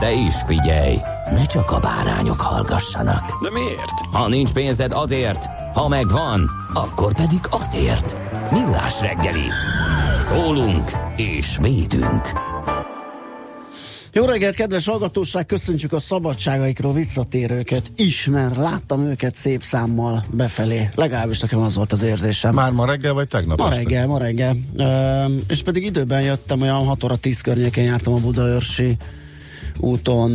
De 0.00 0.12
is 0.12 0.34
figyelj, 0.46 0.96
ne 1.30 1.44
csak 1.44 1.70
a 1.70 1.78
bárányok 1.78 2.40
hallgassanak. 2.40 3.42
De 3.42 3.50
miért? 3.50 3.90
Ha 4.12 4.28
nincs 4.28 4.52
pénzed 4.52 4.92
azért, 4.92 5.48
ha 5.74 5.88
megvan, 5.88 6.50
akkor 6.74 7.14
pedig 7.14 7.40
azért. 7.50 8.16
Millás 8.52 9.00
reggeli. 9.00 9.48
Szólunk 10.20 10.90
és 11.16 11.58
védünk. 11.62 12.28
Jó 14.12 14.24
reggelt, 14.24 14.54
kedves 14.54 14.86
hallgatóság! 14.86 15.46
Köszöntjük 15.46 15.92
a 15.92 16.00
szabadságaikról 16.00 16.92
visszatérőket 16.92 17.92
is, 17.96 18.26
mert 18.26 18.56
láttam 18.56 19.06
őket 19.06 19.34
szép 19.34 19.62
számmal 19.62 20.24
befelé. 20.30 20.88
Legalábbis 20.94 21.40
nekem 21.40 21.60
az 21.60 21.76
volt 21.76 21.92
az 21.92 22.02
érzésem. 22.02 22.54
Már 22.54 22.70
ma 22.70 22.86
reggel, 22.86 23.12
vagy 23.12 23.28
tegnap 23.28 23.58
Ma 23.58 23.64
este? 23.64 23.76
reggel, 23.76 24.06
ma 24.06 24.18
reggel. 24.18 24.56
Ö, 24.76 25.24
és 25.48 25.62
pedig 25.62 25.84
időben 25.84 26.22
jöttem, 26.22 26.60
olyan 26.60 26.84
6 26.86 27.04
óra 27.04 27.16
10 27.16 27.40
környékén 27.40 27.84
jártam 27.84 28.12
a 28.12 28.18
Budaörsi 28.18 28.96
úton, 29.80 30.30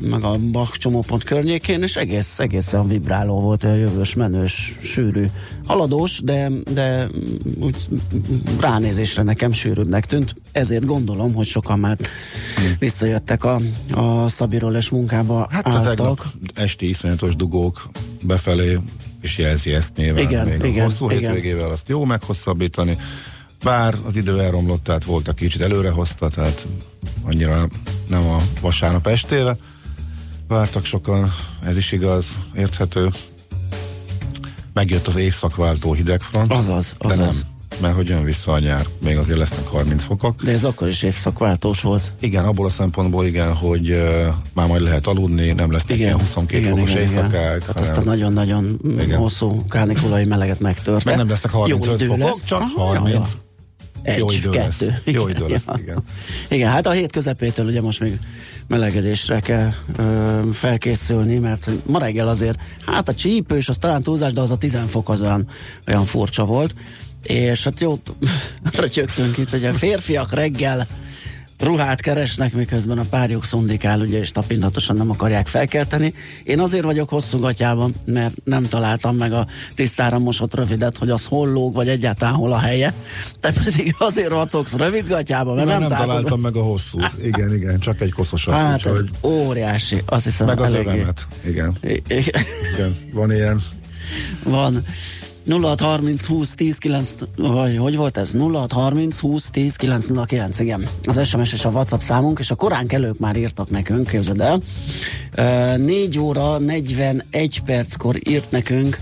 meg 0.00 0.22
a 0.22 0.36
Bach 0.38 0.76
csomópont 0.76 1.24
környékén, 1.24 1.82
és 1.82 1.96
egész, 1.96 2.38
egészen 2.38 2.88
vibráló 2.88 3.40
volt, 3.40 3.64
olyan 3.64 3.76
jövős, 3.76 4.14
menős, 4.14 4.76
sűrű, 4.80 5.26
haladós, 5.66 6.20
de, 6.24 6.50
de 6.72 7.06
úgy 7.60 7.76
ránézésre 8.60 9.22
nekem 9.22 9.52
sűrűbbnek 9.52 10.06
tűnt. 10.06 10.34
Ezért 10.52 10.84
gondolom, 10.84 11.34
hogy 11.34 11.46
sokan 11.46 11.78
már 11.78 11.98
visszajöttek 12.78 13.44
a, 13.44 13.60
a 13.90 14.28
Szabiról 14.28 14.74
és 14.76 14.88
munkába 14.88 15.48
Hát 15.50 15.66
a 15.66 15.70
álltak. 15.70 15.86
tegnap 15.96 16.24
esti 16.54 16.88
iszonyatos 16.88 17.36
dugók 17.36 17.88
befelé, 18.22 18.78
és 19.20 19.38
jelzi 19.38 19.72
ezt 19.72 19.96
nyilván. 19.96 20.22
Igen, 20.22 20.46
még 20.46 20.64
igen, 20.64 20.80
a 20.80 20.84
hosszú 20.84 21.10
igen. 21.10 21.32
hétvégével 21.32 21.70
azt 21.70 21.88
jó 21.88 22.04
meghosszabbítani, 22.04 22.96
bár 23.64 23.94
az 24.06 24.16
idő 24.16 24.40
elromlott, 24.40 24.84
tehát 24.84 25.04
volt, 25.04 25.28
aki 25.28 25.44
kicsit 25.44 25.62
előre 25.62 25.90
hozta, 25.90 26.28
tehát 26.28 26.66
annyira 27.22 27.66
nem 28.08 28.26
a 28.28 28.42
vasárnap 28.60 29.06
estére. 29.06 29.56
Vártak 30.48 30.84
sokan, 30.84 31.32
ez 31.64 31.76
is 31.76 31.92
igaz, 31.92 32.26
érthető. 32.54 33.08
Megjött 34.72 35.06
az 35.06 35.16
évszakváltó 35.16 35.92
hidegfront. 35.92 36.52
Azaz, 36.52 36.94
De 36.98 37.08
azaz. 37.08 37.18
nem, 37.18 37.34
mert 37.80 37.94
hogy 37.94 38.08
jön 38.08 38.24
vissza 38.24 38.52
a 38.52 38.58
nyár, 38.58 38.86
még 39.02 39.16
azért 39.16 39.38
lesznek 39.38 39.66
30 39.66 40.02
fokok. 40.02 40.42
De 40.42 40.52
ez 40.52 40.64
akkor 40.64 40.88
is 40.88 41.02
évszakváltós 41.02 41.80
volt. 41.82 42.12
Igen, 42.20 42.44
abból 42.44 42.66
a 42.66 42.70
szempontból 42.70 43.26
igen, 43.26 43.54
hogy 43.54 43.90
uh, 43.90 44.26
már 44.54 44.66
majd 44.68 44.82
lehet 44.82 45.06
aludni, 45.06 45.52
nem 45.52 45.72
lesznek 45.72 45.98
ilyen 45.98 46.18
22 46.18 46.58
igen, 46.58 46.70
fokos 46.74 46.90
igen, 46.90 47.02
éjszakák. 47.02 47.66
Hát 47.66 47.80
azt 47.80 47.96
a 47.96 48.00
nagyon-nagyon 48.00 48.80
Igen. 49.00 49.18
hosszú 49.18 49.64
kánikulai 49.68 50.24
meleget 50.24 50.60
megtörte. 50.60 51.02
meg 51.10 51.16
nem 51.18 51.28
lesznek 51.28 51.52
35 51.52 52.00
Jó 52.00 52.06
fokok, 52.06 52.28
lesz. 52.28 52.44
csak 52.44 52.60
Aha, 52.60 52.84
30. 52.84 53.12
ja, 53.12 53.18
ja. 53.18 53.46
Egy, 54.08 54.18
Jó 54.18 54.30
idő 54.30 54.50
lesz. 54.50 54.78
kettő. 54.78 55.00
Jó 55.04 55.28
idő 55.28 55.46
lesz, 55.48 55.64
ja. 55.66 55.74
igen. 55.78 56.02
Igen, 56.48 56.70
hát 56.70 56.86
a 56.86 56.90
hét 56.90 57.12
közepétől 57.12 57.66
ugye 57.66 57.80
most 57.80 58.00
még 58.00 58.18
melegedésre 58.66 59.40
kell 59.40 59.72
ö, 59.96 60.40
felkészülni, 60.52 61.36
mert 61.36 61.70
ma 61.86 61.98
reggel 61.98 62.28
azért, 62.28 62.58
hát 62.86 63.08
a 63.08 63.14
csípős, 63.14 63.68
az 63.68 63.78
talán 63.78 64.02
túlzás, 64.02 64.32
de 64.32 64.40
az 64.40 64.50
a 64.50 64.56
10 64.56 64.78
fok 64.86 65.08
az 65.08 65.20
olyan, 65.20 65.48
olyan 65.88 66.04
furcsa 66.04 66.44
volt. 66.44 66.74
És 67.22 67.64
hát 67.64 67.80
jó, 67.80 67.98
rötyögtünk 68.80 69.38
itt, 69.38 69.52
ugye 69.52 69.72
férfiak 69.72 70.34
reggel 70.34 70.86
ruhát 71.60 72.00
keresnek, 72.00 72.52
miközben 72.52 72.98
a 72.98 73.04
párjuk 73.10 73.44
szundikál, 73.44 74.00
ugye, 74.00 74.18
és 74.18 74.30
tapintatosan 74.30 74.96
nem 74.96 75.10
akarják 75.10 75.46
felkelteni. 75.46 76.14
Én 76.42 76.60
azért 76.60 76.84
vagyok 76.84 77.08
hosszú 77.08 77.38
gatyában, 77.38 77.94
mert 78.04 78.34
nem 78.44 78.64
találtam 78.68 79.16
meg 79.16 79.32
a 79.32 79.46
tisztára 79.74 80.18
mosott 80.18 80.54
rövidet, 80.54 80.98
hogy 80.98 81.10
az 81.10 81.24
hol 81.24 81.48
lóg, 81.48 81.74
vagy 81.74 81.88
egyáltalán 81.88 82.34
hol 82.34 82.52
a 82.52 82.58
helye. 82.58 82.92
Te 83.40 83.52
pedig 83.64 83.94
azért 83.98 84.30
vacogsz 84.30 84.72
rövid 84.72 85.08
gatyában, 85.08 85.54
mert 85.54 85.68
nem, 85.68 85.78
nem, 85.80 85.88
találtad- 85.88 86.08
találtam 86.08 86.40
meg 86.40 86.56
a 86.56 86.62
hosszút. 86.62 87.10
Igen, 87.24 87.54
igen, 87.54 87.78
csak 87.78 88.00
egy 88.00 88.12
koszosat. 88.12 88.54
Hát 88.54 88.86
ez 88.86 88.92
úgyhogy- 88.92 89.10
óriási, 89.22 90.02
azt 90.06 90.24
hiszem 90.24 90.46
meg 90.46 90.60
az 90.60 90.72
eléggé- 90.72 90.92
övemet. 90.94 91.26
Igen, 91.46 91.72
I- 91.82 92.02
i- 92.08 92.32
igen, 92.74 92.96
van 93.12 93.32
ilyen. 93.32 93.60
Van 94.44 94.84
0630 95.48 96.26
20 96.26 96.54
10 96.54 96.78
9 96.78 97.14
vagy 97.36 97.76
hogy 97.76 97.96
volt 97.96 98.16
ez? 98.16 98.32
0630 98.32 99.18
20 99.18 99.50
10 99.50 99.76
909, 99.76 100.58
igen. 100.58 100.88
Az 101.02 101.26
SMS 101.26 101.52
és 101.52 101.64
a 101.64 101.68
WhatsApp 101.68 102.00
számunk, 102.00 102.38
és 102.38 102.50
a 102.50 102.54
korán 102.54 102.86
kelők 102.86 103.18
már 103.18 103.36
írtak 103.36 103.70
nekünk, 103.70 104.08
képzeld 104.08 104.40
el. 104.40 104.62
Uh, 105.38 105.76
4 105.84 106.18
óra 106.18 106.58
41 106.58 107.62
perckor 107.64 108.16
írt 108.28 108.50
nekünk 108.50 108.98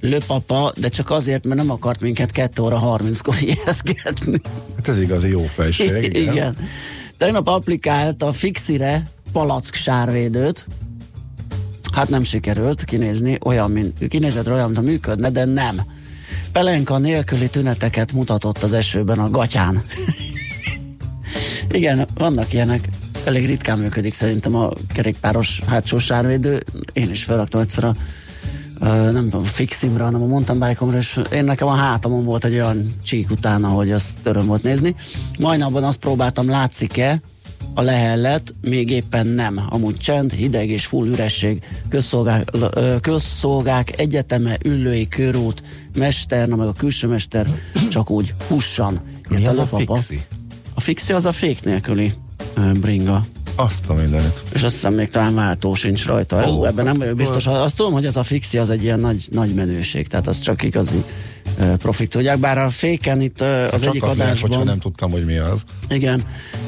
Löpapa, 0.00 0.72
de 0.76 0.88
csak 0.88 1.10
azért, 1.10 1.44
mert 1.44 1.56
nem 1.56 1.70
akart 1.70 2.00
minket 2.00 2.30
2 2.30 2.62
óra 2.62 2.80
30-kor 2.82 3.34
ijeszgetni. 3.56 4.40
Hát 4.76 4.88
ez 4.88 5.00
igazi 5.00 5.28
jó 5.28 5.42
fejség. 5.42 5.88
Igen. 5.88 6.04
Igen. 6.04 6.32
igen. 6.32 6.56
Tegnap 7.16 7.48
applikált 7.48 8.22
a 8.22 8.32
Fixire 8.32 9.10
palack 9.32 9.74
sárvédőt, 9.74 10.66
Hát 11.92 12.08
nem 12.08 12.22
sikerült 12.22 12.84
kinézni 12.84 13.38
olyan, 13.44 13.70
mint, 13.70 14.08
kinézetre 14.08 14.52
olyan, 14.52 14.64
mintha 14.64 14.82
működne, 14.82 15.30
de 15.30 15.44
nem. 15.44 15.80
Pelenka 16.52 16.98
nélküli 16.98 17.48
tüneteket 17.48 18.12
mutatott 18.12 18.62
az 18.62 18.72
esőben 18.72 19.18
a 19.18 19.30
gatyán. 19.30 19.82
Igen, 21.70 22.06
vannak 22.14 22.52
ilyenek. 22.52 22.88
Elég 23.24 23.46
ritkán 23.46 23.78
működik 23.78 24.14
szerintem 24.14 24.54
a 24.54 24.70
kerékpáros 24.94 25.60
hátsó 25.66 25.98
sárvédő. 25.98 26.62
Én 26.92 27.10
is 27.10 27.24
felraktam 27.24 27.60
egyszer 27.60 27.84
a 27.84 27.94
ö, 28.80 29.10
nem 29.12 29.28
tudom, 29.28 29.44
fiximra, 29.44 30.04
hanem 30.04 30.22
a 30.22 30.26
mountain 30.26 30.58
bike 30.58 30.96
és 30.96 31.20
én 31.32 31.44
nekem 31.44 31.68
a 31.68 31.74
hátamon 31.74 32.24
volt 32.24 32.44
egy 32.44 32.54
olyan 32.54 32.86
csík 33.02 33.30
utána, 33.30 33.68
hogy 33.68 33.90
azt 33.90 34.18
öröm 34.22 34.46
volt 34.46 34.62
nézni. 34.62 34.94
Majdnapban 35.38 35.84
azt 35.84 35.98
próbáltam, 35.98 36.48
látszik-e, 36.48 37.20
a 37.74 37.82
lehellet, 37.82 38.54
még 38.60 38.90
éppen 38.90 39.26
nem. 39.26 39.60
Amúgy 39.68 39.96
csend, 39.96 40.32
hideg 40.32 40.68
és 40.68 40.86
full 40.86 41.06
üresség, 41.06 41.62
közszolgák, 41.88 42.50
közszolgák 43.00 43.98
egyeteme, 43.98 44.58
ülői 44.64 45.08
körút, 45.08 45.62
mester, 45.98 46.48
na 46.48 46.56
meg 46.56 46.66
a 46.66 46.72
külső 46.72 47.06
mester, 47.06 47.46
csak 47.90 48.10
úgy 48.10 48.34
hussan. 48.48 49.00
Mi 49.28 49.46
az 49.46 49.58
a 49.58 49.60
Lopapa. 49.60 49.94
fixi? 49.94 50.22
A 50.74 50.80
fixi 50.80 51.12
az 51.12 51.24
a 51.24 51.32
fék 51.32 51.64
nélküli 51.64 52.12
bringa. 52.80 53.26
Azt 53.54 53.88
a 53.88 53.94
mindenit. 53.94 54.42
És 54.52 54.62
azt 54.62 54.74
hiszem 54.74 54.94
még 54.94 55.08
talán 55.08 55.34
váltó 55.34 55.74
sincs 55.74 56.06
rajta. 56.06 56.48
Ó, 56.48 56.50
Ó, 56.50 56.64
ebben 56.64 56.84
nem 56.84 56.86
hát 56.86 56.96
vagyok 56.96 57.16
biztos. 57.16 57.46
Azt 57.46 57.76
tudom, 57.76 57.92
hogy 57.92 58.06
ez 58.06 58.16
a 58.16 58.22
fixi 58.22 58.58
az 58.58 58.70
egy 58.70 58.82
ilyen 58.82 59.00
nagy, 59.00 59.28
nagy 59.30 59.54
menőség, 59.54 60.08
tehát 60.08 60.26
az 60.26 60.40
csak 60.40 60.62
igazi 60.62 61.04
ö, 61.58 61.76
profit 61.76 62.10
tudják. 62.10 62.38
Bár 62.38 62.58
a 62.58 62.70
féken 62.70 63.20
itt 63.20 63.40
ö, 63.40 63.64
az 63.64 63.80
csak 63.80 63.88
egyik 63.88 64.02
az 64.02 64.16
lehet, 64.16 64.42
adásban... 64.42 64.64
nem 64.64 64.78
tudtam, 64.78 65.10
hogy 65.10 65.24
mi 65.24 65.36
az. 65.36 65.62
Igen, 65.88 66.22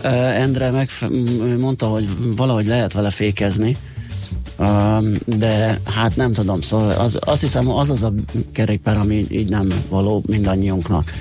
uh, 0.04 0.40
Endre 0.40 0.70
meg 0.70 0.90
mondta, 1.58 1.86
hogy 1.86 2.08
valahogy 2.36 2.66
lehet 2.66 2.92
vele 2.92 3.10
fékezni, 3.10 3.76
de 5.24 5.80
hát 5.84 6.16
nem 6.16 6.32
tudom, 6.32 6.60
szóval 6.60 6.90
az, 6.90 7.18
azt 7.20 7.40
hiszem 7.40 7.70
az 7.70 7.90
az 7.90 8.02
a 8.02 8.12
kerékpár, 8.52 8.96
ami 8.96 9.26
így 9.30 9.48
nem 9.48 9.72
való 9.88 10.22
mindannyiunknak. 10.26 11.12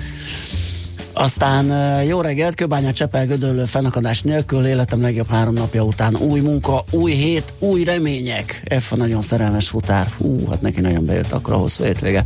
Aztán 1.22 1.66
jó 2.04 2.20
reggelt, 2.20 2.54
Kőbánya 2.54 2.92
Csepel 2.92 3.26
Gödöllő 3.26 3.64
fennakadás 3.64 4.22
nélkül, 4.22 4.66
életem 4.66 5.00
legjobb 5.00 5.28
három 5.28 5.54
napja 5.54 5.82
után 5.82 6.16
új 6.16 6.40
munka, 6.40 6.84
új 6.90 7.12
hét, 7.12 7.54
új 7.58 7.84
remények. 7.84 8.74
F 8.78 8.92
a 8.92 8.96
nagyon 8.96 9.22
szerelmes 9.22 9.68
futár. 9.68 10.08
Hú, 10.18 10.46
hát 10.48 10.60
neki 10.60 10.80
nagyon 10.80 11.06
bejött 11.06 11.32
akkor 11.32 11.52
a 11.52 11.56
hosszú 11.56 11.84
hétvége. 11.84 12.24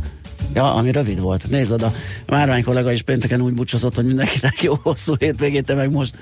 Ja, 0.53 0.73
ami 0.73 0.91
rövid 0.91 1.19
volt. 1.19 1.49
Nézd 1.49 1.71
oda, 1.71 1.93
Márvány 2.27 2.63
kollega 2.63 2.91
is 2.91 3.01
pénteken 3.01 3.41
úgy 3.41 3.53
búcsúzott, 3.53 3.95
hogy 3.95 4.05
mindenkinek 4.05 4.61
jó 4.61 4.79
hosszú 4.81 5.13
hétvégét, 5.19 5.65
te 5.65 5.73
meg 5.73 5.91
most 5.91 6.15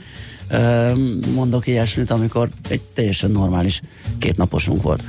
mondok 1.33 1.67
ilyesmit, 1.67 2.11
amikor 2.11 2.49
egy 2.69 2.81
teljesen 2.93 3.31
normális 3.31 3.81
kétnaposunk 4.19 4.81
volt. 4.81 5.03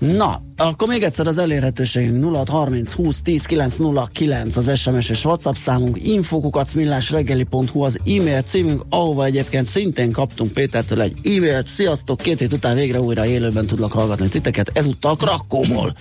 Na, 0.00 0.42
akkor 0.56 0.88
még 0.88 1.02
egyszer 1.02 1.26
az 1.26 1.38
elérhetőségünk 1.38 2.36
0630 2.36 2.92
20 2.92 3.22
10 3.22 3.44
909 3.44 4.56
az 4.56 4.78
SMS 4.78 5.08
és 5.08 5.24
WhatsApp 5.24 5.54
számunk, 5.54 6.06
infokukat 6.06 6.74
millásreggeli.hu 6.74 7.82
az 7.82 7.98
e-mail 7.98 8.42
címünk, 8.42 8.84
ahova 8.88 9.24
egyébként 9.24 9.66
szintén 9.66 10.12
kaptunk 10.12 10.52
Pétertől 10.52 11.00
egy 11.00 11.16
e-mailt. 11.22 11.66
Sziasztok, 11.66 12.18
két 12.18 12.38
hét 12.38 12.52
után 12.52 12.74
végre 12.74 13.00
újra 13.00 13.26
élőben 13.26 13.66
tudlak 13.66 13.92
hallgatni 13.92 14.28
titeket, 14.28 14.70
ezúttal 14.74 15.16
Krakóból. 15.16 15.96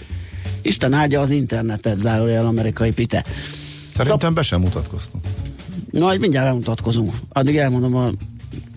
Isten 0.62 0.94
áldja 0.94 1.22
az 1.22 1.30
internetet, 1.30 2.00
zárójel 2.00 2.46
amerikai 2.46 2.92
pite. 2.92 3.24
Szerintem 3.96 4.34
be 4.34 4.42
sem 4.42 4.62
mutatkoztunk. 4.62 5.24
Na, 5.92 6.14
mindjárt 6.20 6.48
elmutatkozunk. 6.48 7.14
Addig 7.30 7.58
elmondom 7.58 7.96
a 7.96 8.10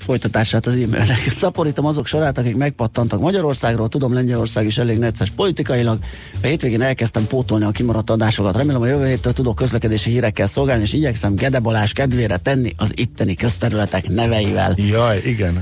folytatását 0.03 0.67
az 0.67 0.73
e-mailnek. 0.73 1.19
Szaporítom 1.41 1.87
azok 1.87 2.07
sorát, 2.07 2.39
akik 2.39 2.57
megpattantak 2.57 3.21
Magyarországról, 3.21 3.89
tudom 3.89 4.13
Lengyelország 4.13 4.67
is 4.67 4.79
elég 4.79 4.99
necces 4.99 5.31
politikailag. 5.31 5.99
A 6.43 6.47
hétvégén 6.47 6.83
elkezdtem 6.83 7.27
pótolni 7.27 7.65
a 7.65 7.71
kimaradt 7.71 8.11
adásokat. 8.11 8.57
Remélem 8.57 8.81
a 8.81 8.87
jövő 8.87 9.07
héttől 9.07 9.33
tudok 9.33 9.55
közlekedési 9.55 10.11
hírekkel 10.11 10.47
szolgálni, 10.47 10.83
és 10.83 10.93
igyekszem 10.93 11.35
Gede 11.35 11.59
Balázs 11.59 11.93
kedvére 11.93 12.37
tenni 12.37 12.73
az 12.77 12.93
itteni 12.97 13.35
közterületek 13.35 14.09
neveivel. 14.09 14.75
Jaj, 14.77 15.21
igen. 15.25 15.61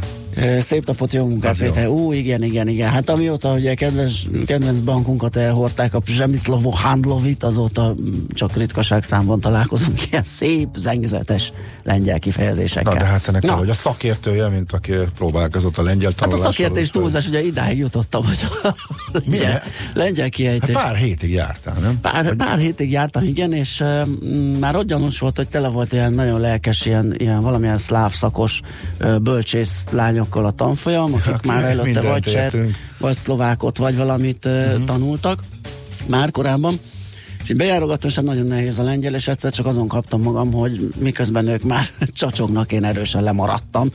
Szép 0.59 0.87
napot, 0.87 1.13
jó 1.13 1.27
munkát, 1.27 1.59
Péter. 1.59 1.87
Ú, 1.89 2.13
igen, 2.13 2.43
igen, 2.43 2.69
igen. 2.69 2.91
Hát 2.91 3.09
amióta 3.09 3.53
ugye 3.53 3.75
kedves, 3.75 4.27
kedvenc 4.47 4.81
bankunkat 4.81 5.37
elhordták, 5.37 5.95
a 5.95 6.03
Zsemiszlovo 6.07 6.71
Handlovit, 6.71 7.43
azóta 7.43 7.95
csak 8.33 8.57
ritkaság 8.57 9.03
számban 9.03 9.41
találkozunk 9.41 10.03
ilyen 10.11 10.23
szép, 10.23 10.69
zengzetes 10.77 11.53
lengyel 11.83 12.19
kifejezésekkel. 12.19 12.93
Na, 12.93 12.99
de 12.99 13.05
hát 13.05 13.29
ennek 13.29 13.43
Na. 13.43 13.57
vagy 13.57 13.69
a 13.71 13.75
szakértője, 13.75 14.49
mint 14.49 14.73
aki 14.73 14.93
próbálkozott 15.17 15.79
a 15.79 15.83
lengyel 15.83 16.11
Hát 16.11 16.19
a 16.21 16.23
tanulással. 16.23 16.53
szakértés 16.53 16.91
túlzás, 16.91 17.27
ugye 17.29 17.43
idáig 17.45 17.79
jutottam, 17.79 18.25
hogy 18.25 18.39
a 18.63 18.75
lengyel, 19.27 19.63
lengyel 19.95 20.23
Hát 20.25 20.33
kiejtés. 20.33 20.75
pár 20.75 20.97
hétig 20.97 21.31
jártál, 21.33 21.77
nem? 21.81 21.99
Pár, 22.01 22.35
pár 22.35 22.59
hétig 22.59 22.91
jártam, 22.91 23.25
igen, 23.25 23.53
és 23.53 23.81
uh, 23.81 24.07
már 24.59 24.77
ott 24.77 24.87
gyanús 24.87 25.19
volt, 25.19 25.37
hogy 25.37 25.49
tele 25.49 25.69
volt 25.69 25.93
ilyen 25.93 26.13
nagyon 26.13 26.41
lelkes, 26.41 26.87
ilyen, 26.87 27.15
ilyen 27.17 27.41
valamilyen 27.41 27.79
szláv 27.79 28.13
szakos 28.15 28.61
uh, 29.01 29.19
bölcsész 29.19 29.85
lányokkal 30.31 30.47
a 30.47 30.51
tanfolyam, 30.51 31.15
akik 31.15 31.33
Akik 31.33 31.51
már 31.51 31.65
előtte 31.65 32.01
vagy 32.01 32.23
cseh, 32.23 32.53
vagy 32.99 33.17
szlovákot, 33.17 33.77
vagy 33.77 33.97
valamit 33.97 34.45
uh, 34.45 34.53
uh-huh. 34.53 34.85
tanultak 34.85 35.43
már 36.07 36.31
korábban. 36.31 36.79
És 37.43 37.51
így 37.51 37.57
bejárogattam, 37.57 38.09
és 38.09 38.17
hát 38.17 38.25
nagyon 38.25 38.47
nehéz 38.47 38.79
a 38.79 38.83
lengyel, 38.83 39.15
és 39.15 39.29
egyszer 39.29 39.53
csak 39.53 39.67
azon 39.67 39.89
kaptam 39.89 40.23
magam, 40.23 40.53
hogy 40.53 40.95
miközben 40.99 41.47
ők 41.47 41.63
már 41.63 41.85
csacsognak, 42.21 42.73
én 42.73 42.85
erősen 42.85 43.23
lemaradtam, 43.23 43.91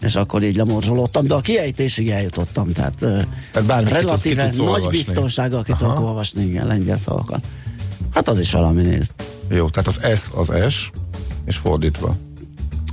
és 0.00 0.14
akkor 0.14 0.42
így 0.44 0.56
lemorzsolódtam, 0.56 1.26
de 1.26 1.34
a 1.34 1.40
kiejtésig 1.40 2.10
eljutottam, 2.10 2.72
tehát, 2.72 2.94
Tehát 2.96 3.64
bármit 3.66 3.96
ki 3.96 4.00
tudsz- 4.04 4.22
ki 4.22 4.34
relatíve 4.34 4.44
tudsz 4.44 4.56
nagy 4.56 4.66
olvasni. 4.66 4.96
biztonsággal 4.98 5.62
ki 5.62 5.72
tudok 5.78 6.00
olvasni, 6.00 6.44
igen, 6.44 6.66
lengyel 6.66 6.98
szavakat. 6.98 7.44
Hát 8.10 8.28
az 8.28 8.38
is 8.38 8.52
valami 8.52 8.82
nézd. 8.82 9.10
Jó, 9.48 9.68
tehát 9.68 9.88
az 9.88 10.20
S 10.20 10.28
az 10.34 10.72
S, 10.72 10.90
és 11.44 11.56
fordítva. 11.56 12.16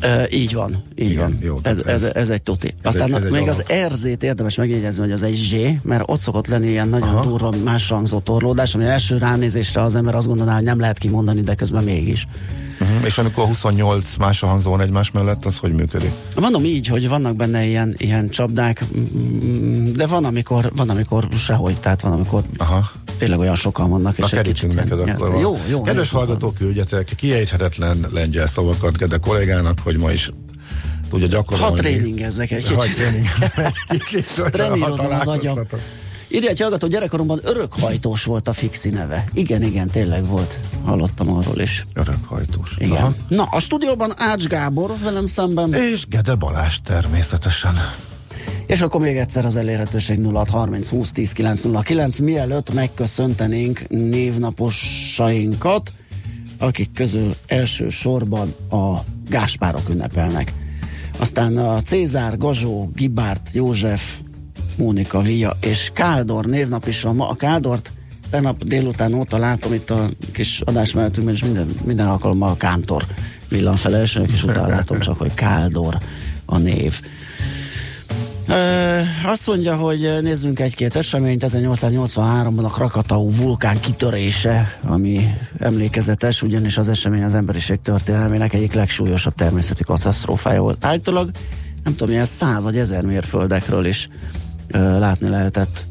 E, 0.03 0.27
így 0.31 0.53
van, 0.53 0.83
így 0.95 1.09
Igen, 1.09 1.21
van. 1.21 1.37
jó, 1.41 1.59
ez, 1.63 1.77
ez, 1.77 2.03
ez- 2.03 2.29
egy 2.29 2.41
tuti. 2.41 2.67
ez 2.67 2.73
Aztán 2.95 3.07
egy- 3.07 3.13
ez 3.15 3.23
egy 3.23 3.31
még 3.31 3.41
alap. 3.41 3.55
az 3.55 3.63
RZ-t 3.87 4.23
érdemes 4.23 4.55
megjegyezni, 4.55 5.01
hogy 5.01 5.11
az 5.11 5.23
egy 5.23 5.35
Z, 5.35 5.55
mert 5.83 6.03
ott 6.05 6.19
szokott 6.19 6.47
lenni 6.47 6.67
ilyen 6.67 6.87
nagyon 6.87 7.07
Aha. 7.07 7.23
durva 7.23 7.53
más 7.63 7.89
hangzó 7.89 8.19
torlódás, 8.19 8.75
ami 8.75 8.85
első 8.85 9.17
ránézésre 9.17 9.81
az 9.81 9.95
ember 9.95 10.15
azt 10.15 10.27
gondolná, 10.27 10.55
hogy 10.55 10.63
nem 10.63 10.79
lehet 10.79 10.97
kimondani, 10.97 11.41
de 11.41 11.55
közben 11.55 11.83
mégis. 11.83 12.27
Uh-huh. 12.81 13.05
És 13.05 13.17
amikor 13.17 13.45
28 13.45 14.15
más 14.17 14.43
a 14.43 14.47
hangzó 14.47 14.69
van 14.69 14.81
egymás 14.81 15.11
mellett, 15.11 15.45
az 15.45 15.57
hogy 15.57 15.71
működik? 15.73 16.11
Mondom 16.39 16.63
így, 16.65 16.87
hogy 16.87 17.07
vannak 17.07 17.35
benne 17.35 17.65
ilyen, 17.65 17.93
ilyen 17.97 18.29
csapdák, 18.29 18.85
mm, 18.97 19.93
de 19.93 20.07
van 20.07 20.25
amikor, 20.25 20.71
van, 20.75 20.89
amikor 20.89 21.27
sehogy, 21.35 21.79
tehát 21.79 22.01
van, 22.01 22.11
amikor 22.11 22.43
Aha. 22.57 22.91
Tényleg 23.17 23.39
olyan 23.39 23.55
sokan 23.55 23.89
vannak. 23.89 24.17
Na 24.17 24.25
és 24.25 24.31
kerítünk 24.31 24.73
neked 24.73 24.97
ilyen- 24.97 25.09
akkor. 25.21 25.39
Jó, 25.41 25.57
jó. 25.69 25.81
Kedves 25.81 26.11
hallgatók, 26.11 26.55
küldjetek 26.55 27.13
kiejthetetlen 27.15 28.05
lengyel 28.11 28.47
szavakat 28.47 28.97
Gede 28.97 29.17
kollégának, 29.17 29.79
hogy 29.83 29.97
ma 29.97 30.11
is 30.11 30.31
tudja 31.09 31.27
gyakorolni. 31.27 31.75
Ha 31.75 31.81
tréningezzek 31.81 32.51
egy 32.51 32.63
kicsit. 32.63 32.93
tréningezzek 32.95 33.71
egy 33.87 34.03
kicsit. 34.09 34.27
hogyha 34.27 34.49
Trenírozom 34.49 35.11
az 35.19 35.27
agyam. 35.27 35.59
Írja 36.27 36.49
egy 36.49 36.59
hallgató, 36.59 36.87
gyerekkoromban 36.87 37.39
örökhajtós 37.43 38.23
volt 38.23 38.47
a 38.47 38.53
fixi 38.53 38.89
neve. 38.89 39.25
Igen, 39.33 39.61
igen, 39.63 39.89
tényleg 39.89 40.27
volt. 40.27 40.59
Hallottam 40.83 41.29
arról 41.33 41.59
is. 41.59 41.85
Örökhajtós. 41.93 42.71
Igen. 42.77 42.91
Aha. 42.95 43.13
Na, 43.27 43.43
a 43.43 43.59
stúdióban 43.59 44.13
Ács 44.17 44.43
Gábor 44.47 44.93
velem 45.03 45.27
szemben, 45.27 45.73
És 45.73 46.07
Gede 46.07 46.35
Balázs 46.35 46.77
természetesen. 46.83 47.73
És 48.73 48.81
akkor 48.81 49.01
még 49.01 49.17
egyszer 49.17 49.45
az 49.45 49.55
elérhetőség 49.55 50.25
0630 50.25 50.89
20 50.89 51.11
10 51.11 51.31
909, 51.31 52.19
mielőtt 52.19 52.73
megköszöntenénk 52.73 53.89
névnaposainkat, 53.89 55.91
akik 56.57 56.91
közül 56.93 57.35
elsősorban 57.47 58.55
a 58.69 58.99
Gáspárok 59.29 59.89
ünnepelnek. 59.89 60.53
Aztán 61.17 61.57
a 61.57 61.81
Cézár, 61.81 62.37
Gazsó, 62.37 62.91
Gibárt, 62.95 63.49
József, 63.51 64.17
Mónika, 64.77 65.21
Via 65.21 65.57
és 65.61 65.91
Káldor 65.93 66.45
névnap 66.45 66.87
is 66.87 67.01
van 67.01 67.15
ma. 67.15 67.29
A 67.29 67.35
Káldort 67.35 67.91
tegnap 68.29 68.63
délután 68.63 69.13
óta 69.13 69.37
látom 69.37 69.73
itt 69.73 69.89
a 69.89 70.09
kis 70.31 70.61
adásmenetünkben, 70.61 71.35
és 71.35 71.43
minden, 71.43 71.73
minden 71.85 72.07
alkalommal 72.07 72.49
a 72.49 72.57
Kántor 72.57 73.05
villan 73.49 73.75
fel 73.75 73.95
elsőnek, 73.95 74.31
és 74.31 74.43
utána 74.43 74.67
látom 74.67 74.99
csak, 74.99 75.17
hogy 75.17 75.33
Káldor 75.33 75.97
a 76.45 76.57
név. 76.57 77.01
Azt 79.25 79.47
mondja, 79.47 79.75
hogy 79.75 80.17
nézzünk 80.21 80.59
egy-két 80.59 80.95
eseményt. 80.95 81.43
1883-ban 81.47 82.63
a 82.63 82.69
Krakatau 82.69 83.35
vulkán 83.35 83.79
kitörése, 83.79 84.79
ami 84.83 85.33
emlékezetes, 85.59 86.41
ugyanis 86.41 86.77
az 86.77 86.89
esemény 86.89 87.23
az 87.23 87.33
emberiség 87.33 87.79
történelmének 87.81 88.53
egyik 88.53 88.73
legsúlyosabb 88.73 89.35
természeti 89.35 89.83
katasztrófája 89.83 90.61
volt. 90.61 90.85
Állítólag, 90.85 91.31
nem 91.83 91.95
tudom, 91.95 92.13
ilyen 92.13 92.25
száz 92.25 92.63
vagy 92.63 92.77
ezer 92.77 93.05
mérföldekről 93.05 93.85
is 93.85 94.09
ö, 94.67 94.99
látni 94.99 95.29
lehetett, 95.29 95.85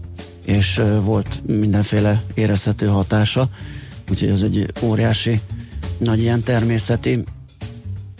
és 0.44 0.78
ö, 0.78 1.00
volt 1.00 1.40
mindenféle 1.46 2.22
érezhető 2.34 2.86
hatása, 2.86 3.48
úgyhogy 4.10 4.28
ez 4.28 4.42
egy 4.42 4.72
óriási 4.82 5.40
nagy 5.98 6.20
ilyen 6.20 6.42
természeti 6.42 7.24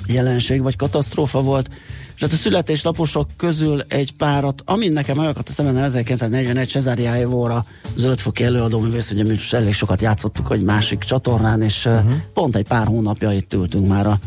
jelenség 0.06 0.62
vagy 0.62 0.76
katasztrófa 0.76 1.42
volt, 1.42 1.70
és 2.14 2.20
hát 2.20 2.32
a 2.32 2.36
születésnaposok 2.36 3.28
közül 3.36 3.82
egy 3.88 4.12
párat, 4.12 4.62
amin 4.64 4.92
nekem 4.92 5.16
megakadt 5.16 5.48
a 5.48 5.52
szemben 5.52 5.76
1941 5.76 6.68
Cezáriájevóra 6.68 7.64
zöldfoki 7.96 8.44
előadóművész, 8.44 9.10
ugye 9.10 9.22
mi 9.22 9.36
elég 9.50 9.74
sokat 9.74 10.02
játszottuk 10.02 10.52
egy 10.52 10.62
másik 10.62 10.98
csatornán, 10.98 11.62
és 11.62 11.84
uh-huh. 11.86 12.12
pont 12.34 12.56
egy 12.56 12.66
pár 12.66 12.86
hónapja 12.86 13.32
itt 13.32 13.52
ültünk 13.52 13.88
már 13.88 14.06
a, 14.06 14.18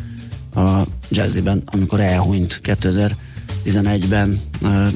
a 0.60 0.86
jazziben, 1.10 1.63
amikor 1.65 2.00
elhunyt 2.00 2.62
2011-ben 2.63 4.42
uh, 4.62 4.88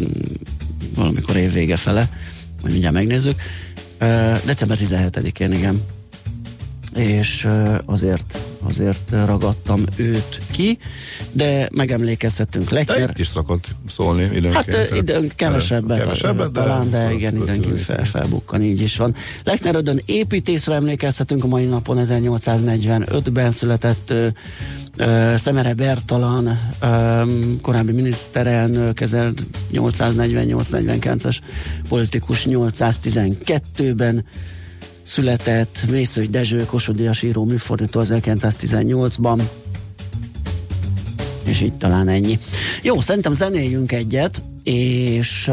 valamikor 0.96 1.36
évvége 1.36 1.78
fele, 1.78 2.10
majd 2.62 2.72
mindjárt 2.72 2.96
megnézzük. 2.96 3.42
December 4.46 4.78
17-én, 4.82 5.52
igen 5.52 5.82
és 6.96 7.48
azért, 7.86 8.38
azért 8.62 9.12
ragadtam 9.26 9.84
őt 9.96 10.42
ki, 10.52 10.78
de 11.32 11.68
megemlékezhetünk 11.72 12.70
De 12.70 12.76
Lechner. 12.76 13.10
itt 13.10 13.18
is 13.18 13.28
szokott 13.28 13.68
szólni 13.90 14.22
időnként. 14.24 14.76
Hát 14.76 14.96
időnk 14.96 15.32
kevesebbet 15.36 16.36
de, 16.38 16.50
talán, 16.52 16.90
de 16.90 17.14
igen, 17.14 17.34
föl- 17.36 17.48
időnként 17.48 17.82
fel, 17.82 18.06
felbukkan, 18.06 18.62
így 18.64 18.82
is 18.82 18.98
van. 18.98 19.16
Lechnerödön 19.44 20.02
építészre 20.06 20.74
emlékezhetünk 20.76 21.44
a 21.44 21.48
mai 21.48 21.66
napon, 21.66 21.98
1845-ben 22.06 23.52
született 23.52 24.14
ö, 24.98 25.34
Szemere 25.38 25.74
Bertalan, 25.74 26.60
ö, 26.82 27.22
korábbi 27.62 27.92
miniszterelnök, 27.92 28.98
1848-49-es 29.02 31.38
politikus 31.90 32.46
812-ben 32.50 34.26
született 35.10 35.86
Mészői 35.90 36.28
Dezső, 36.28 36.66
Kossuth-díjas 36.66 37.22
író 37.22 37.46
műfordító 37.46 38.02
1918-ban, 38.04 39.42
és 41.44 41.62
így 41.62 41.74
talán 41.74 42.08
ennyi. 42.08 42.40
Jó, 42.82 43.02
szerintem 43.02 43.34
zenéljünk 43.34 43.92
egyet, 43.92 44.42
és, 44.64 45.52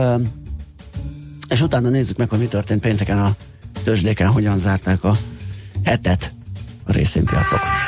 és 1.48 1.60
utána 1.60 1.88
nézzük 1.88 2.16
meg, 2.16 2.28
hogy 2.28 2.38
mi 2.38 2.46
történt 2.46 2.80
pénteken 2.80 3.18
a 3.18 3.34
tőzsdéken, 3.84 4.28
hogyan 4.28 4.58
zárták 4.58 5.04
a 5.04 5.16
hetet 5.84 6.32
a 6.84 6.92
részvénypiacok. 6.92 7.60
Valaki 7.60 7.85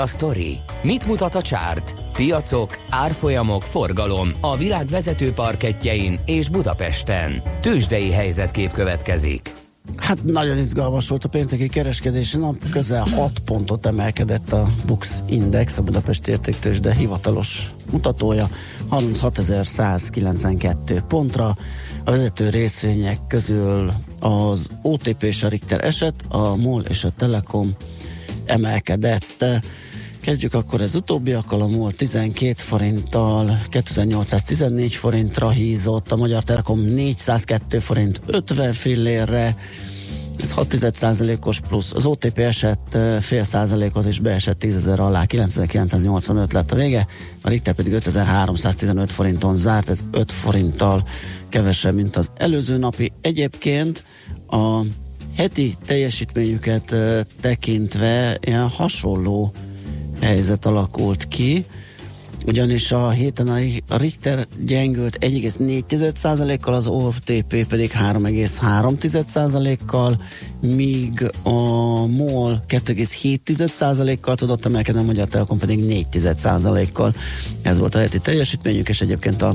a 0.00 0.06
sztori? 0.06 0.58
Mit 0.82 1.06
mutat 1.06 1.34
a 1.34 1.42
csárt? 1.42 1.94
Piacok, 2.12 2.78
árfolyamok, 2.90 3.62
forgalom 3.62 4.32
a 4.40 4.56
világ 4.56 4.86
vezető 4.86 5.32
parketjein 5.32 6.20
és 6.24 6.48
Budapesten. 6.48 7.42
Tősdei 7.60 8.10
helyzetkép 8.10 8.72
következik. 8.72 9.52
Hát 9.96 10.24
nagyon 10.24 10.58
izgalmas 10.58 11.08
volt 11.08 11.24
a 11.24 11.28
pénteki 11.28 11.68
kereskedési 11.68 12.36
nap, 12.36 12.70
közel 12.70 13.06
6 13.16 13.38
pontot 13.38 13.86
emelkedett 13.86 14.52
a 14.52 14.66
Bux 14.86 15.22
Index, 15.28 15.78
a 15.78 15.82
Budapest 15.82 16.28
értéktős, 16.28 16.80
de 16.80 16.94
hivatalos 16.94 17.70
mutatója 17.92 18.48
36.192 18.90 21.02
pontra. 21.08 21.56
A 22.04 22.10
vezető 22.10 22.48
részvények 22.48 23.18
közül 23.28 23.92
az 24.20 24.68
OTP 24.82 25.22
és 25.22 25.42
a 25.42 25.48
Richter 25.48 25.84
eset, 25.84 26.14
a 26.28 26.56
MOL 26.56 26.82
és 26.82 27.04
a 27.04 27.10
Telekom 27.16 27.74
emelkedett. 28.44 29.44
Kezdjük 30.20 30.54
akkor 30.54 30.80
az 30.80 30.94
utóbbiakkal, 30.94 31.60
a 31.60 31.66
MOL 31.66 31.92
12 31.92 32.52
forinttal, 32.56 33.58
2814 33.68 34.94
forintra 34.94 35.50
hízott, 35.50 36.12
a 36.12 36.16
Magyar 36.16 36.42
Telekom 36.42 36.80
402 36.80 37.78
forint 37.78 38.20
50 38.26 38.72
fillérre, 38.72 39.56
ez 40.40 40.54
6% 40.56 41.46
os 41.46 41.60
plusz. 41.60 41.92
Az 41.92 42.06
OTP 42.06 42.38
esett 42.38 42.96
fél 43.20 43.44
százalékot 43.44 44.04
és 44.04 44.18
beesett 44.18 44.58
10 44.58 44.74
ezer 44.74 45.00
alá, 45.00 45.24
9985 45.24 46.52
lett 46.52 46.72
a 46.72 46.76
vége, 46.76 47.06
a 47.42 47.48
Richter 47.48 47.74
pedig 47.74 47.92
5315 47.92 49.10
forinton 49.10 49.56
zárt, 49.56 49.88
ez 49.88 50.00
5 50.10 50.32
forinttal 50.32 51.04
kevesebb, 51.48 51.94
mint 51.94 52.16
az 52.16 52.30
előző 52.36 52.76
napi. 52.76 53.12
Egyébként 53.20 54.04
a 54.46 54.80
heti 55.36 55.76
teljesítményüket 55.86 56.94
tekintve 57.40 58.38
ilyen 58.40 58.68
hasonló 58.68 59.52
helyzet 60.20 60.66
alakult 60.66 61.28
ki, 61.28 61.64
ugyanis 62.46 62.92
a 62.92 63.10
héten 63.10 63.48
a 63.88 63.96
Richter 63.96 64.46
gyengült 64.64 65.18
1,4%-kal, 65.20 66.74
az 66.74 66.86
OTP 66.86 67.66
pedig 67.66 67.92
3,3%-kal, 67.94 70.22
míg 70.60 71.30
a 71.42 71.50
MOL 72.06 72.64
2,7%-kal 72.68 74.34
tudott 74.34 74.64
emelkedni, 74.64 75.00
a 75.00 75.04
Magyar 75.04 75.26
Telekom 75.26 75.58
pedig 75.58 76.06
4%-kal. 76.12 77.14
Ez 77.62 77.78
volt 77.78 77.94
a 77.94 77.98
heti 77.98 78.20
teljesítményük, 78.20 78.88
és 78.88 79.00
egyébként 79.00 79.42
a 79.42 79.54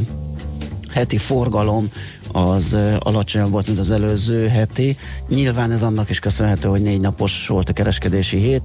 heti 0.89 1.17
forgalom 1.17 1.89
az 2.35 2.77
alacsonyabb 2.99 3.51
volt, 3.51 3.67
mint 3.67 3.79
az 3.79 3.91
előző 3.91 4.47
heti. 4.47 4.97
Nyilván 5.29 5.71
ez 5.71 5.81
annak 5.81 6.09
is 6.09 6.19
köszönhető, 6.19 6.67
hogy 6.67 6.81
négy 6.81 6.99
napos 6.99 7.47
volt 7.47 7.69
a 7.69 7.73
kereskedési 7.73 8.37
hét, 8.37 8.61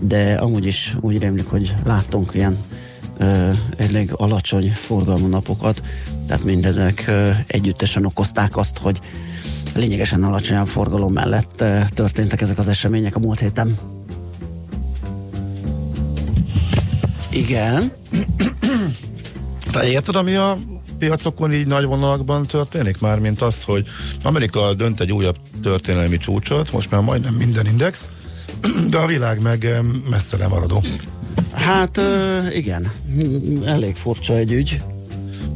de 0.00 0.34
amúgy 0.34 0.66
is 0.66 0.96
úgy 1.00 1.18
rémlik, 1.18 1.46
hogy 1.46 1.74
láttunk 1.84 2.34
ilyen 2.34 2.58
elég 3.76 4.12
alacsony 4.16 4.72
forgalmú 4.74 5.26
napokat, 5.26 5.82
tehát 6.26 6.44
mindezek 6.44 7.10
együttesen 7.46 8.04
okozták 8.04 8.56
azt, 8.56 8.78
hogy 8.78 9.00
lényegesen 9.74 10.22
alacsonyabb 10.22 10.68
forgalom 10.68 11.12
mellett 11.12 11.64
történtek 11.88 12.40
ezek 12.40 12.58
az 12.58 12.68
események 12.68 13.16
a 13.16 13.18
múlt 13.18 13.40
héten. 13.40 13.78
Igen. 17.30 17.92
Te 19.72 19.86
érted, 19.86 20.16
ami 20.16 20.34
a 20.34 20.58
piacokon 21.02 21.52
így 21.52 21.66
nagy 21.66 21.84
vonalakban 21.84 22.46
történik? 22.46 23.00
Mármint 23.00 23.42
azt, 23.42 23.62
hogy 23.62 23.86
Amerika 24.22 24.74
dönt 24.74 25.00
egy 25.00 25.12
újabb 25.12 25.36
történelmi 25.62 26.16
csúcsot, 26.16 26.72
most 26.72 26.90
már 26.90 27.00
majdnem 27.00 27.34
minden 27.34 27.66
index, 27.66 28.08
de 28.90 28.98
a 28.98 29.06
világ 29.06 29.42
meg 29.42 29.64
em, 29.64 29.84
messze 30.10 30.36
nem 30.36 30.48
maradó. 30.48 30.82
Hát 31.52 31.96
ö, 31.96 32.38
igen, 32.48 32.92
elég 33.64 33.96
furcsa 33.96 34.36
egy 34.36 34.52
ügy. 34.52 34.82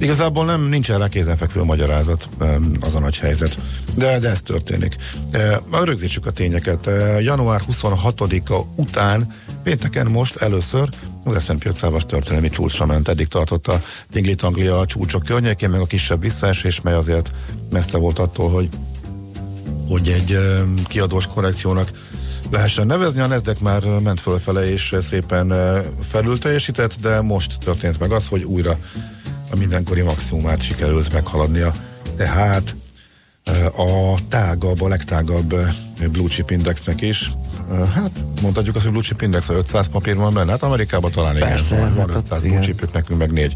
Igazából 0.00 0.44
nem 0.44 0.62
nincsen 0.62 0.98
rá 0.98 1.08
kézenfekvő 1.08 1.62
magyarázat 1.62 2.28
em, 2.40 2.72
az 2.80 2.94
a 2.94 3.00
nagy 3.00 3.18
helyzet. 3.18 3.58
De, 3.94 4.18
de 4.18 4.28
ez 4.28 4.42
történik. 4.42 4.96
Rögzítsük 5.82 6.26
a 6.26 6.30
tényeket. 6.30 6.90
Január 7.20 7.60
26-a 7.70 8.60
után 8.74 9.34
pénteken 9.62 10.06
most 10.06 10.36
először 10.36 10.88
az 11.26 11.42
S&P 11.42 11.64
500-as 11.64 12.02
történelmi 12.02 12.49
csúcsra 12.49 12.87
ment. 12.87 13.09
Eddig 13.09 13.28
tartott 13.28 13.66
a 13.66 13.80
Tinglit 14.11 14.42
Anglia 14.42 14.78
a 14.78 14.87
csúcsok 14.87 15.23
környékén, 15.23 15.71
meg 15.71 15.80
a 15.80 15.87
kisebb 15.87 16.21
visszaesés, 16.21 16.80
mely 16.80 16.95
azért 16.95 17.30
messze 17.71 17.99
volt 17.99 18.18
attól, 18.18 18.50
hogy 18.50 18.68
hogy 19.88 20.09
egy 20.09 20.38
kiadós 20.88 21.26
korrekciónak 21.26 21.90
lehessen 22.50 22.87
nevezni. 22.87 23.21
A 23.21 23.26
Nasdaq 23.26 23.62
már 23.62 23.83
ment 23.83 24.21
fölfele 24.21 24.71
és 24.71 24.97
szépen 25.00 25.54
felül 26.09 26.38
teljesített, 26.38 26.95
de 27.00 27.21
most 27.21 27.59
történt 27.59 28.00
meg 28.00 28.11
az, 28.12 28.28
hogy 28.28 28.42
újra 28.42 28.78
a 29.50 29.56
mindenkori 29.56 30.00
maximumát 30.00 30.62
sikerült 30.62 31.12
meghaladnia. 31.12 31.73
Tehát 32.16 32.75
eh, 33.45 33.78
a 33.80 34.18
tágabb, 34.28 34.83
a 34.83 34.88
legtágabb 34.88 35.54
blue 36.11 36.28
chip 36.28 36.50
indexnek 36.50 37.00
is 37.00 37.33
Hát 37.94 38.11
mondhatjuk 38.42 38.75
azt, 38.76 38.85
hogy 38.85 38.92
blue 38.92 39.04
chip 39.04 39.23
index, 39.23 39.49
a 39.49 39.52
500 39.54 39.88
papír 39.88 40.16
van 40.16 40.35
benne, 40.35 40.50
hát 40.50 40.62
Amerikában 40.62 41.11
talán 41.11 41.37
Persze, 41.38 41.75
igen, 41.76 41.88
van, 41.88 41.99
hát 41.99 42.06
van 42.06 42.16
ott 42.16 42.25
500 42.25 42.44
igen. 42.44 42.56
blue 42.56 42.66
chipük, 42.66 42.92
nekünk 42.92 43.18
meg 43.18 43.32
négy. 43.32 43.54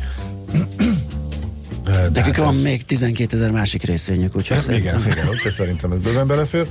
De 1.85 2.09
Nekik 2.13 2.37
hát 2.37 2.45
van 2.45 2.55
még 2.55 2.85
12 2.85 3.37
ezer 3.37 3.51
másik 3.51 3.83
részvényük, 3.83 4.37
úgyhogy 4.37 4.57
ez, 4.57 4.69
igen, 4.69 4.81
szerintem- 4.81 5.13
igen, 5.13 5.29
úgyhogy 5.29 5.53
szerintem 5.53 5.93
ez 5.93 5.99
bőven 5.99 6.27
belefér. 6.27 6.67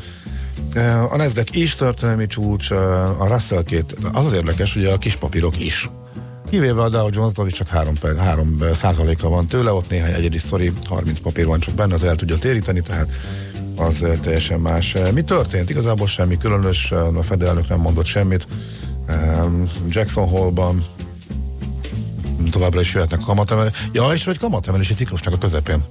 A 1.10 1.16
Nasdaq 1.18 1.50
is 1.52 1.76
történelmi 1.76 2.28
csúcs, 2.28 2.72
a 2.72 3.28
Russell 3.28 3.64
két, 3.64 3.96
az 4.14 4.26
az 4.26 4.34
érdekes, 4.34 4.74
hogy 4.74 4.86
a 4.86 4.98
kis 4.98 5.16
papírok 5.16 5.60
is. 5.60 5.90
Kivéve 6.50 6.82
a 6.82 6.90
Dow 6.90 7.10
Jones, 7.12 7.32
az 7.36 7.48
is 7.48 7.54
csak 7.54 7.68
3, 7.68 7.94
per, 8.00 8.18
3 8.18 8.58
százalékra 8.74 9.30
van 9.30 9.48
tőle, 9.48 9.72
ott 9.72 9.90
néhány 9.90 10.14
egyedi 10.14 10.38
sztori, 10.38 10.72
30 10.88 11.20
papír 11.20 11.46
van 11.46 11.60
csak 11.60 11.74
benne, 11.74 11.94
az 11.94 12.04
el 12.04 12.16
tudja 12.16 12.38
téríteni, 12.38 12.82
tehát 12.82 13.08
az 13.80 14.06
teljesen 14.22 14.60
más. 14.60 14.94
Eh, 14.96 15.12
Mi 15.12 15.22
történt? 15.22 15.70
Igazából 15.70 16.08
semmi 16.08 16.38
különös, 16.38 16.92
eh, 16.92 17.18
a 17.18 17.24
Fed 17.24 17.42
elnök 17.42 17.68
nem 17.70 17.80
mondott 17.80 18.06
semmit. 18.06 18.48
Jackson 19.88 20.28
Hole-ban 20.28 20.84
továbbra 22.52 22.80
is 22.80 22.94
jöhetnek 22.94 23.20
kamatemelés. 23.20 23.72
Ja, 23.92 24.10
és 24.14 24.24
vagy 24.24 24.38
kamatemelési 24.38 24.94
ciklusnak 24.94 25.34
a 25.34 25.38
közepén 25.38 25.84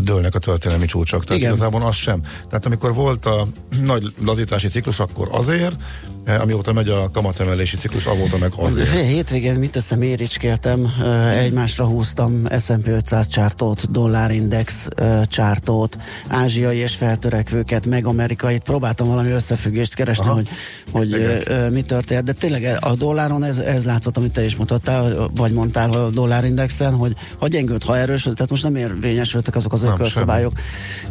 dőlnek 0.00 0.34
a 0.34 0.38
történelmi 0.38 0.86
csúcsok. 0.86 1.24
Tehát 1.24 1.42
Igen. 1.42 1.54
igazából 1.54 1.82
az 1.86 1.94
sem. 1.94 2.20
Tehát 2.48 2.66
amikor 2.66 2.94
volt 2.94 3.26
a 3.26 3.46
nagy 3.84 4.14
lazítási 4.24 4.68
ciklus, 4.68 4.98
akkor 5.00 5.28
azért, 5.30 5.76
eh, 6.24 6.40
amióta 6.40 6.72
megy 6.72 6.88
a 6.88 7.10
kamatemelési 7.10 7.76
ciklus, 7.76 8.06
avóta 8.06 8.38
meg 8.38 8.52
Az 8.56 8.72
azért. 8.72 8.88
fél 8.88 9.04
hétvégén 9.04 9.54
mit 9.54 9.76
össze 9.76 9.96
méricskéltem, 9.96 10.92
ö, 11.02 11.28
egymásra 11.28 11.84
húztam 11.86 12.42
S&P 12.58 12.86
500 12.86 13.26
csártót, 13.26 13.90
dollárindex 13.90 14.88
ö, 14.96 15.20
csártót, 15.28 15.98
ázsiai 16.28 16.76
és 16.76 16.94
feltörekvőket, 16.94 17.86
meg 17.86 18.06
amerikait, 18.06 18.62
próbáltam 18.62 19.06
valami 19.06 19.30
összefüggést 19.30 19.94
keresni, 19.94 20.24
Aha. 20.24 20.34
hogy, 20.34 20.48
hogy 20.92 21.08
Igen. 21.08 21.72
mi 21.72 21.82
történt, 21.82 22.24
de 22.24 22.32
tényleg 22.32 22.76
a 22.80 22.94
dolláron 22.94 23.44
ez, 23.44 23.58
ez 23.58 23.84
látszott, 23.84 24.16
amit 24.16 24.32
te 24.32 24.44
is 24.44 24.56
mutattál, 24.56 25.30
vagy 25.34 25.52
mondtál 25.52 25.92
a 25.92 26.10
dollárindexen, 26.10 26.94
hogy 26.94 27.14
ha 27.38 27.48
gyengült, 27.48 27.84
ha 27.84 27.96
erősödött, 27.98 28.36
tehát 28.36 28.50
most 28.50 28.62
nem 28.62 28.76
érvényesültek 28.76 29.56
azok 29.64 29.72
az 29.72 29.92
ökölszabályok 29.92 30.52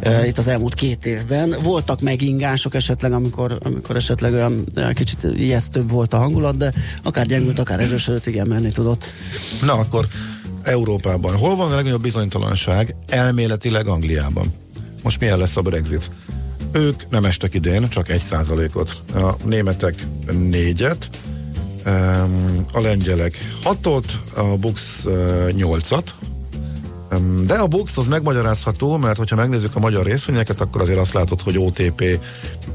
uh, 0.04 0.26
itt 0.26 0.38
az 0.38 0.48
elmúlt 0.48 0.74
két 0.74 1.06
évben. 1.06 1.56
Voltak 1.62 2.00
megingások 2.00 2.74
esetleg, 2.74 3.12
amikor, 3.12 3.58
amikor 3.62 3.96
esetleg 3.96 4.32
olyan 4.32 4.64
olyan 4.76 4.94
kicsit 4.94 5.26
ijesztőbb 5.36 5.90
volt 5.90 6.12
a 6.12 6.18
hangulat, 6.18 6.56
de 6.56 6.72
akár 7.02 7.26
gyengült, 7.26 7.58
akár 7.58 7.80
erősödött, 7.80 8.26
igen, 8.26 8.46
menni 8.46 8.70
tudott. 8.70 9.04
Na 9.62 9.72
akkor 9.72 10.06
Európában. 10.62 11.36
Hol 11.36 11.56
van 11.56 11.72
a 11.72 11.74
legnagyobb 11.74 12.02
bizonytalanság? 12.02 12.94
Elméletileg 13.08 13.86
Angliában. 13.86 14.54
Most 15.02 15.20
milyen 15.20 15.38
lesz 15.38 15.56
a 15.56 15.60
Brexit? 15.60 16.10
Ők 16.72 17.10
nem 17.10 17.24
estek 17.24 17.54
idén, 17.54 17.88
csak 17.88 18.08
egy 18.08 18.20
százalékot. 18.20 19.00
A 19.14 19.36
németek 19.44 20.06
négyet, 20.50 21.08
a 22.72 22.80
lengyelek 22.80 23.38
hatot, 23.62 24.18
a 24.36 24.42
Bux 24.42 25.04
eh, 25.04 25.52
nyolcat, 25.52 26.14
De 27.44 27.54
a 27.54 27.66
box 27.66 27.96
az 27.96 28.06
megmagyarázható, 28.06 28.96
mert 28.96 29.16
hogyha 29.16 29.36
megnézzük 29.36 29.76
a 29.76 29.80
magyar 29.80 30.06
részvényeket, 30.06 30.60
akkor 30.60 30.80
azért 30.80 30.98
azt 30.98 31.12
látod, 31.12 31.40
hogy 31.40 31.58
OTP 31.58 32.04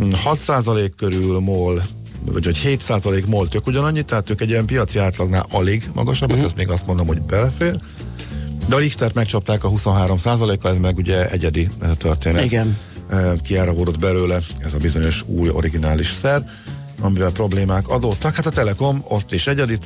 mm, 0.04 0.12
6% 0.26 0.91
körül, 0.97 1.39
MOL 1.39 1.82
vagy 2.32 2.45
hogy 2.45 2.62
7% 2.65 3.26
MOL 3.26 3.47
tök 3.47 3.67
ugyanannyi, 3.67 4.02
tehát 4.02 4.30
ők 4.30 4.41
egy 4.41 4.50
ilyen 4.50 4.65
piaci 4.65 5.00
átlagnál 5.00 5.45
alig 5.52 5.89
magasabbak, 5.93 6.38
ezt 6.38 6.56
még 6.56 6.69
azt 6.69 6.86
mondom, 6.86 7.08
hogy 7.08 7.21
belefér. 7.21 7.80
De 8.67 8.76
a 8.76 8.80
Richtert 8.80 9.13
megcsapták 9.13 9.63
a 9.63 9.69
23%-kal, 9.69 10.71
ez 10.71 10.78
meg 10.78 10.97
ugye 10.97 11.30
egyedi 11.30 11.69
eh, 11.80 11.89
történet. 11.97 12.43
Igen. 12.43 12.78
Eh, 13.10 13.32
Kiáravódott 13.43 14.00
belőle 14.00 14.39
ez 14.60 14.73
a 14.73 14.78
bizonyos 14.78 15.23
új 15.28 15.50
originális 15.50 16.12
szer, 16.21 16.50
amivel 17.01 17.31
problémák 17.31 17.88
adottak. 17.88 18.36
Hát 18.36 18.45
a 18.45 18.49
Telekom 18.49 19.03
ott 19.07 19.31
is 19.31 19.47
egyedi 19.47 19.77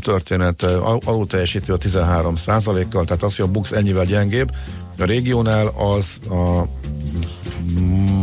történet, 0.00 0.62
eh, 0.62 0.86
al- 0.86 1.04
alul 1.04 1.26
teljesítő 1.26 1.72
a 1.72 1.76
13%-kal, 1.78 3.04
tehát 3.04 3.22
az, 3.22 3.36
hogy 3.36 3.44
a 3.44 3.50
Bux 3.50 3.70
ennyivel 3.72 4.04
gyengébb, 4.04 4.50
a 4.98 5.04
régiónál 5.04 5.66
az 5.66 6.18
a 6.30 6.64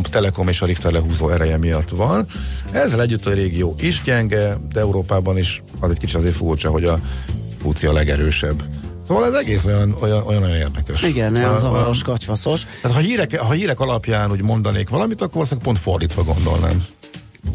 Telekom 0.10 0.48
és 0.48 0.62
a 0.62 0.66
Richter 0.66 0.92
lehúzó 0.92 1.30
ereje 1.30 1.58
miatt 1.58 1.90
van. 1.90 2.26
Ezzel 2.72 3.02
együtt 3.02 3.26
a 3.26 3.34
régió 3.34 3.76
is 3.80 4.02
gyenge, 4.02 4.58
de 4.74 4.80
Európában 4.80 5.38
is 5.38 5.62
az 5.80 5.92
egy 5.92 5.98
kicsit 5.98 6.16
azért 6.16 6.36
furcsa, 6.36 6.70
hogy 6.70 6.84
a 6.84 7.00
fúci 7.58 7.88
a 7.88 7.94
legerősebb. 7.94 8.64
Szóval 9.08 9.26
ez 9.26 9.34
egész 9.34 9.66
olyan, 9.66 9.96
olyan, 10.02 10.24
olyan, 10.28 10.44
olyan 10.44 10.56
érdekes. 10.58 11.04
Igen, 11.04 11.36
A- 11.36 11.54
a- 11.54 11.58
zavaros, 11.58 12.02
katyvaszos. 12.02 12.66
Tehát 12.82 12.98
ha 12.98 13.04
hírek, 13.04 13.38
ha 13.40 13.52
hírek 13.52 13.80
alapján 13.80 14.32
úgy 14.32 14.42
mondanék 14.42 14.90
valamit, 14.90 15.22
akkor 15.22 15.34
valószínűleg 15.34 15.66
pont 15.66 15.80
fordítva 15.80 16.24
gondolnám. 16.24 16.86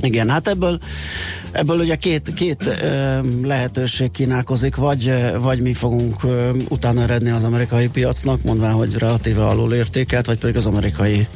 Igen, 0.00 0.30
hát 0.30 0.48
ebből, 0.48 0.78
ebből 1.52 1.78
ugye 1.78 1.94
két, 1.94 2.34
két 2.34 2.78
ö, 2.82 3.18
lehetőség 3.42 4.10
kínálkozik, 4.10 4.76
vagy, 4.76 5.12
vagy 5.40 5.60
mi 5.60 5.72
fogunk 5.72 6.24
ö, 6.24 6.50
utána 6.68 7.02
eredni 7.02 7.30
az 7.30 7.44
amerikai 7.44 7.88
piacnak, 7.88 8.42
mondván, 8.42 8.72
hogy 8.72 8.94
relatíve 8.94 9.44
alul 9.46 9.74
értékelt, 9.74 10.26
vagy 10.26 10.38
pedig 10.38 10.56
az 10.56 10.66
amerikai 10.66 11.26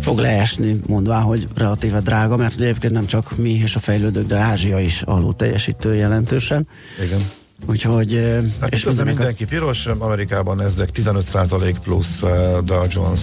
fog 0.00 0.18
leesni, 0.18 0.80
mondván, 0.86 1.22
hogy 1.22 1.48
relatíve 1.54 2.00
drága, 2.00 2.36
mert 2.36 2.60
egyébként 2.60 2.92
nem 2.92 3.06
csak 3.06 3.36
mi 3.36 3.50
és 3.50 3.74
a 3.74 3.78
fejlődők, 3.78 4.26
de 4.26 4.36
Ázsia 4.36 4.80
is 4.80 5.02
alul 5.02 5.36
teljesítő 5.36 5.94
jelentősen. 5.94 6.66
Igen. 7.04 7.20
Úgyhogy... 7.66 8.40
Hát 8.60 8.72
és 8.72 8.84
mindenek 8.84 9.14
a- 9.14 9.16
mindenki 9.16 9.44
piros, 9.44 9.86
Amerikában 9.86 10.60
ezek 10.62 10.88
15% 10.94 11.76
plusz, 11.82 12.22
uh, 12.22 12.58
Dow 12.64 12.84
Jones 12.88 13.20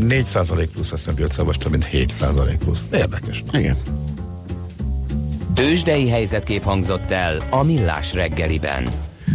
4% 0.00 0.68
plusz, 0.72 0.92
azt 0.92 1.10
hiszem, 1.16 1.52
több 1.58 1.70
mint 1.70 1.88
7% 1.92 2.56
plusz. 2.58 2.86
Érdekes. 2.92 3.44
Igen. 3.52 3.76
Tőzsdei 5.54 6.08
helyzetkép 6.08 6.62
hangzott 6.62 7.10
el 7.10 7.42
a 7.50 7.62
Millás 7.62 8.14
reggeliben. 8.14 8.88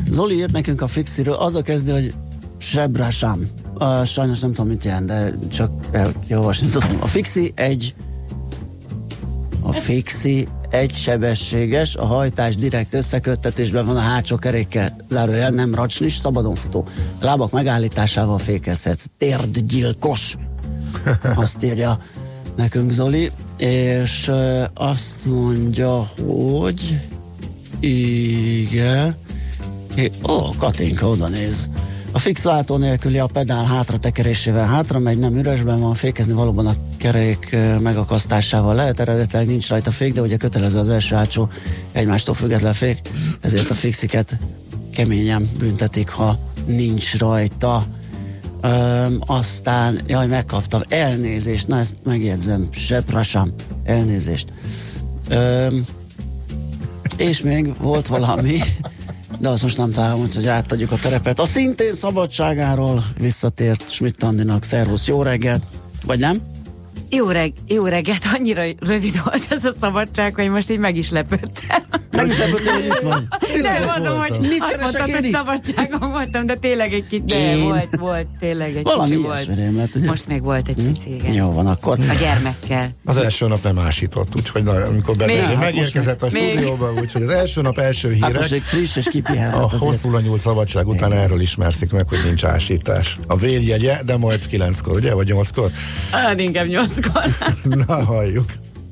Zoli 0.10 0.36
írt 0.36 0.52
nekünk 0.52 0.82
a 0.82 0.88
fixiről, 0.88 1.34
az 1.34 1.56
a 1.56 1.62
kezdő, 1.62 1.92
hogy 1.92 2.14
sebre 2.58 3.10
sem. 3.10 3.50
Uh, 3.80 4.06
sajnos 4.06 4.40
nem 4.40 4.52
tudom, 4.52 4.68
mit 4.68 4.84
jelent, 4.84 5.06
de 5.06 5.34
csak 5.52 5.72
elolvasni 6.28 6.68
tudom. 6.68 6.98
A 7.00 7.06
fixi 7.06 7.52
egy 7.56 7.94
a 9.62 9.72
fixi 9.72 10.48
egy 10.74 10.94
sebességes, 10.94 11.96
a 11.96 12.06
hajtás 12.06 12.56
direkt 12.56 12.94
összeköttetésben 12.94 13.86
van 13.86 13.96
a 13.96 14.00
hátsó 14.00 14.38
kerékkel, 14.38 14.96
zárójel 15.10 15.50
nem 15.50 15.76
racsnis, 15.76 16.16
szabadon 16.16 16.56
futó. 16.56 16.88
A 17.20 17.26
lábak 17.26 17.52
megállításával 17.52 18.38
fékezhetsz. 18.38 19.06
Térdgyilkos. 19.18 20.36
Azt 21.36 21.64
írja 21.64 22.00
nekünk 22.56 22.92
Zoli, 22.92 23.32
és 23.58 24.32
azt 24.74 25.26
mondja, 25.26 26.12
hogy 26.20 27.00
igen, 27.80 29.16
É, 29.96 30.12
Ó, 30.30 30.50
Katinka 30.58 31.08
oda 31.08 31.28
néz. 31.28 31.70
A 32.12 32.20
fix 32.20 32.44
váltó 32.44 32.78
nélküli 32.78 33.20
a 33.20 33.26
pedál 33.26 33.66
hátra 33.66 33.98
tekerésével 33.98 34.66
hátra 34.66 35.00
megy, 35.00 35.18
nem 35.20 35.38
üresben 35.38 35.80
van, 35.80 35.94
fékezni 35.94 36.34
valóban 36.34 36.68
a 36.68 36.76
kerék 37.04 37.58
megakasztásával 37.80 38.76
lehet, 38.76 39.00
eredetileg 39.00 39.48
nincs 39.48 39.70
rajta 39.70 39.92
fék, 39.92 40.14
de 40.14 40.22
ugye 40.22 40.38
kötelező 40.38 40.80
az 40.80 40.90
első 40.90 41.16
hátsó 41.16 41.50
egymástól 41.92 42.36
független 42.36 42.74
fék, 42.74 43.00
ezért 43.42 43.70
a 43.70 43.74
fixiket 43.74 44.38
keményen 44.94 45.50
büntetik, 45.58 46.10
ha 46.10 46.40
nincs 46.66 47.18
rajta. 47.18 47.86
Öm, 48.62 49.20
aztán, 49.26 50.00
jaj, 50.08 50.28
megkaptam, 50.28 50.82
elnézést, 50.88 51.68
na 51.68 51.80
ezt 51.80 51.94
megjegyzem, 52.04 52.68
seprasam, 52.72 53.54
elnézést. 53.84 54.48
Öm, 55.30 55.86
és 57.18 57.42
még 57.42 57.78
volt 57.78 58.08
valami, 58.08 58.60
de 59.40 59.50
azt 59.50 59.64
most 59.64 59.78
nem 59.78 59.92
találom, 59.92 60.22
úgyhogy 60.22 60.48
átadjuk 60.48 60.92
a 60.92 60.98
terepet. 60.98 61.40
A 61.40 61.46
szintén 61.46 61.94
szabadságáról 61.94 63.04
visszatért 63.18 63.90
Schmidt 63.90 64.24
Andinak. 64.24 64.64
Szervusz, 64.64 65.08
jó 65.08 65.22
reggelt! 65.22 65.64
Vagy 66.06 66.20
nem? 66.20 66.53
Jó, 67.16 67.30
reg- 67.30 67.54
jó 67.68 67.86
reggelt, 67.86 68.26
annyira 68.34 68.64
rövid 68.80 69.22
volt 69.24 69.46
ez 69.50 69.66
a 69.66 69.72
szabadság, 69.72 70.36
hogy 70.36 70.50
most 70.50 70.72
így 70.72 70.78
meg 70.78 70.96
is 70.96 71.10
lepődtem. 71.10 71.84
Meg 72.12 72.28
is 72.28 72.38
lepődtél, 72.38 72.74
hogy 72.74 72.86
itt 72.86 73.00
vagy. 73.02 73.24
Nem 73.62 73.84
mondom, 73.86 74.20
hogy 74.20 74.40
Mit 74.40 74.64
azt 74.64 74.80
mondtad, 74.82 75.12
hogy 75.16 75.26
itt? 75.26 75.32
szabadságon 75.34 76.12
voltam, 76.12 76.46
de 76.46 76.56
tényleg 76.56 76.94
egy 76.94 77.22
Én? 77.28 77.62
volt, 77.62 77.96
volt, 78.00 78.26
tényleg 78.40 78.76
egy 78.76 78.84
Valami 78.84 79.04
kicsi 79.10 79.22
volt. 79.22 79.46
lett, 79.56 79.96
ugye? 79.96 80.08
Most 80.08 80.28
még 80.28 80.42
volt 80.44 80.68
egy 80.68 80.76
pici, 80.76 81.14
igen. 81.14 81.34
Jó 81.34 81.52
van, 81.52 81.68
akkor. 81.68 81.98
A 82.10 82.14
gyermekkel. 82.20 82.90
Az 83.06 83.18
első 83.18 83.48
nap 83.48 83.64
nem 83.64 83.80
ásított, 83.80 84.36
úgyhogy 84.36 84.64
na, 84.64 84.72
amikor 84.72 85.16
belőle 85.16 85.42
Hát 85.42 85.60
megérkezett 85.60 86.22
a 86.24 86.30
stúdióba, 86.30 86.94
úgyhogy 87.00 87.22
az 87.22 87.30
első 87.30 87.62
nap 87.62 87.78
első 87.78 88.08
Hát 88.10 88.18
hírek, 88.18 88.36
most 88.36 88.52
még 88.52 88.62
friss 88.64 88.96
és 88.96 89.08
kipihent. 89.12 89.54
a 89.54 89.58
hát 89.58 89.66
azért. 89.66 89.82
hosszú 89.82 90.18
nyúlt 90.18 90.40
szabadság 90.42 90.88
után 90.88 91.14
erről 91.14 91.42
ismerszik 91.42 91.92
meg, 91.92 92.08
hogy 92.08 92.18
nincs 92.26 92.44
ásítás. 92.44 93.18
A 93.28 93.36
véljegye, 93.36 94.00
de 94.06 94.18
majd 94.18 94.48
kilenckor, 94.48 94.96
ugye? 94.96 95.14
Vagy 95.14 95.28
nyolckor? 95.28 95.72
Hát 96.12 96.40
inkább 96.40 96.68
nyolckor. 96.68 97.03
Na, 97.64 98.06
halljuk. 98.06 98.46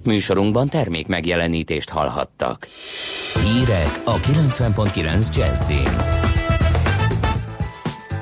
Műsorunkban 0.04 0.70
termék 0.70 1.08
megjelenítést 1.08 1.90
hallhattak. 1.90 2.68
Hírek 3.44 4.02
a 4.06 4.20
90.9 4.20 5.36
Jazzin. 5.36 6.30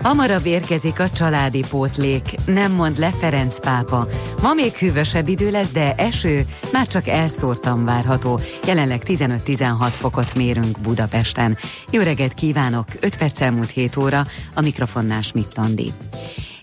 Hamarabb 0.03 0.45
érkezik 0.45 0.99
a 0.99 1.09
családi 1.09 1.63
pótlék, 1.69 2.23
nem 2.45 2.71
mond 2.71 2.97
le 2.97 3.11
Ferenc 3.11 3.59
pápa. 3.59 4.07
Ma 4.41 4.53
még 4.53 4.73
hűvösebb 4.73 5.27
idő 5.27 5.51
lesz, 5.51 5.71
de 5.71 5.95
eső 5.95 6.45
már 6.71 6.87
csak 6.87 7.07
elszórtan 7.07 7.85
várható. 7.85 8.39
Jelenleg 8.65 9.01
15-16 9.05 9.87
fokot 9.91 10.35
mérünk 10.35 10.79
Budapesten. 10.79 11.57
Jó 11.91 12.01
reggelt 12.01 12.33
kívánok, 12.33 12.85
5 12.99 13.17
perc 13.17 13.41
elmúlt 13.41 13.69
7 13.69 13.97
óra, 13.97 14.27
a 14.53 14.61
mikrofonnál 14.61 15.21
Schmidt 15.21 15.57
Andi. 15.57 15.91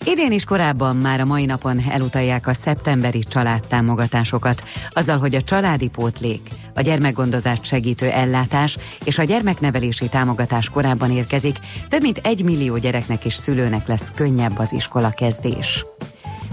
Idén 0.09 0.31
is 0.31 0.43
korábban 0.43 0.95
már 0.95 1.19
a 1.19 1.25
mai 1.25 1.45
napon 1.45 1.79
elutalják 1.89 2.47
a 2.47 2.53
szeptemberi 2.53 3.19
családtámogatásokat, 3.19 4.63
azzal, 4.91 5.17
hogy 5.17 5.35
a 5.35 5.41
családi 5.41 5.87
pótlék, 5.87 6.49
a 6.75 6.81
gyermekgondozást 6.81 7.63
segítő 7.63 8.09
ellátás 8.09 8.77
és 9.03 9.17
a 9.17 9.23
gyermeknevelési 9.23 10.09
támogatás 10.09 10.69
korábban 10.69 11.11
érkezik, 11.11 11.57
több 11.87 12.01
mint 12.01 12.17
egy 12.23 12.43
millió 12.43 12.77
gyereknek 12.77 13.25
és 13.25 13.33
szülőnek 13.33 13.87
lesz 13.87 14.11
könnyebb 14.15 14.57
az 14.57 14.73
iskola 14.73 15.09
kezdés. 15.09 15.85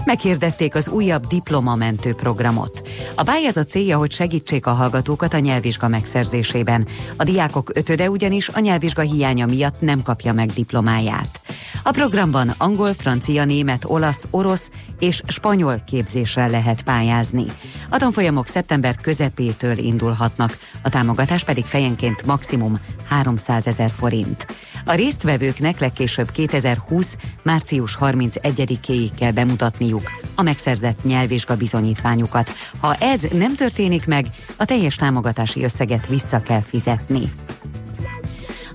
Meghirdették 0.05 0.75
az 0.75 0.89
újabb 0.89 1.27
diplomamentő 1.27 2.13
programot. 2.13 2.87
A 3.15 3.23
pályázat 3.23 3.69
célja, 3.69 3.97
hogy 3.97 4.11
segítsék 4.11 4.65
a 4.65 4.71
hallgatókat 4.71 5.33
a 5.33 5.39
nyelvvizsga 5.39 5.87
megszerzésében. 5.87 6.87
A 7.17 7.23
diákok 7.23 7.71
ötöde 7.73 8.09
ugyanis 8.09 8.49
a 8.49 8.59
nyelvvizsga 8.59 9.01
hiánya 9.01 9.45
miatt 9.45 9.81
nem 9.81 10.01
kapja 10.01 10.33
meg 10.33 10.49
diplomáját. 10.49 11.41
A 11.83 11.91
programban 11.91 12.53
angol, 12.57 12.93
francia, 12.93 13.45
német, 13.45 13.85
olasz, 13.87 14.27
orosz 14.29 14.71
és 14.99 15.21
spanyol 15.27 15.81
képzésre 15.85 16.47
lehet 16.47 16.83
pályázni. 16.83 17.45
A 17.89 17.97
tanfolyamok 17.97 18.47
szeptember 18.47 18.95
közepétől 18.95 19.77
indulhatnak, 19.77 20.57
a 20.81 20.89
támogatás 20.89 21.43
pedig 21.43 21.65
fejenként 21.65 22.25
maximum 22.25 22.79
300 23.09 23.67
ezer 23.67 23.91
forint. 23.91 24.47
A 24.85 24.93
résztvevőknek 24.93 25.79
legkésőbb 25.79 26.31
2020. 26.31 27.17
március 27.43 27.97
31-éig 28.01 29.09
kell 29.17 29.31
bemutatniuk 29.31 29.94
a 30.35 30.41
megszerzett 30.41 31.03
nyelvvizsga 31.03 31.55
bizonyítványukat. 31.55 32.53
Ha 32.79 32.95
ez 32.95 33.21
nem 33.33 33.55
történik 33.55 34.05
meg, 34.05 34.25
a 34.57 34.65
teljes 34.65 34.95
támogatási 34.95 35.63
összeget 35.63 36.07
vissza 36.07 36.41
kell 36.41 36.61
fizetni. 36.61 37.31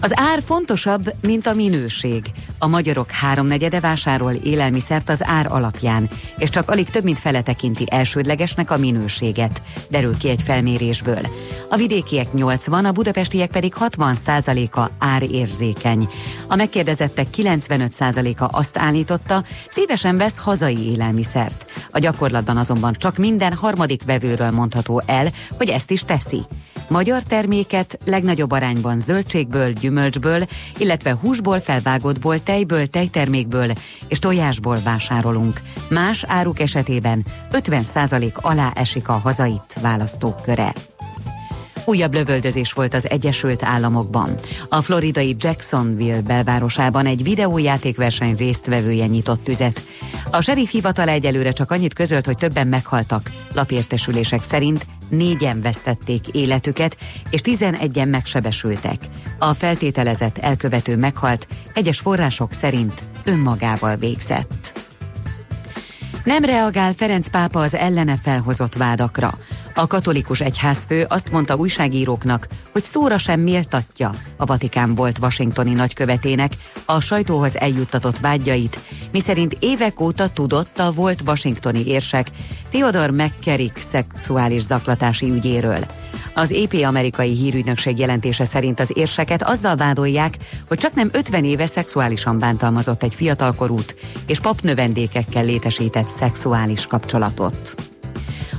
Az 0.02 0.12
ár 0.14 0.42
fontosabb, 0.42 1.12
mint 1.22 1.46
a 1.46 1.54
minőség. 1.54 2.24
A 2.58 2.66
magyarok 2.66 3.10
háromnegyede 3.10 3.80
vásárol 3.80 4.32
élelmiszert 4.32 5.08
az 5.08 5.24
ár 5.24 5.46
alapján, 5.52 6.10
és 6.38 6.48
csak 6.48 6.70
alig 6.70 6.88
több 6.88 7.04
mint 7.04 7.18
fele 7.18 7.42
tekinti 7.42 7.84
elsődlegesnek 7.90 8.70
a 8.70 8.76
minőséget, 8.76 9.62
derül 9.90 10.16
ki 10.16 10.28
egy 10.28 10.42
felmérésből. 10.42 11.20
A 11.70 11.76
vidékiek 11.76 12.32
80, 12.32 12.84
a 12.84 12.92
budapestiek 12.92 13.50
pedig 13.50 13.74
60 13.74 14.14
százaléka 14.14 14.90
árérzékeny. 14.98 16.08
A 16.48 16.56
megkérdezettek 16.56 17.30
95 17.30 17.92
százaléka 17.92 18.46
azt 18.46 18.78
állította, 18.78 19.44
szívesen 19.68 20.16
vesz 20.16 20.38
hazai 20.38 20.90
élelmiszert. 20.90 21.66
A 21.90 21.98
gyakorlatban 21.98 22.56
azonban 22.56 22.92
csak 22.92 23.16
minden 23.16 23.52
harmadik 23.52 24.04
vevőről 24.04 24.50
mondható 24.50 25.02
el, 25.06 25.28
hogy 25.56 25.68
ezt 25.68 25.90
is 25.90 26.04
teszi. 26.04 26.46
Magyar 26.90 27.22
terméket 27.22 27.98
legnagyobb 28.04 28.50
arányban 28.50 28.98
zöldségből, 28.98 29.72
gyümölcsből, 29.72 30.46
illetve 30.78 31.16
húsból, 31.20 31.60
felvágottból, 31.60 32.42
tejből, 32.42 32.86
tejtermékből 32.86 33.70
és 34.08 34.18
tojásból 34.18 34.78
vásárolunk. 34.84 35.60
Más 35.88 36.24
áruk 36.26 36.60
esetében 36.60 37.24
50% 37.52 38.32
alá 38.34 38.72
esik 38.74 39.08
a 39.08 39.12
hazait 39.12 39.76
választók 39.80 40.42
köre. 40.42 40.72
Újabb 41.90 42.14
lövöldözés 42.14 42.72
volt 42.72 42.94
az 42.94 43.08
Egyesült 43.10 43.62
Államokban. 43.64 44.38
A 44.68 44.82
floridai 44.82 45.36
Jacksonville 45.38 46.20
belvárosában 46.20 47.06
egy 47.06 47.22
videójátékverseny 47.22 48.36
résztvevője 48.36 49.06
nyitott 49.06 49.44
tüzet. 49.44 49.82
A 50.30 50.40
sheriff 50.40 50.70
hivatal 50.70 51.08
egyelőre 51.08 51.50
csak 51.50 51.70
annyit 51.70 51.94
közölt, 51.94 52.26
hogy 52.26 52.36
többen 52.36 52.66
meghaltak. 52.66 53.30
Lapértesülések 53.54 54.42
szerint 54.42 54.86
négyen 55.08 55.60
vesztették 55.60 56.28
életüket, 56.28 56.96
és 57.30 57.40
tizenegyen 57.40 58.08
megsebesültek. 58.08 58.98
A 59.38 59.54
feltételezett 59.54 60.38
elkövető 60.38 60.96
meghalt, 60.96 61.46
egyes 61.74 61.98
források 61.98 62.52
szerint 62.52 63.04
önmagával 63.24 63.96
végzett. 63.96 64.72
Nem 66.24 66.44
reagál 66.44 66.92
Ferenc 66.92 67.28
pápa 67.28 67.60
az 67.60 67.74
ellene 67.74 68.16
felhozott 68.16 68.74
vádakra. 68.74 69.38
A 69.80 69.86
katolikus 69.86 70.40
egyházfő 70.40 71.06
azt 71.08 71.30
mondta 71.30 71.56
újságíróknak, 71.56 72.48
hogy 72.72 72.84
szóra 72.84 73.18
sem 73.18 73.40
méltatja 73.40 74.14
a 74.36 74.44
Vatikán 74.44 74.94
volt 74.94 75.18
washingtoni 75.18 75.72
nagykövetének 75.72 76.52
a 76.84 77.00
sajtóhoz 77.00 77.58
eljuttatott 77.58 78.18
vágyait, 78.18 78.78
miszerint 79.12 79.56
évek 79.60 80.00
óta 80.00 80.28
tudott 80.28 80.78
a 80.78 80.92
volt 80.92 81.20
washingtoni 81.26 81.86
érsek 81.86 82.30
Theodore 82.70 83.12
McCarrick 83.12 83.80
szexuális 83.80 84.62
zaklatási 84.62 85.30
ügyéről. 85.30 85.86
Az 86.34 86.52
EP 86.52 86.72
amerikai 86.84 87.36
hírügynökség 87.36 87.98
jelentése 87.98 88.44
szerint 88.44 88.80
az 88.80 88.92
érseket 88.94 89.42
azzal 89.42 89.76
vádolják, 89.76 90.36
hogy 90.68 90.78
csak 90.78 90.94
nem 90.94 91.08
50 91.12 91.44
éve 91.44 91.66
szexuálisan 91.66 92.38
bántalmazott 92.38 93.02
egy 93.02 93.14
fiatalkorút, 93.14 93.94
és 94.26 94.40
papnövendékekkel 94.40 95.44
létesített 95.44 96.08
szexuális 96.08 96.86
kapcsolatot. 96.86 97.89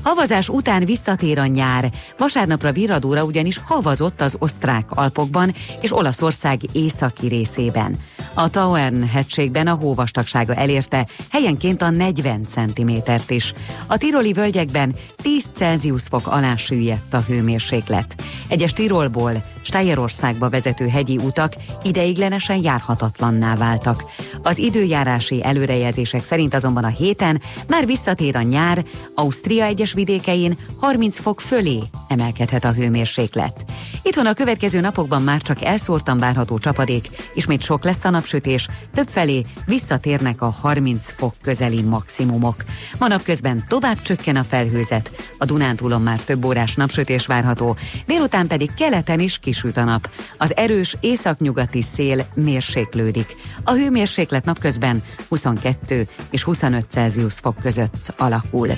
Havazás 0.03 0.49
után 0.49 0.85
visszatér 0.85 1.39
a 1.39 1.45
nyár. 1.45 1.91
Vasárnapra 2.17 2.71
Viradóra 2.71 3.23
ugyanis 3.23 3.61
havazott 3.65 4.21
az 4.21 4.35
osztrák 4.39 4.91
Alpokban 4.91 5.53
és 5.81 5.93
Olaszország 5.93 6.59
északi 6.71 7.27
részében. 7.27 7.99
A 8.33 8.49
Tauern 8.49 9.07
hegységben 9.07 9.67
a 9.67 9.73
hóvastagsága 9.73 10.53
elérte 10.53 11.07
helyenként 11.31 11.81
a 11.81 11.89
40 11.89 12.45
cm-t 12.45 13.29
is. 13.29 13.53
A 13.87 13.97
tiroli 13.97 14.33
völgyekben 14.33 14.95
10 15.21 15.49
Celsius 15.53 16.03
fok 16.03 16.27
alá 16.27 16.55
süllyedt 16.55 17.13
a 17.13 17.23
hőmérséklet. 17.27 18.15
Egyes 18.47 18.73
Tirolból 18.73 19.43
Steierországba 19.61 20.49
vezető 20.49 20.87
hegyi 20.87 21.17
utak 21.17 21.53
ideiglenesen 21.83 22.63
járhatatlanná 22.63 23.55
váltak. 23.55 24.03
Az 24.41 24.57
időjárási 24.57 25.43
előrejelzések 25.43 26.23
szerint 26.23 26.53
azonban 26.53 26.83
a 26.83 26.87
héten 26.87 27.41
már 27.67 27.85
visszatér 27.85 28.35
a 28.35 28.41
nyár, 28.41 28.85
Ausztria 29.15 29.65
egyes 29.65 29.93
vidékein 29.93 30.57
30 30.77 31.19
fok 31.19 31.41
fölé 31.41 31.79
emelkedhet 32.07 32.65
a 32.65 32.73
hőmérséklet. 32.73 33.65
Itthon 34.03 34.25
a 34.25 34.33
következő 34.33 34.79
napokban 34.79 35.21
már 35.21 35.41
csak 35.41 35.63
elszórtan 35.63 36.19
várható 36.19 36.57
csapadék, 36.57 37.09
ismét 37.33 37.61
sok 37.61 37.83
lesz 37.83 38.03
a 38.03 38.09
napsütés, 38.09 38.67
többfelé 38.93 39.45
visszatérnek 39.65 40.41
a 40.41 40.49
30 40.61 41.13
fok 41.15 41.33
közeli 41.41 41.81
maximumok. 41.81 42.55
Ma 42.99 43.07
napközben 43.07 43.65
tovább 43.67 44.01
csökken 44.01 44.35
a 44.35 44.43
felhőzet, 44.43 45.11
a 45.37 45.45
Dunántúlon 45.45 46.01
már 46.01 46.21
több 46.21 46.45
órás 46.45 46.75
napsütés 46.75 47.25
várható, 47.25 47.75
délután 48.05 48.47
pedig 48.47 48.73
keleten 48.73 49.19
is 49.19 49.37
kisüt 49.51 49.77
a 49.77 49.83
nap. 49.83 50.09
Az 50.37 50.55
erős 50.55 50.95
északnyugati 50.99 51.81
szél 51.81 52.25
mérséklődik. 52.33 53.35
A 53.63 53.71
hőmérséklet 53.71 54.45
napközben 54.45 55.03
22 55.29 56.07
és 56.29 56.43
25 56.43 56.85
Celsius 56.89 57.33
fok 57.33 57.55
között 57.61 58.13
alakul. 58.17 58.69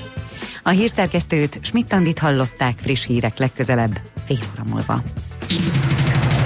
A 0.62 0.68
hírszerkesztőt 0.68 1.58
Schmidt-Tandit 1.62 2.18
hallották 2.18 2.78
friss 2.78 3.06
hírek 3.06 3.38
legközelebb 3.38 4.00
fél 4.24 4.38
óra 4.52 4.68
múlva. 4.70 5.02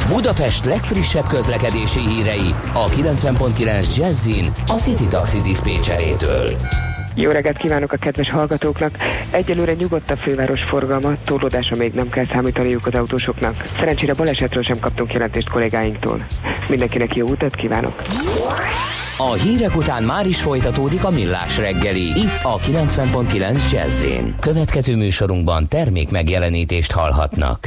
Budapest 0.08 0.64
legfrissebb 0.64 1.26
közlekedési 1.26 2.00
hírei 2.00 2.54
a 2.72 2.88
90.9 2.88 3.96
Jazzin 3.96 4.54
a 4.66 4.74
City 4.74 5.06
Taxi 5.06 5.40
Dispécsejétől. 5.40 6.56
Jó 7.20 7.30
reggelt 7.30 7.56
kívánok 7.56 7.92
a 7.92 7.96
kedves 7.96 8.30
hallgatóknak! 8.30 8.96
Egyelőre 9.30 9.74
nyugodt 9.74 10.10
a 10.10 10.16
főváros 10.16 10.62
forgalma, 10.62 11.16
túlódásra 11.24 11.76
még 11.76 11.92
nem 11.92 12.08
kell 12.08 12.26
számítaniuk 12.32 12.86
az 12.86 12.94
autósoknak. 12.94 13.68
Szerencsére 13.78 14.14
balesetről 14.14 14.62
sem 14.62 14.78
kaptunk 14.78 15.12
jelentést 15.12 15.48
kollégáinktól. 15.48 16.26
Mindenkinek 16.68 17.16
jó 17.16 17.26
utat 17.26 17.54
kívánok! 17.54 18.02
A 19.16 19.32
hírek 19.32 19.76
után 19.76 20.02
már 20.02 20.26
is 20.26 20.40
folytatódik 20.40 21.04
a 21.04 21.10
millás 21.10 21.58
reggeli. 21.58 22.06
Itt 22.06 22.42
a 22.42 22.56
90.9 22.58 23.70
Jazzin. 23.72 24.34
Következő 24.40 24.96
műsorunkban 24.96 25.68
termék 25.68 26.10
megjelenítést 26.10 26.92
hallhatnak. 26.92 27.66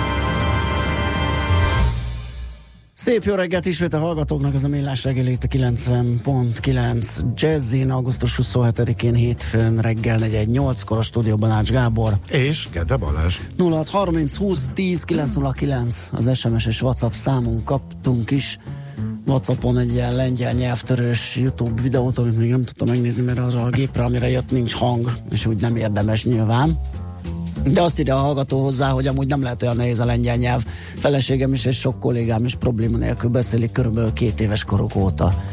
Szép 3.01 3.23
jó 3.23 3.35
reggelt 3.35 3.65
ismét 3.65 3.93
a 3.93 3.99
hallgatóknak, 3.99 4.53
ez 4.53 4.63
a 4.63 4.67
Millás 4.67 5.03
reggel 5.03 5.27
itt 5.27 5.43
a 5.43 5.47
90.9 5.47 7.21
Jazzin, 7.35 7.91
augusztus 7.91 8.39
27-én 8.43 9.13
hétfőn 9.13 9.79
reggel 9.79 10.17
418 10.17 10.83
kor 10.83 10.97
a 10.97 11.01
stúdióban 11.01 11.51
Ács 11.51 11.71
Gábor. 11.71 12.17
És 12.29 12.67
Gede 12.71 12.95
Balázs. 12.95 13.39
0630 13.57 14.35
20 14.35 14.69
10 14.73 15.03
909 15.03 16.09
az 16.11 16.37
SMS 16.37 16.65
és 16.65 16.81
WhatsApp 16.81 17.11
számunk 17.11 17.65
kaptunk 17.65 18.31
is. 18.31 18.59
Whatsappon 19.27 19.77
egy 19.77 19.91
ilyen 19.91 20.15
lengyel 20.15 20.53
nyelvtörős 20.53 21.35
YouTube 21.35 21.81
videót, 21.81 22.17
amit 22.17 22.37
még 22.37 22.49
nem 22.49 22.63
tudtam 22.63 22.87
megnézni, 22.87 23.23
mert 23.23 23.39
arra 23.39 23.63
a 23.63 23.69
gépre, 23.69 24.03
amire 24.03 24.29
jött, 24.29 24.51
nincs 24.51 24.73
hang, 24.73 25.11
és 25.31 25.45
úgy 25.45 25.61
nem 25.61 25.75
érdemes 25.75 26.25
nyilván. 26.25 26.77
De 27.63 27.81
azt 27.81 27.99
írja 27.99 28.15
a 28.15 28.19
hallgató 28.19 28.63
hozzá, 28.63 28.89
hogy 28.89 29.07
amúgy 29.07 29.27
nem 29.27 29.41
lehet 29.41 29.63
olyan 29.63 29.75
nehéz 29.75 29.99
a 29.99 30.05
lengyel 30.05 30.35
nyelv. 30.35 30.65
Feleségem 30.95 31.53
is 31.53 31.65
és 31.65 31.79
sok 31.79 31.99
kollégám 31.99 32.45
is 32.45 32.55
probléma 32.55 32.97
nélkül 32.97 33.29
beszélik 33.29 33.71
körülbelül 33.71 34.13
két 34.13 34.41
éves 34.41 34.63
koruk 34.63 34.95
óta. 34.95 35.33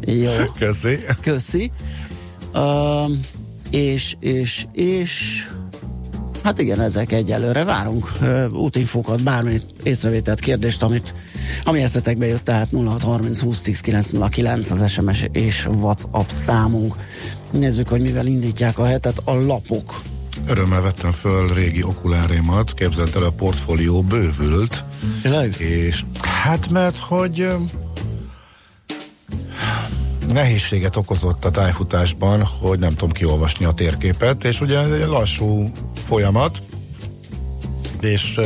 Jó. 0.00 0.30
Köszi. 0.58 0.98
Köszi. 1.20 1.70
Um, 2.54 3.20
és, 3.70 4.16
és, 4.20 4.66
és 4.72 5.44
hát 6.42 6.58
igen, 6.58 6.80
ezek 6.80 7.12
egyelőre 7.12 7.64
várunk 7.64 8.12
uh, 8.20 8.52
útinfókat, 8.52 9.22
bármi 9.22 9.60
észrevételt, 9.82 10.40
kérdést, 10.40 10.82
amit, 10.82 11.14
ami 11.64 11.82
eszetekbe 11.82 12.26
jött, 12.26 12.44
tehát 12.44 12.68
0630 12.70 13.40
20 13.40 13.60
10 13.62 13.80
909 13.80 14.70
az 14.70 14.90
SMS 14.90 15.28
és 15.32 15.66
WhatsApp 15.80 16.28
számunk. 16.28 16.96
Nézzük, 17.58 17.88
hogy 17.88 18.00
mivel 18.00 18.26
indítják 18.26 18.78
a 18.78 18.86
hetet 18.86 19.20
a 19.24 19.34
lapok. 19.34 20.00
Örömmel 20.48 20.80
vettem 20.80 21.12
föl 21.12 21.54
régi 21.54 21.82
okulárémat, 21.82 22.74
képzeld 22.74 23.12
el, 23.14 23.22
a 23.22 23.30
portfólió 23.30 24.02
bővült, 24.02 24.84
Tényleg? 25.22 25.54
és 25.60 26.04
hát 26.22 26.70
mert, 26.70 26.98
hogy 26.98 27.48
nehézséget 30.32 30.96
okozott 30.96 31.44
a 31.44 31.50
tájfutásban, 31.50 32.42
hogy 32.60 32.78
nem 32.78 32.90
tudom 32.90 33.10
kiolvasni 33.10 33.64
a 33.64 33.72
térképet, 33.72 34.44
és 34.44 34.60
ugye 34.60 34.84
egy 34.84 35.06
lassú 35.06 35.70
folyamat, 35.94 36.62
és 38.00 38.40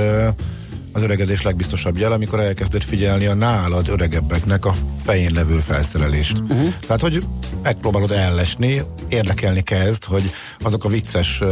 az 0.93 1.03
öregedés 1.03 1.43
legbiztosabb 1.43 1.97
jel, 1.97 2.13
amikor 2.13 2.41
elkezded 2.41 2.83
figyelni 2.83 3.27
a 3.27 3.35
nálad 3.35 3.89
öregebbeknek 3.89 4.65
a 4.65 4.75
fején 5.05 5.33
levő 5.33 5.59
felszerelést. 5.59 6.39
Uh-huh. 6.39 6.75
Tehát, 6.81 7.01
hogy 7.01 7.23
megpróbálod 7.63 8.11
ellesni, 8.11 8.83
érdekelni 9.09 9.63
kezd, 9.63 10.05
hogy 10.05 10.31
azok 10.59 10.85
a 10.85 10.89
vicces 10.89 11.41
uh, 11.41 11.49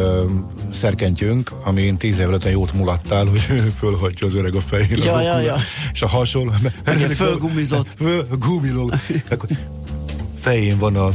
szerkentyünk, 0.73 1.53
amin 1.65 1.97
tíz 1.97 2.19
évvel 2.19 2.51
jót 2.51 2.73
mulattál, 2.73 3.27
hogy 3.27 3.41
fölhagyja 3.81 4.27
az 4.27 4.35
öreg 4.35 4.55
a 4.55 4.61
fején 4.61 5.03
Ja, 5.03 5.21
ja, 5.21 5.41
ja. 5.41 5.57
és 5.93 6.03
a 6.03 6.09
hasonló. 6.09 6.53
Fölgumizott. 7.15 7.87
Föl, 7.99 8.27
gumilog. 8.39 8.95
Akkor 9.31 9.49
fején 10.39 10.79
van 10.79 10.97
a 10.97 11.09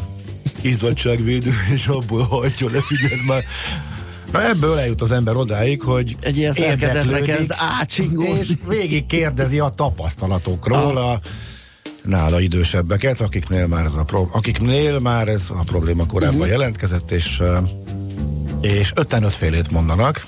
izzadságvédő, 0.61 1.51
és 1.73 1.87
abból 1.87 2.21
hajtja 2.21 2.69
le, 2.69 2.81
figyeld 2.81 3.25
már. 3.25 3.43
Ebből 4.41 4.77
eljut 4.77 5.01
az 5.01 5.11
ember 5.11 5.35
odáig, 5.35 5.81
hogy 5.81 6.15
Egy 6.19 6.37
ilyen 6.37 6.53
szerkezetre 6.53 7.21
kezd 7.21 7.53
átsingózni. 7.79 8.39
és 8.39 8.51
végig 8.67 9.05
kérdezi 9.05 9.59
a 9.59 9.69
tapasztalatokról 9.69 10.97
a 10.97 11.19
nála 12.03 12.39
idősebbeket, 12.39 13.21
akiknél 13.21 13.67
már 13.67 13.85
ez 13.85 13.95
a, 13.95 14.03
pro- 14.03 14.29
akiknél 14.33 14.99
már 14.99 15.27
ez 15.27 15.43
a 15.49 15.63
probléma 15.65 16.05
korábban 16.05 16.35
uh-huh. 16.35 16.51
jelentkezett, 16.51 17.11
és, 17.11 17.41
és 18.61 18.91
öten 18.95 19.23
ötfélét 19.23 19.71
mondanak. 19.71 20.25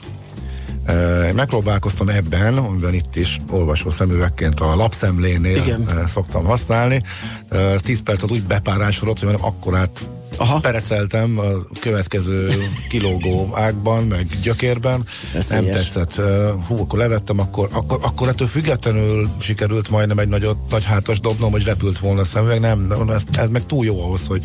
Megpróbálkoztam 1.34 2.10
ebben, 2.10 2.58
amiben 2.58 2.94
itt 2.94 3.16
is 3.16 3.40
olvasó 3.50 3.90
szemüvegként 3.90 4.60
a 4.60 4.76
lapszemlénél 4.76 5.58
Igen. 5.58 6.08
szoktam 6.08 6.46
használni. 6.46 7.04
Ö, 7.50 7.76
10 7.78 8.02
percet 8.04 8.32
úgy 8.32 8.44
bepárásodott, 8.44 9.20
hogy 9.20 9.36
akkorát 9.42 10.10
Aha. 10.38 10.60
pereceltem 10.60 11.40
a 11.40 11.46
következő 11.80 12.64
kilógó 12.90 13.50
ágban, 13.54 14.04
meg 14.04 14.28
gyökérben. 14.44 15.06
Veszélyes. 15.34 15.66
Nem 15.66 15.74
tetszett. 15.74 16.18
Ö, 16.18 16.54
Hú, 16.68 16.80
akkor 16.80 17.00
levettem, 17.00 17.40
akkor, 17.40 17.70
akkor, 17.72 18.00
akkor 18.02 18.28
ettől 18.28 18.48
függetlenül 18.48 19.30
sikerült 19.40 19.90
majdnem 19.90 20.20
egy 20.20 20.28
nagyot, 20.28 20.58
nagy 20.70 20.86
hátas 20.86 21.20
dobnom, 21.20 21.52
hogy 21.52 21.64
repült 21.64 22.00
volna 22.00 22.22
a 22.22 22.26
szemüveg. 22.26 22.60
Nem, 22.60 22.92
ez, 23.10 23.24
ez 23.32 23.50
meg 23.50 23.66
túl 23.66 23.86
jó 23.86 24.04
ahhoz, 24.04 24.28
hogy 24.28 24.44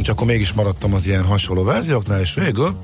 és 0.00 0.08
akkor 0.08 0.26
mégis 0.26 0.52
maradtam 0.52 0.94
az 0.94 1.06
ilyen 1.06 1.24
hasonló 1.24 1.64
verzióknál, 1.64 2.20
és 2.20 2.34
végül 2.34 2.76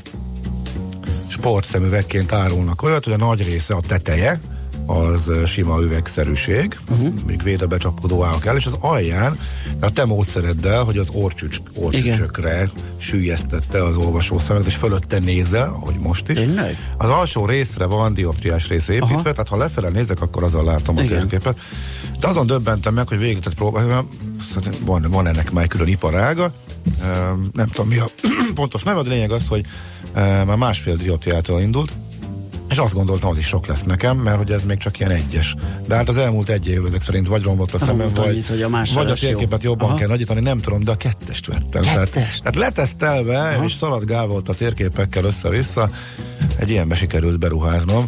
sportszemüvegként 1.28 2.32
árulnak 2.32 2.82
olyat, 2.82 3.04
hogy 3.04 3.12
a 3.12 3.16
nagy 3.16 3.48
része 3.48 3.74
a 3.74 3.80
teteje, 3.80 4.40
az 4.86 5.30
sima 5.46 5.80
üvegszerűség, 5.80 6.78
uh-huh. 6.90 7.12
még 7.26 7.42
véde 7.42 7.66
becsapkodó 7.66 8.24
állok 8.24 8.46
el, 8.46 8.56
és 8.56 8.66
az 8.66 8.76
alján, 8.80 9.38
a 9.80 9.92
te 9.92 10.04
módszereddel, 10.04 10.82
hogy 10.82 10.98
az 10.98 11.08
orcsücs, 11.12 11.58
orcsücsökre 11.74 12.70
sűjesztette 12.96 13.84
az 13.84 13.96
olvasó 13.96 14.38
szemet, 14.38 14.64
és 14.64 14.74
fölötte 14.74 15.18
nézel, 15.18 15.68
ahogy 15.68 15.94
most 16.00 16.28
is. 16.28 16.38
Tényleg? 16.38 16.76
Az 16.96 17.08
alsó 17.08 17.46
részre 17.46 17.84
van 17.84 18.14
dioptriás 18.14 18.68
rész 18.68 18.88
építve, 18.88 19.14
Aha. 19.14 19.22
tehát 19.22 19.48
ha 19.48 19.56
lefele 19.56 19.88
nézek, 19.88 20.20
akkor 20.20 20.42
azzal 20.42 20.64
látom 20.64 20.96
a 20.96 21.02
Igen. 21.02 21.18
térképet. 21.18 21.58
De 22.20 22.28
azon 22.28 22.46
döbbentem 22.46 22.94
meg, 22.94 23.08
hogy 23.08 23.18
végig 23.18 23.38
tehát 23.38 24.04
szerintem 24.40 24.84
van, 24.84 25.06
van 25.10 25.26
ennek 25.26 25.52
már 25.52 25.66
külön 25.66 25.88
iparága, 25.88 26.52
nem 27.52 27.66
tudom 27.66 27.88
mi 27.88 27.98
a 27.98 28.06
pontos 28.54 28.82
neve, 28.82 29.02
de 29.02 29.08
lényeg 29.08 29.30
az, 29.30 29.48
hogy 29.48 29.64
már 30.14 30.56
másfél 30.56 30.96
dioptriától 30.96 31.60
indult, 31.60 31.92
és 32.68 32.78
azt 32.78 32.94
gondoltam, 32.94 33.30
az 33.30 33.38
is 33.38 33.46
sok 33.46 33.66
lesz 33.66 33.82
nekem, 33.82 34.16
mert 34.16 34.36
hogy 34.36 34.50
ez 34.52 34.64
még 34.64 34.76
csak 34.78 34.98
ilyen 34.98 35.10
egyes. 35.10 35.54
De 35.86 35.94
hát 35.94 36.08
az 36.08 36.16
elmúlt 36.16 36.48
egy 36.48 36.68
év 36.68 36.86
ezek 36.86 37.00
szerint 37.00 37.26
vagy 37.26 37.42
romlott 37.42 37.74
a 37.74 37.78
szemem, 37.78 38.08
vagy, 38.14 38.28
annyit, 38.28 38.48
hogy 38.48 38.62
a 38.62 38.68
vagy 38.94 39.10
a 39.10 39.14
térképet 39.14 39.62
jó. 39.62 39.70
jobban 39.70 39.88
Aha. 39.88 39.98
kell 39.98 40.08
nagyítani, 40.08 40.40
nem 40.40 40.58
tudom, 40.58 40.84
de 40.84 40.90
a 40.90 40.96
kettest 40.96 41.46
vettem. 41.46 41.82
Tehát, 41.82 42.10
Kettest? 42.10 42.38
tehát 42.42 42.56
letesztelve, 42.56 43.38
Aha. 43.38 43.64
és 43.64 43.72
szaladgálva 43.72 44.40
a 44.46 44.54
térképekkel 44.54 45.24
össze-vissza, 45.24 45.90
egy 46.58 46.70
ilyenbe 46.70 46.94
sikerült 46.94 47.38
beruháznom. 47.38 48.06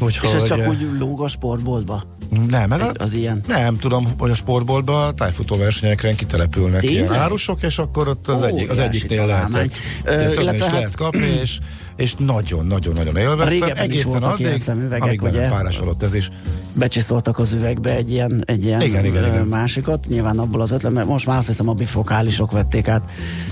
Úgyhogy, 0.00 0.28
És 0.28 0.34
ez 0.34 0.44
csak 0.44 0.68
úgy 0.68 0.88
lóg 0.98 1.22
a 1.22 1.28
sportboltba? 1.28 2.04
nem, 2.48 2.72
ez 2.72 2.90
Az 2.98 3.12
ilyen? 3.12 3.40
nem 3.46 3.76
tudom, 3.76 4.06
hogy 4.18 4.30
a 4.30 4.34
sportboltban 4.34 5.16
tájfutó 5.16 5.56
versenyeken 5.56 6.14
kitelepülnek 6.16 6.80
Tényleg? 6.80 7.00
ilyen 7.00 7.14
árusok, 7.14 7.62
és 7.62 7.78
akkor 7.78 8.08
ott 8.08 8.28
az, 8.28 8.42
Ó, 8.42 8.44
egyik, 8.44 8.70
az 8.70 8.78
egyiknél 8.78 9.26
lehet. 9.26 9.70
Ö, 10.04 10.32
illetve 10.32 10.64
hát- 10.64 10.72
lehet 10.72 10.94
kapni, 10.94 11.26
és, 11.26 11.58
és 12.02 12.14
nagyon-nagyon-nagyon 12.14 13.16
élveztem. 13.16 13.48
Régebben 13.48 13.90
is 13.90 14.04
voltak 14.04 14.38
ilyen 14.38 14.58
szemüvegek, 14.58 15.02
amíg 15.02 15.22
ugye? 15.22 15.48
párásodott 15.48 16.02
ez 16.02 16.14
is. 16.14 16.30
becsiszoltak 16.72 17.38
az 17.38 17.52
üvegbe 17.52 17.96
egy 17.96 18.10
ilyen, 18.10 18.42
egy 18.46 18.64
ilyen 18.64 18.80
Igen, 18.80 19.04
igen, 19.04 19.24
igen. 19.24 19.46
másikat, 19.46 20.06
nyilván 20.08 20.38
abból 20.38 20.60
az 20.60 20.70
ötlet, 20.70 20.92
mert 20.92 21.06
most 21.06 21.26
már 21.26 21.38
azt 21.38 21.46
hiszem 21.46 21.68
a 21.68 21.72
bifokálisok 21.72 22.52
vették 22.52 22.88
át 22.88 23.10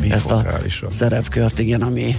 ezt 0.08 0.30
a 0.30 0.44
szerepkört, 0.90 1.58
igen, 1.58 1.82
ami 1.82 2.16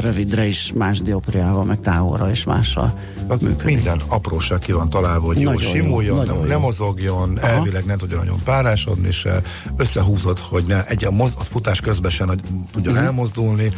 rövidre 0.00 0.46
is 0.46 0.72
más 0.74 1.00
diopriával, 1.00 1.64
meg 1.64 1.80
távolra 1.80 2.30
is 2.30 2.44
mással 2.44 2.94
Tehát 3.26 3.40
működik. 3.40 3.64
minden 3.74 4.00
apróság 4.08 4.58
ki 4.58 4.72
van 4.72 4.90
találva, 4.90 5.26
hogy 5.26 5.40
jól 5.40 5.52
Nagyon 5.52 5.68
jó, 5.68 5.74
simuljon, 5.74 6.16
nagyon 6.16 6.34
nem, 6.36 6.44
jó. 6.44 6.48
ne 6.50 6.56
mozogjon, 6.56 7.36
Aha. 7.36 7.46
elvileg 7.48 7.84
nem 7.84 7.98
tudjon 7.98 8.18
nagyon 8.18 8.38
párásodni, 8.44 9.10
se 9.10 9.42
összehúzott, 9.76 10.40
hogy 10.40 10.64
ne, 10.66 10.86
egy 10.86 11.04
a, 11.04 11.10
moz, 11.10 11.34
a 11.38 11.44
futás 11.44 11.80
közben 11.80 12.10
se 12.10 12.24
nagy, 12.24 12.40
tudjon 12.72 12.94
Mhm. 12.94 13.04
elmozdulni, 13.04 13.72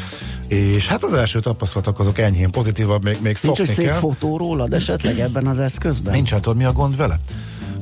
és 0.49 0.87
hát 0.87 1.03
az 1.03 1.13
első 1.13 1.41
tapasztalatok 1.41 1.99
azok 1.99 2.19
enyhén 2.19 2.51
pozitívabb, 2.51 3.03
még, 3.05 3.15
még 3.15 3.23
Nincs 3.23 3.39
szokni 3.39 3.63
egy 3.63 3.69
szép 3.77 3.87
kell. 3.87 3.99
fotó 3.99 4.37
rólad 4.37 4.73
esetleg 4.73 5.19
ebben 5.19 5.47
az 5.47 5.59
eszközben? 5.59 6.15
Nincs, 6.15 6.31
hát 6.31 6.55
mi 6.55 6.65
a 6.65 6.73
gond 6.73 6.97
vele? 6.97 7.19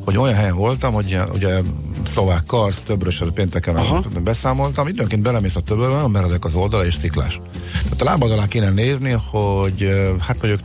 Hogy 0.04 0.16
olyan 0.16 0.34
helyen 0.34 0.54
voltam, 0.56 0.92
hogy 0.92 1.10
ilyen, 1.10 1.28
ugye 1.34 1.60
szlovák 2.04 2.42
karsz, 2.46 2.80
többörösöd 2.80 3.30
pénteken 3.30 3.76
Aha. 3.76 4.02
beszámoltam, 4.24 4.86
időnként 4.86 5.22
belemész 5.22 5.56
a 5.56 5.60
többölbe, 5.60 5.94
nagyon 5.94 6.10
meredek 6.10 6.44
az 6.44 6.54
oldala 6.54 6.84
és 6.84 6.94
sziklás. 6.94 7.40
Tehát 7.82 8.00
a 8.00 8.04
lábad 8.04 8.30
alá 8.30 8.46
kéne 8.46 8.70
nézni, 8.70 9.10
hogy 9.30 9.88
hát 10.20 10.36
mondjuk 10.42 10.60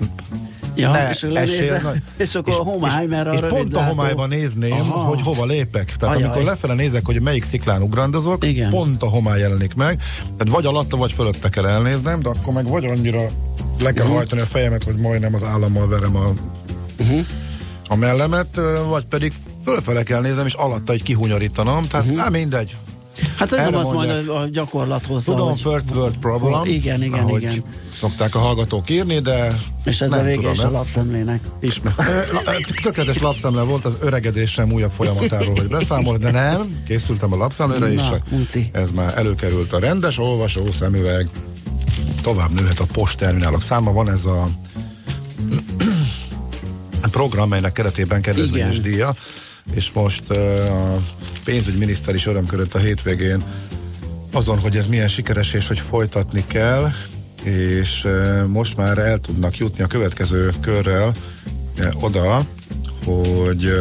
Ja, 0.78 0.92
ne 0.92 1.10
és 1.10 1.24
essél 1.24 1.80
nagy- 1.84 2.02
és 2.18 2.36
akkor 2.36 2.54
a 2.54 2.64
homály, 2.64 3.06
mert 3.06 3.28
a 3.28 3.34
és 3.34 3.40
pont 3.48 3.76
a 3.76 3.84
homályban 3.84 4.30
nézném, 4.30 4.72
Aha. 4.72 5.00
hogy 5.04 5.22
hova 5.22 5.46
lépek. 5.46 5.96
Tehát 5.96 6.16
Ajaj. 6.16 6.28
amikor 6.28 6.46
lefele 6.46 6.74
nézek, 6.74 7.06
hogy 7.06 7.22
melyik 7.22 7.44
sziklán 7.44 7.82
ugrandozok, 7.82 8.46
Igen. 8.46 8.70
pont 8.70 9.04
a 9.04 9.10
homály 9.10 9.40
jelenik 9.40 9.74
meg. 9.74 10.02
Tehát 10.38 10.54
vagy 10.54 10.66
alatta, 10.66 10.98
vagy 10.98 11.12
fölötte 11.12 11.50
kell 11.50 11.66
elnéznem, 11.66 12.20
de 12.22 12.30
akkor 12.30 12.54
meg 12.54 12.68
vagy 12.68 12.86
annyira 12.86 13.22
le 13.80 13.92
kell 13.94 14.06
Mhm. 14.06 14.14
hajtani 14.14 14.42
a 14.42 14.46
fejemet, 14.46 14.84
hogy 14.84 14.96
majdnem 14.96 15.34
az 15.34 15.44
állammal 15.44 15.88
verem 15.88 16.16
a, 16.16 16.34
a 17.88 17.96
mellemet, 17.96 18.60
vagy 18.90 19.06
pedig 19.06 19.34
fölfele 19.64 20.04
kell 20.04 20.22
néznem, 20.22 20.46
és 20.46 20.54
alatta 20.54 20.94
egy 20.94 21.04
kihunyorítanom. 21.04 21.84
Tehát 21.84 22.06
uh 22.08 22.30
mindegy. 22.32 22.76
Hát 23.38 23.48
szerintem 23.48 23.76
azt 23.76 23.92
majd 23.94 24.10
a, 24.10 24.42
a 24.42 24.48
gyakorlat 24.48 25.06
hozza. 25.06 25.32
Tudom, 25.32 25.50
hogy- 25.50 25.62
first 25.62 25.96
world 25.96 26.18
problem. 26.18 26.62
Igen, 26.66 27.04
igen, 27.04 27.20
ahogy 27.20 27.42
igen. 27.42 27.64
szokták 27.94 28.36
a 28.36 28.40
hallgatók 28.40 28.90
írni, 28.90 29.20
de 29.20 29.48
És 29.84 30.02
ez 30.02 30.12
a 30.12 30.16
nem 30.16 30.26
vége 30.26 30.36
tudom, 30.36 30.52
is 30.52 30.60
a 30.60 30.70
lapszemlének. 30.72 31.40
Ismer. 31.60 31.94
Tökéletes 32.84 33.22
lapszemle 33.22 33.62
volt 33.62 33.86
az 33.86 33.94
öregedésem 34.02 34.72
újabb 34.72 34.92
folyamatáról, 34.92 35.56
hogy 35.56 35.68
beszámol, 35.68 36.18
de 36.18 36.32
nem. 36.32 36.84
Készültem 36.88 37.34
a 37.34 37.36
lapszemlére, 37.36 37.92
és 37.92 38.02
Muti. 38.30 38.70
ez 38.74 38.92
már 38.92 39.18
előkerült 39.18 39.74
a 39.74 39.80
rendes 39.80 40.18
olvasó 40.18 40.72
szemüveg. 40.72 41.30
Tovább 42.22 42.52
nőhet 42.52 42.80
a 42.80 42.86
postterminálok 42.94 43.62
száma. 43.62 43.92
Van 43.92 44.10
ez 44.10 44.26
a 44.26 44.48
program, 47.16 47.50
melynek 47.50 47.72
keretében 47.72 48.22
kedvezményes 48.22 48.78
Igen. 48.78 48.92
díja, 48.92 49.16
és 49.74 49.92
most 49.94 50.30
a 50.30 50.98
pénzügyminiszter 51.44 52.16
is 52.16 52.26
örömkörött 52.26 52.74
a 52.74 52.78
hétvégén 52.78 53.44
azon, 54.32 54.60
hogy 54.60 54.78
ez 54.78 54.88
milyen 54.88 55.08
sikeres 55.08 55.54
és 55.54 55.68
hogy 55.68 55.80
folytatni 55.80 56.44
kell, 56.48 56.92
és 57.44 58.08
most 58.48 58.78
már 58.78 58.98
el 58.98 59.18
tudnak 59.20 59.58
jutni 59.58 59.84
a 59.84 59.88
következő 59.88 60.52
körrel 60.62 61.12
oda, 62.00 62.46
hogy 63.06 63.74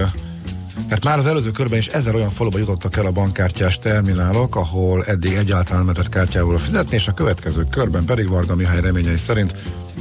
tehát 0.88 1.04
már 1.04 1.18
az 1.18 1.26
előző 1.26 1.50
körben 1.50 1.78
is 1.78 1.86
ezer 1.86 2.14
olyan 2.14 2.30
faluba 2.30 2.58
jutottak 2.58 2.96
el 2.96 3.06
a 3.06 3.10
bankkártyás 3.10 3.78
terminálok, 3.78 4.56
ahol 4.56 5.04
eddig 5.04 5.32
egyáltalán 5.32 5.84
lehetett 5.84 6.08
kártyával 6.08 6.58
fizetni, 6.58 6.96
és 6.96 7.08
a 7.08 7.14
következő 7.14 7.66
körben 7.70 8.04
pedig 8.04 8.28
Varga 8.28 8.54
Mihály 8.54 8.80
reményei 8.80 9.16
szerint 9.16 9.54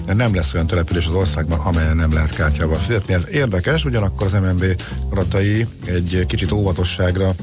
nem 0.06 0.36
lesz 0.36 0.54
olyan 0.54 0.68
település 0.68 1.06
az 1.06 1.14
országban, 1.14 1.60
amelyen 1.60 1.96
nem 1.96 2.14
lehet 2.14 2.36
kártyával 2.36 2.76
fizetni. 2.76 3.14
Ez 3.14 3.28
érdekes, 3.32 3.86
ugyanakkor 3.86 4.28
az 4.28 4.34
MNB 4.34 4.82
adatai 5.10 5.68
egy 5.86 6.26
kicsit 6.28 6.52
óvatosságra 6.52 7.36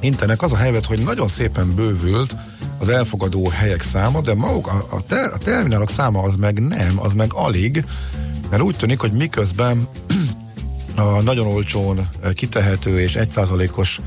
intenek. 0.00 0.42
Az 0.42 0.52
a 0.52 0.56
helyzet, 0.56 0.86
hogy 0.86 1.02
nagyon 1.02 1.28
szépen 1.28 1.74
bővült 1.74 2.34
az 2.78 2.88
elfogadó 2.88 3.48
helyek 3.48 3.82
száma, 3.82 4.20
de 4.20 4.34
maguk 4.34 4.66
a, 4.66 4.86
a, 4.90 5.02
ter, 5.06 5.32
a 5.32 5.38
terminálok 5.38 5.90
száma 5.90 6.22
az 6.22 6.34
meg 6.36 6.58
nem, 6.58 7.00
az 7.00 7.14
meg 7.14 7.32
alig, 7.32 7.84
mert 8.50 8.62
úgy 8.62 8.76
tűnik, 8.76 9.00
hogy 9.00 9.12
miközben 9.12 9.88
a 10.96 11.22
nagyon 11.22 11.46
olcsón 11.46 12.08
eh, 12.22 12.32
kitehető 12.32 13.00
és 13.00 13.16
1%-os 13.18 13.98
eh, 13.98 14.04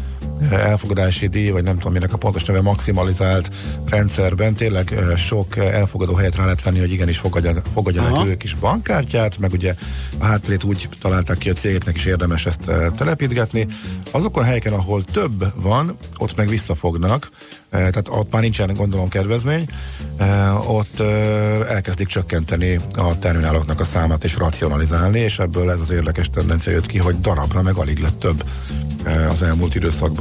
elfogadási 0.52 1.28
díj, 1.28 1.50
vagy 1.50 1.64
nem 1.64 1.76
tudom 1.78 1.94
minek 1.94 2.14
a 2.14 2.18
pontos 2.18 2.44
neve 2.44 2.62
maximalizált 2.62 3.52
rendszerben 3.86 4.54
tényleg 4.54 4.96
sok 5.16 5.58
elfogadó 5.58 6.14
helyet 6.14 6.36
rá 6.36 6.44
lehet 6.44 6.64
venni, 6.64 6.80
hogy 6.80 6.92
igenis 6.92 7.18
fogadjanak, 7.18 7.66
fogadjanak 7.74 8.12
Aha. 8.12 8.28
ők 8.28 8.44
is 8.44 8.54
bankkártyát, 8.54 9.38
meg 9.38 9.52
ugye 9.52 9.76
a 10.18 10.26
hátterét 10.26 10.64
úgy 10.64 10.90
találták 11.02 11.38
ki, 11.38 11.48
hogy 11.48 11.58
cégeknek 11.58 11.96
is 11.96 12.06
érdemes 12.06 12.46
ezt 12.46 12.72
telepítgetni. 12.98 13.68
Azokon 14.12 14.44
a 14.44 14.46
helyeken, 14.46 14.74
ahol 14.74 15.04
több 15.04 15.62
van, 15.62 15.98
ott 16.18 16.36
meg 16.36 16.48
visszafognak, 16.48 17.30
eh, 17.70 17.80
tehát 17.80 18.10
ott 18.10 18.32
már 18.32 18.42
nincsen 18.42 18.74
gondolom 18.74 19.10
kedvezmény, 19.10 19.66
ott 20.68 21.00
elkezdik 21.70 22.08
csökkenteni 22.08 22.80
a 22.96 23.20
termináloknak 23.20 23.80
a 23.80 23.84
számát 23.84 24.24
és 24.24 24.38
racionalizálni, 24.38 25.20
és 25.20 25.40
ebből 25.40 25.72
ez 25.72 25.80
az 25.80 25.92
érdekes 25.92 26.30
tendencia 26.30 26.72
jött 26.72 26.86
ki, 26.86 26.98
hogy 26.98 27.20
darabra 27.20 27.62
meg 27.62 27.76
alig 27.76 28.00
lett 28.00 28.20
több 28.20 28.44
az 29.30 29.42
elmúlt 29.42 29.76
időszakban 29.76 30.17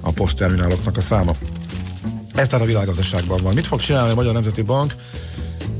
a 0.00 0.12
posttermináloknak 0.12 0.96
a 0.96 1.00
száma. 1.00 1.32
Ez 2.34 2.48
tehát 2.48 2.64
a 2.64 2.68
világgazdaságban 2.68 3.38
van. 3.42 3.54
Mit 3.54 3.66
fog 3.66 3.80
csinálni 3.80 4.10
a 4.10 4.14
Magyar 4.14 4.32
Nemzeti 4.32 4.62
Bank? 4.62 4.94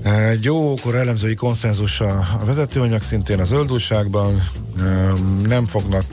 Egy 0.03 0.45
jókor 0.45 0.95
elemzői 0.95 1.35
konszenzus 1.35 2.01
a 2.01 2.41
vezetőanyag 2.45 3.03
szintén 3.03 3.41
a 3.41 3.45
zöldúságban. 3.45 4.49
Nem 5.47 5.67
fognak, 5.67 6.05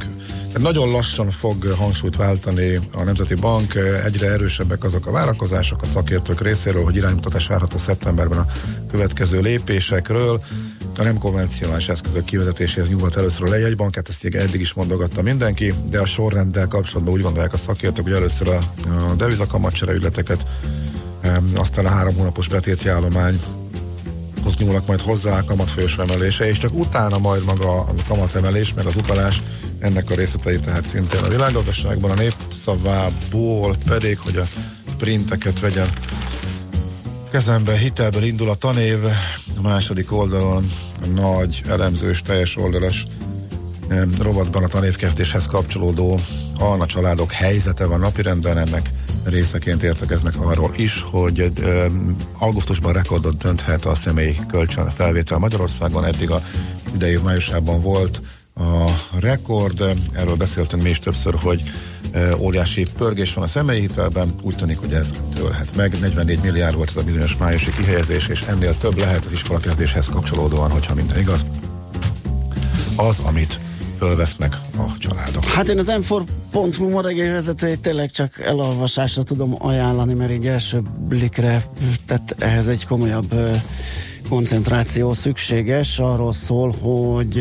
nagyon 0.60 0.90
lassan 0.90 1.32
fog 1.32 1.66
hangsúlyt 1.66 2.16
váltani 2.16 2.80
a 2.94 3.04
Nemzeti 3.04 3.34
Bank. 3.34 3.76
Egyre 4.06 4.28
erősebbek 4.28 4.84
azok 4.84 5.08
a 5.08 5.12
várakozások 5.12 5.82
a 5.82 5.86
szakértők 5.86 6.42
részéről, 6.42 6.84
hogy 6.84 6.96
iránymutatás 6.96 7.48
várható 7.48 7.78
szeptemberben 7.78 8.38
a 8.38 8.46
következő 8.92 9.42
lépésekről. 9.42 10.44
A 10.98 11.04
nem 11.04 11.18
konvencionális 11.18 11.90
eszközök 11.90 12.24
kivezetéséhez 12.24 12.90
nyúlhat 12.90 13.16
először 13.16 13.48
a 13.48 13.50
lejegybankát, 13.50 14.10
ezt 14.10 14.24
ugye 14.24 14.40
eddig 14.40 14.62
is 14.62 14.74
mondogatta 14.74 15.22
mindenki, 15.22 15.74
de 15.90 16.00
a 16.00 16.06
sorrenddel 16.06 16.68
kapcsolatban 16.68 17.14
úgy 17.14 17.22
gondolják 17.22 17.54
a 17.54 17.58
szakértők, 17.58 18.04
hogy 18.04 18.14
először 18.14 18.48
a, 18.48 18.62
a 19.12 19.16
devizakamatcsere 19.18 19.94
ügyleteket, 19.94 20.46
aztán 21.56 21.86
a 21.86 21.90
három 21.90 22.16
hónapos 22.16 22.48
betéti 22.48 22.90
állomány 22.90 23.40
hoz 24.46 24.56
nyúlnak 24.56 24.88
majd 24.88 25.02
hozzá 25.02 25.38
a 25.40 25.44
kamatfolyós 25.44 25.98
emelése, 25.98 26.48
és 26.48 26.58
csak 26.58 26.74
utána 26.74 27.18
majd 27.18 27.44
maga 27.44 27.80
a 27.80 27.94
kamatemelés, 28.08 28.74
meg 28.74 28.86
az 28.86 28.96
utalás 28.96 29.42
ennek 29.80 30.10
a 30.10 30.16
részletei 30.16 30.60
tehát 30.60 30.86
szintén 30.86 31.24
a 31.24 31.28
világgazdaságban, 31.28 32.12
a 32.12 32.14
népszavából 32.14 33.76
pedig, 33.86 34.20
hogy 34.20 34.38
a 34.38 34.46
printeket 34.98 35.60
vegyem 35.60 35.88
kezembe, 37.32 37.78
hitelből 37.78 38.24
indul 38.24 38.50
a 38.50 38.56
tanév, 38.56 39.04
a 39.58 39.62
második 39.62 40.12
oldalon 40.12 40.72
a 41.04 41.08
nagy, 41.08 41.62
elemzős, 41.68 42.22
teljes 42.22 42.58
oldalas 42.58 43.06
rovatban 44.20 44.64
a 44.64 44.68
tanévkezdéshez 44.68 45.46
kapcsolódó 45.46 46.20
alna 46.58 46.86
családok 46.86 47.32
helyzete 47.32 47.86
van 47.86 48.00
napirenden, 48.00 48.58
ennek 48.58 48.92
részeként 49.24 49.84
értekeznek 49.84 50.34
arról 50.40 50.72
is, 50.76 51.02
hogy 51.02 51.52
ö, 51.62 51.86
augusztusban 52.40 52.94
rekordot 52.94 53.38
dönthet 53.38 53.86
a 53.86 53.96
személyi 53.96 54.38
kölcsön 54.48 54.90
felvétel 54.90 55.38
Magyarországon, 55.38 56.06
eddig 56.06 56.30
a 56.30 56.42
idei 56.94 57.18
májusában 57.24 57.82
volt 57.82 58.22
a 58.56 58.90
rekord, 59.20 59.84
erről 60.14 60.36
beszéltünk 60.36 60.84
mi 60.84 60.90
is 60.90 61.00
többször, 61.00 61.36
hogy 61.42 61.64
ö, 62.12 62.36
óriási 62.38 62.88
pörgés 62.98 63.34
van 63.34 63.44
a 63.44 63.48
személyi 63.48 63.80
hitelben, 63.80 64.36
úgy 64.42 64.56
tűnik, 64.56 64.78
hogy 64.78 64.94
ez 64.94 65.12
tőlhet 65.34 65.76
meg. 65.76 66.00
44 66.00 66.42
milliárd 66.42 66.76
volt 66.76 66.90
ez 66.90 66.96
a 66.96 67.04
bizonyos 67.04 67.38
májusi 67.38 67.72
kihelyezés, 67.72 68.28
és 68.28 68.42
ennél 68.42 68.78
több 68.78 68.98
lehet 68.98 69.26
az 69.26 69.32
iskolakezdéshez 69.32 70.08
kapcsolódóan, 70.08 70.72
hogyha 70.72 70.94
minden 70.94 71.20
igaz. 71.20 71.46
Az, 72.96 73.20
amit 73.20 73.60
fölvesznek 73.98 74.58
a 74.78 74.98
családok. 74.98 75.44
Hát 75.44 75.70
én 75.70 75.78
az 75.78 75.92
m4.hu 75.92 76.90
ma 76.90 77.02
reggeli 77.02 77.30
vezetőjét 77.30 77.80
tényleg 77.80 78.12
csak 78.12 78.40
elolvasásra 78.40 79.24
tudom 79.24 79.56
ajánlani, 79.58 80.14
mert 80.14 80.32
így 80.32 80.48
első 80.48 80.82
blikre, 81.08 81.66
tehát 82.06 82.36
ehhez 82.40 82.68
egy 82.68 82.86
komolyabb 82.86 83.36
koncentráció 84.30 85.14
szükséges. 85.14 86.00
Arról 86.00 86.34
szól, 86.34 86.72
hogy 86.82 87.34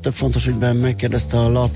több 0.00 0.14
fontos 0.14 0.46
ügyben 0.46 0.76
megkérdezte 0.76 1.38
a 1.38 1.48
lap 1.48 1.70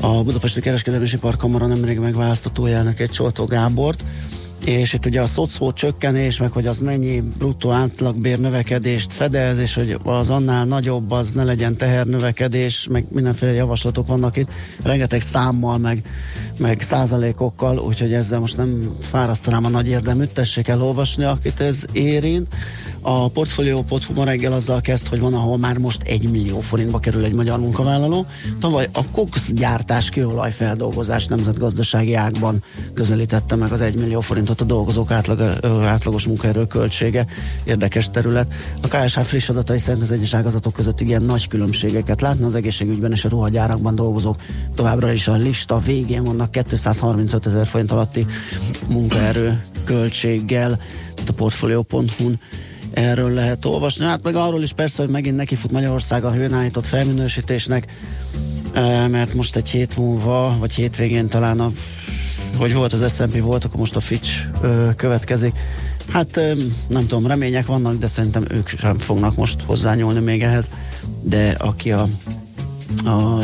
a 0.00 0.22
Budapesti 0.22 0.60
Kereskedelmi 0.60 1.06
Iparkamara 1.12 1.66
nemrég 1.66 1.98
megválasztott 1.98 2.58
új 2.58 2.72
elnökét, 2.72 3.12
Csoltó 3.12 3.44
Gábort, 3.44 4.04
és 4.68 4.92
itt 4.92 5.06
ugye 5.06 5.20
a 5.20 5.26
szocó 5.26 5.72
csökkenés, 5.72 6.38
meg 6.38 6.52
hogy 6.52 6.66
az 6.66 6.78
mennyi 6.78 7.20
bruttó 7.20 7.70
átlagbér 7.70 8.40
növekedést 8.40 9.12
fedez, 9.12 9.58
és 9.58 9.74
hogy 9.74 9.98
az 10.02 10.30
annál 10.30 10.64
nagyobb 10.64 11.10
az 11.10 11.32
ne 11.32 11.44
legyen 11.44 11.76
tehernövekedés, 11.76 12.86
meg 12.90 13.06
mindenféle 13.10 13.52
javaslatok 13.52 14.06
vannak 14.06 14.36
itt, 14.36 14.52
rengeteg 14.82 15.20
számmal, 15.20 15.78
meg, 15.78 16.02
meg 16.58 16.80
százalékokkal, 16.80 17.78
úgyhogy 17.78 18.12
ezzel 18.12 18.40
most 18.40 18.56
nem 18.56 18.96
fárasztanám 19.00 19.64
a 19.64 19.68
nagy 19.68 19.88
érdeműt, 19.88 20.34
tessék 20.34 20.68
elolvasni, 20.68 21.24
akit 21.24 21.60
ez 21.60 21.84
érint. 21.92 22.54
A 23.00 23.28
Portfolio.hu 23.28 24.14
ma 24.14 24.24
reggel 24.24 24.52
azzal 24.52 24.80
kezd, 24.80 25.06
hogy 25.06 25.20
van, 25.20 25.34
ahol 25.34 25.58
már 25.58 25.78
most 25.78 26.02
egy 26.02 26.30
millió 26.30 26.60
forintba 26.60 26.98
kerül 26.98 27.24
egy 27.24 27.32
magyar 27.32 27.58
munkavállaló. 27.58 28.26
Tavaly 28.60 28.88
a 28.92 29.04
Cox 29.04 29.52
gyártás 29.52 30.10
kőolajfeldolgozás 30.10 31.26
nemzetgazdasági 31.26 32.14
ágban 32.14 32.62
közelítette 32.94 33.54
meg 33.54 33.72
az 33.72 33.80
egy 33.80 33.94
millió 33.94 34.20
forintot 34.20 34.60
a 34.60 34.64
dolgozók 34.64 35.10
átlag, 35.10 35.40
átlagos 35.84 36.26
munkaerő 36.26 36.66
költsége. 36.66 37.26
Érdekes 37.64 38.10
terület. 38.10 38.52
A 38.82 38.88
KSH 38.88 39.20
friss 39.20 39.48
adatai 39.48 39.78
szerint 39.78 40.02
az 40.02 40.10
egyes 40.10 40.34
ágazatok 40.34 40.72
között 40.72 41.00
ilyen 41.00 41.22
nagy 41.22 41.48
különbségeket 41.48 42.20
látna. 42.20 42.46
Az 42.46 42.54
egészségügyben 42.54 43.12
és 43.12 43.24
a 43.24 43.28
ruhagyárakban 43.28 43.94
dolgozók 43.94 44.36
továbbra 44.74 45.12
is 45.12 45.28
a 45.28 45.34
lista 45.34 45.78
végén 45.78 46.24
vannak 46.24 46.50
235 46.50 47.46
ezer 47.46 47.66
forint 47.66 47.92
alatti 47.92 48.26
munkaerő 48.88 49.64
költséggel. 49.84 50.80
A 51.26 51.32
portfolio.hu-n 51.32 52.40
erről 52.98 53.30
lehet 53.30 53.64
olvasni. 53.64 54.04
Hát 54.04 54.22
meg 54.22 54.34
arról 54.34 54.62
is 54.62 54.72
persze, 54.72 55.02
hogy 55.02 55.10
megint 55.10 55.36
nekifut 55.36 55.70
Magyarország 55.70 56.24
a 56.24 56.32
hőn 56.32 56.52
állított 56.52 56.86
felminősítésnek. 56.86 57.86
ö, 58.74 59.06
mert 59.08 59.34
most 59.34 59.56
egy 59.56 59.68
hét 59.68 59.96
múlva, 59.96 60.56
vagy 60.58 60.74
hétvégén 60.74 61.28
talán 61.28 61.60
a 61.60 61.70
hogy 62.56 62.74
volt 62.74 62.92
az 62.92 63.14
S&P 63.14 63.40
volt, 63.40 63.64
akkor 63.64 63.78
most 63.78 63.96
a 63.96 64.00
Fitch 64.00 64.46
következik. 64.96 65.52
Hát 66.08 66.40
nem 66.88 67.06
tudom, 67.06 67.26
remények 67.26 67.66
vannak, 67.66 67.98
de 67.98 68.06
szerintem 68.06 68.44
ők 68.50 68.68
sem 68.68 68.98
fognak 68.98 69.36
most 69.36 69.62
hozzányúlni 69.62 70.20
még 70.20 70.42
ehhez, 70.42 70.70
de 71.22 71.50
aki 71.58 71.92
a, 71.92 72.08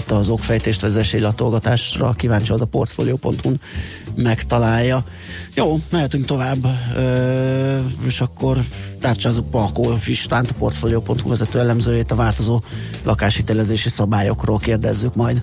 az 0.08 0.28
okfejtést 0.28 0.80
vagy 0.80 0.90
az 0.90 0.96
esélylatolgatásra 0.96 2.12
kíváncsi 2.12 2.52
az 2.52 2.60
a 2.60 2.64
portfolio.hu 2.64 3.54
megtalálja. 4.14 5.04
Jó, 5.54 5.80
mehetünk 5.90 6.24
tovább, 6.24 6.64
ö, 6.96 7.76
és 8.06 8.20
akkor 8.20 8.58
tárcsázunk 9.00 9.50
Palkó 9.50 9.98
Istvánt, 10.06 10.50
a 10.50 10.54
portfolio.hu 10.58 11.28
vezető 11.28 11.58
elemzőjét 11.58 12.10
a 12.10 12.14
változó 12.14 12.62
lakáshitelezési 13.02 13.88
szabályokról 13.88 14.58
kérdezzük 14.58 15.14
majd. 15.14 15.42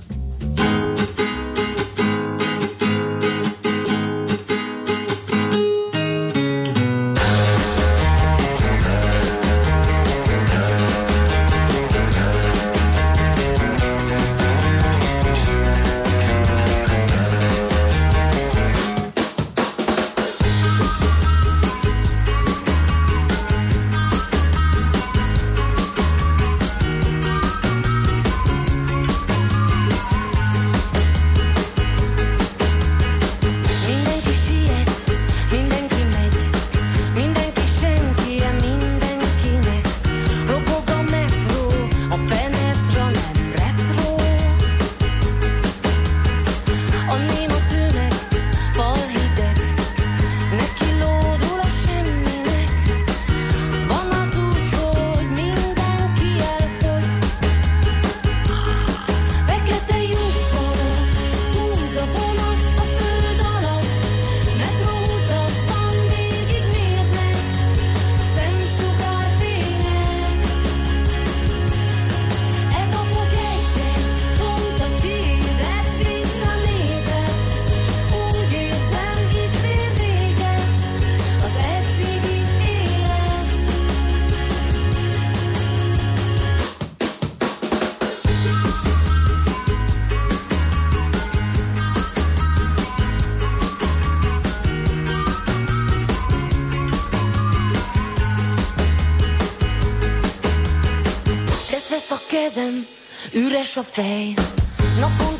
Üres 103.71 103.77
a 103.77 105.30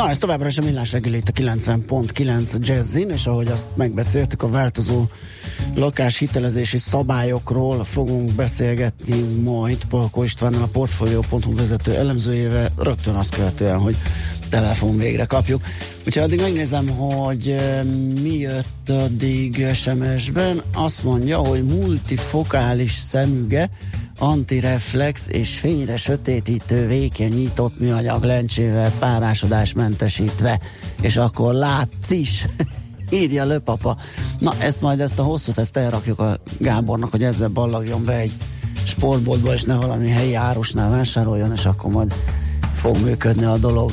Na, 0.00 0.08
ez 0.08 0.18
továbbra 0.18 0.48
is 0.48 0.58
a 0.58 0.62
millás 0.62 0.92
reggel 0.92 1.14
itt 1.14 1.28
a 1.28 1.32
90.9 1.32 2.66
Jazzin, 2.66 3.10
és 3.10 3.26
ahogy 3.26 3.48
azt 3.48 3.68
megbeszéltük, 3.74 4.42
a 4.42 4.48
változó 4.48 5.04
lakáshitelezési 5.74 6.78
szabályokról 6.78 7.84
fogunk 7.84 8.32
beszélgetni 8.32 9.20
majd 9.42 9.84
Palko 9.84 10.22
Istvánnal, 10.22 10.62
a 10.62 10.66
Portfolio.hu 10.66 11.54
vezető 11.54 11.94
elemzőjével, 11.94 12.68
rögtön 12.76 13.14
azt 13.14 13.34
követően, 13.34 13.78
hogy 13.78 13.96
telefon 14.50 14.96
végre 14.96 15.24
kapjuk. 15.24 15.62
Úgyhogy 16.06 16.22
addig 16.22 16.40
megnézem, 16.40 16.88
hogy 16.88 17.48
eh, 17.48 17.82
mi 18.22 18.38
jött 18.38 18.88
addig 18.88 19.66
SMS-ben. 19.74 20.62
Azt 20.74 21.04
mondja, 21.04 21.38
hogy 21.38 21.64
multifokális 21.64 22.92
szemüge, 22.92 23.70
antireflex 24.20 25.26
és 25.28 25.58
fényre 25.58 25.96
sötétítő 25.96 26.86
vékony 26.86 27.28
nyitott 27.28 27.78
műanyag 27.78 28.22
lencsével 28.22 28.92
párásodásmentesítve, 28.98 30.60
és 31.00 31.16
akkor 31.16 31.54
látsz 31.54 32.10
is, 32.10 32.46
írja 33.10 33.44
löpapa. 33.44 33.96
Na, 34.38 34.54
ezt 34.58 34.80
majd 34.80 35.00
ezt 35.00 35.18
a 35.18 35.22
hosszút, 35.22 35.58
ezt 35.58 35.76
elrakjuk 35.76 36.18
a 36.18 36.36
Gábornak, 36.58 37.10
hogy 37.10 37.22
ezzel 37.22 37.48
ballagjon 37.48 38.04
be 38.04 38.16
egy 38.16 38.32
sportboltba, 38.84 39.52
és 39.52 39.62
ne 39.62 39.74
valami 39.74 40.08
helyi 40.08 40.34
árusnál 40.34 40.90
vásároljon, 40.90 41.52
és 41.52 41.66
akkor 41.66 41.90
majd 41.90 42.14
fog 42.74 42.96
működni 43.04 43.44
a 43.44 43.56
dolog. 43.56 43.92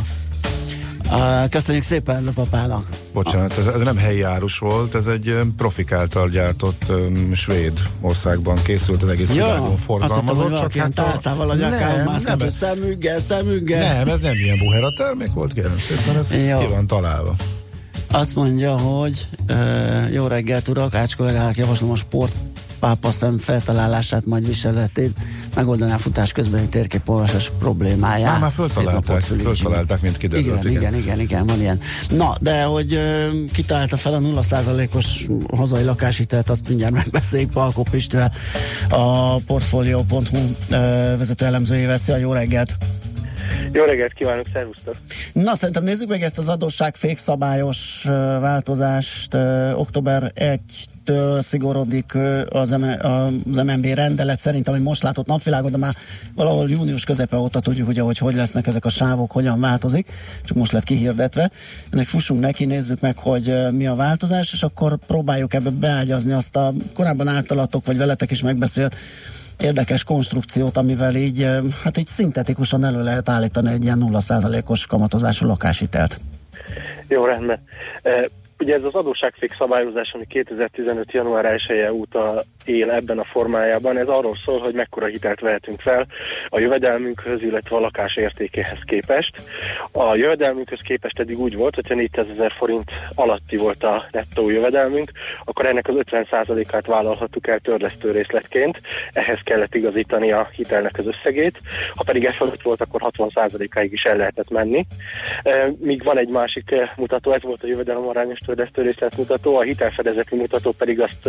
Uh, 1.11 1.49
köszönjük 1.49 1.83
szépen 1.83 2.23
löpapának. 2.23 2.87
Bocsánat, 3.13 3.57
ez, 3.57 3.65
ez 3.67 3.81
nem 3.81 3.97
helyi 3.97 4.21
árus 4.21 4.57
volt, 4.57 4.95
ez 4.95 5.05
egy 5.05 5.39
profik 5.57 5.91
által 5.91 6.29
gyártott 6.29 6.81
um, 6.89 7.33
svéd 7.33 7.79
országban 8.01 8.57
készült, 8.63 9.03
az 9.03 9.09
egész 9.09 9.31
világon 9.31 9.59
azt 9.59 9.69
hittem, 9.69 9.77
forgalmazott. 9.77 10.59
hogy 10.59 10.75
ilyen 10.75 10.91
a- 10.95 11.01
tálcával 11.01 11.49
a 11.49 11.55
nyakán 11.55 11.95
nem, 12.05 12.15
nem, 12.23 12.39
hogy 12.39 12.49
szemüggel, 12.49 13.19
szemüggel. 13.19 13.93
nem, 13.97 14.07
ez 14.07 14.19
nem 14.19 14.33
ilyen 14.33 14.57
buhera 14.57 14.87
termék 14.97 15.33
volt, 15.33 15.53
kérem 15.53 15.77
szépen, 15.77 16.17
ez 16.17 16.47
Jó. 16.47 16.57
ki 16.59 16.65
van 16.65 16.87
találva. 16.87 17.35
Azt 18.11 18.35
mondja, 18.35 18.77
hogy 18.77 19.27
uh, 19.49 20.13
jó 20.13 20.27
reggelt 20.27 20.67
urak, 20.67 20.95
Ács 20.95 21.15
kollégának 21.15 21.57
javaslom 21.57 21.91
a 21.91 21.95
sport 21.95 22.33
pápa 22.79 23.11
szem 23.11 23.37
feltalálását, 23.37 24.25
majd 24.25 24.47
viseletét 24.47 25.17
megoldaná 25.55 25.93
a 25.93 25.97
futás 25.97 26.31
közbeni 26.31 26.67
térképolvasás 26.67 27.51
problémáját. 27.59 28.31
Már, 28.31 28.39
már 28.39 28.51
föltalálták, 28.51 29.21
föltalálták, 29.21 30.01
mint 30.01 30.17
kiderült. 30.17 30.63
Igen, 30.63 30.75
igen, 30.75 30.95
igen, 30.95 31.19
igen, 31.19 31.45
van 31.45 31.59
ilyen. 31.59 31.79
Na, 32.09 32.35
de 32.41 32.63
hogy 32.63 32.93
ö, 32.93 33.29
kitalálta 33.53 33.97
fel 33.97 34.13
a 34.13 34.19
0%-os 34.19 35.27
hazai 35.55 35.83
lakáshitelt, 35.83 36.49
azt 36.49 36.67
mindjárt 36.67 36.93
megbeszéljük 36.93 37.49
Palkó 37.49 37.85
Pistvel, 37.91 38.31
a 38.89 39.35
Portfolio.hu 39.37 40.37
ö, 40.69 40.75
vezető 41.17 41.45
elemzőjével. 41.45 41.97
Szia, 41.97 42.17
jó 42.17 42.33
reggelt! 42.33 42.77
Jó 43.71 43.83
reggelt 43.83 44.13
kívánok, 44.13 44.45
szervusztok! 44.53 44.95
Na, 45.33 45.55
szerintem 45.55 45.83
nézzük 45.83 46.09
meg 46.09 46.21
ezt 46.21 46.37
az 46.37 46.47
adósság 46.47 46.95
fékszabályos 46.95 48.03
változást. 48.39 49.33
Október 49.73 50.31
1 50.35 50.59
kicsit 51.07 51.41
szigorodik 51.41 52.17
az, 52.49 52.69
M- 52.69 53.03
az 53.03 53.63
MNB 53.63 53.85
rendelet 53.85 54.39
szerint, 54.39 54.67
ami 54.67 54.79
most 54.79 55.03
látott 55.03 55.25
napvilágot, 55.25 55.71
de 55.71 55.77
már 55.77 55.95
valahol 56.35 56.69
június 56.69 57.03
közepe 57.03 57.37
óta 57.37 57.59
tudjuk, 57.59 57.87
ugye, 57.87 58.01
hogy 58.01 58.17
hogy 58.17 58.35
lesznek 58.35 58.67
ezek 58.67 58.85
a 58.85 58.89
sávok, 58.89 59.31
hogyan 59.31 59.59
változik, 59.59 60.11
csak 60.45 60.57
most 60.57 60.71
lett 60.71 60.83
kihirdetve. 60.83 61.51
Ennek 61.89 62.07
fussunk 62.07 62.39
neki, 62.39 62.65
nézzük 62.65 62.99
meg, 62.99 63.17
hogy 63.17 63.53
mi 63.71 63.87
a 63.87 63.95
változás, 63.95 64.53
és 64.53 64.63
akkor 64.63 64.97
próbáljuk 65.07 65.53
ebbe 65.53 65.69
beágyazni 65.69 66.31
azt 66.31 66.55
a 66.55 66.73
korábban 66.93 67.27
általatok, 67.27 67.85
vagy 67.85 67.97
veletek 67.97 68.31
is 68.31 68.41
megbeszélt 68.41 68.95
érdekes 69.57 70.03
konstrukciót, 70.03 70.77
amivel 70.77 71.15
így, 71.15 71.47
hát 71.83 71.97
így 71.97 72.07
szintetikusan 72.07 72.85
elő 72.85 73.03
lehet 73.03 73.29
állítani 73.29 73.71
egy 73.71 73.83
ilyen 73.83 74.03
0%-os 74.11 74.87
kamatozású 74.87 75.45
lakáshitelt. 75.45 76.19
Jó, 77.07 77.25
rendben. 77.25 77.59
Ugye 78.59 78.75
ez 78.75 78.83
az 78.83 78.93
adósságfék 78.93 79.53
szabályozás, 79.53 80.13
ami 80.13 80.25
2015. 80.25 81.11
január 81.11 81.45
1 81.45 81.65
-e 81.67 81.93
óta 81.93 82.43
él 82.67 82.91
ebben 82.91 83.19
a 83.19 83.23
formájában, 83.23 83.97
ez 83.97 84.07
arról 84.07 84.35
szól, 84.45 84.59
hogy 84.59 84.73
mekkora 84.73 85.05
hitelt 85.05 85.39
vehetünk 85.39 85.81
fel 85.81 86.07
a 86.49 86.59
jövedelmünkhöz, 86.59 87.41
illetve 87.41 87.75
a 87.75 87.79
lakás 87.79 88.15
értékéhez 88.15 88.79
képest. 88.85 89.41
A 89.91 90.15
jövedelmünkhöz 90.15 90.81
képest 90.81 91.19
eddig 91.19 91.39
úgy 91.39 91.55
volt, 91.55 91.75
hogyha 91.75 91.95
400 91.95 92.25
ezer 92.29 92.53
forint 92.57 92.91
alatti 93.15 93.57
volt 93.57 93.83
a 93.83 94.07
nettó 94.11 94.49
jövedelmünk, 94.49 95.11
akkor 95.45 95.65
ennek 95.65 95.87
az 95.87 95.95
50%-át 96.11 96.85
vállalhattuk 96.85 97.47
el 97.47 97.59
törlesztő 97.59 98.11
részletként, 98.11 98.81
ehhez 99.11 99.39
kellett 99.43 99.75
igazítani 99.75 100.31
a 100.31 100.49
hitelnek 100.51 100.97
az 100.97 101.07
összegét, 101.07 101.59
ha 101.95 102.03
pedig 102.03 102.25
ez 102.25 102.35
fölött 102.35 102.61
volt, 102.61 102.81
akkor 102.81 103.01
60%-áig 103.17 103.93
is 103.93 104.03
el 104.03 104.17
lehetett 104.17 104.49
menni. 104.49 104.85
E, 105.43 105.71
Míg 105.79 106.03
van 106.03 106.17
egy 106.17 106.29
másik 106.29 106.71
eh, 106.71 106.89
mutató, 106.95 107.31
ez 107.31 107.41
volt 107.41 107.63
a 107.63 107.67
jövedelem 107.67 108.07
arányos 108.07 108.39
törlesztő 108.45 108.81
részletmutató, 108.81 109.57
a 109.57 109.61
hitelfedezeti 109.61 110.35
mutató 110.35 110.71
pedig 110.71 111.01
azt 111.01 111.25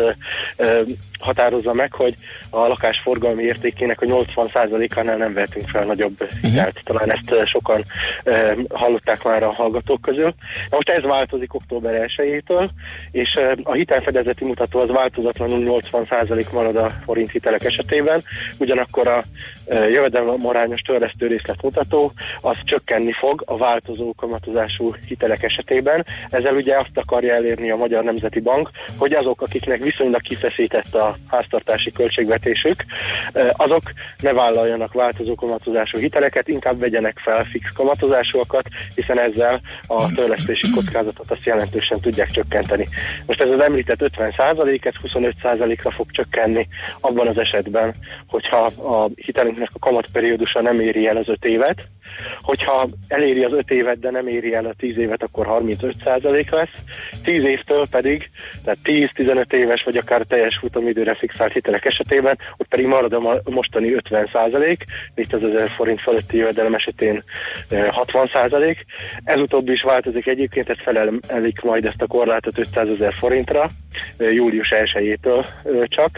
ö, 0.57 0.80
határozza 1.29 1.72
meg, 1.72 1.93
hogy 1.93 2.14
a 2.51 2.59
lakás 2.66 3.01
forgalmi 3.05 3.43
értékének 3.43 4.01
a 4.01 4.07
80%-ánál 4.07 5.16
nem 5.16 5.33
vehetünk 5.33 5.68
fel 5.68 5.85
nagyobb 5.85 6.29
hitelt. 6.43 6.81
Talán 6.85 7.12
ezt 7.12 7.47
sokan 7.49 7.85
ö, 8.24 8.53
hallották 8.68 9.24
már 9.24 9.43
a 9.43 9.53
hallgatók 9.53 10.01
közül. 10.01 10.35
Na 10.70 10.76
most 10.76 10.89
ez 10.89 11.03
változik 11.03 11.55
október 11.55 12.11
1-től, 12.16 12.68
és 13.11 13.37
ö, 13.37 13.53
a 13.62 13.72
hitelfedezeti 13.72 14.45
mutató 14.45 14.79
az 14.79 14.89
változatlanul 14.89 15.81
80% 15.93 16.53
marad 16.53 16.76
a 16.76 16.91
forint 17.05 17.31
hitelek 17.31 17.64
esetében, 17.64 18.22
ugyanakkor 18.59 19.09
a 19.09 19.22
ö, 19.66 19.89
jövedelem 19.89 20.47
arányos 20.47 20.81
törlesztő 20.81 21.26
részletmutató 21.26 22.12
az 22.41 22.57
csökkenni 22.64 23.12
fog 23.12 23.43
a 23.47 23.57
változó 23.57 24.14
kamatozású 24.16 24.95
hitelek 25.07 25.43
esetében. 25.43 26.05
Ezzel 26.31 26.55
ugye 26.55 26.76
azt 26.79 26.97
akarja 26.99 27.35
elérni 27.35 27.70
a 27.70 27.76
Magyar 27.76 28.05
Nemzeti 28.05 28.41
Bank, 28.41 28.70
hogy 28.97 29.12
azok, 29.12 29.43
akiknek 29.43 29.83
viszonylag 29.83 30.20
kifeszített 30.20 30.95
a 30.95 31.17
háztartási 31.26 31.90
költségvetésük, 31.92 32.84
azok 33.52 33.82
ne 34.18 34.32
vállaljanak 34.32 34.92
változó 34.92 35.34
kamatozású 35.34 35.98
hiteleket, 35.98 36.48
inkább 36.48 36.78
vegyenek 36.78 37.18
fel 37.18 37.44
fix 37.44 37.70
kamatozásúakat, 37.74 38.64
hiszen 38.94 39.18
ezzel 39.18 39.60
a 39.86 40.12
törlesztési 40.14 40.70
kockázatot 40.74 41.30
azt 41.30 41.44
jelentősen 41.44 42.00
tudják 42.00 42.30
csökkenteni. 42.30 42.88
Most 43.26 43.40
ez 43.40 43.50
az 43.50 43.60
említett 43.60 44.00
50% 44.00 44.84
ez 44.84 44.94
25% 45.12 45.78
ra 45.82 45.90
fog 45.90 46.10
csökkenni 46.10 46.68
abban 47.00 47.26
az 47.26 47.38
esetben, 47.38 47.94
hogyha 48.26 48.64
a 48.66 49.08
hitelünknek 49.14 49.70
a 49.72 49.78
kamatperiódusa 49.78 50.62
nem 50.62 50.80
éri 50.80 51.06
el 51.06 51.16
az 51.16 51.28
5 51.28 51.44
évet, 51.44 51.88
hogyha 52.40 52.88
eléri 53.09 53.44
az 53.44 53.52
5 53.52 53.70
évet, 53.70 53.98
de 53.98 54.11
nem 54.11 54.26
éri 54.26 54.54
el 54.54 54.64
a 54.64 54.74
10 54.78 54.96
évet, 54.96 55.22
akkor 55.22 55.46
35% 55.50 56.50
lesz, 56.50 56.68
10 57.22 57.44
évtől 57.44 57.86
pedig, 57.90 58.30
tehát 58.64 58.78
10-15 58.84 59.52
éves 59.52 59.82
vagy 59.82 59.96
akár 59.96 60.22
teljes 60.22 60.56
futamidőre 60.56 61.14
fixált 61.14 61.52
hitelek 61.52 61.84
esetében, 61.84 62.38
ott 62.56 62.68
pedig 62.68 62.86
marad 62.86 63.12
a 63.12 63.40
mostani 63.50 63.92
50 63.92 64.28
százalék, 64.32 64.84
400 65.14 65.42
ezer 65.42 65.68
forint 65.68 66.00
fölötti 66.00 66.36
jövedelem 66.36 66.74
esetén 66.74 67.22
eh, 67.68 67.88
60 67.90 68.26
százalék. 68.26 68.84
Ez 69.24 69.40
utóbbi 69.40 69.72
is 69.72 69.82
változik 69.82 70.26
egyébként, 70.26 70.68
ez 70.68 70.76
felelik 70.84 71.61
majd 71.62 71.84
ezt 71.84 72.02
a 72.02 72.06
korlátot 72.06 72.59
500 72.59 72.88
ezer 72.90 73.14
forintra, 73.18 73.70
eh, 74.16 74.34
július 74.34 74.68
1-től 74.70 75.46
csak. 75.84 76.11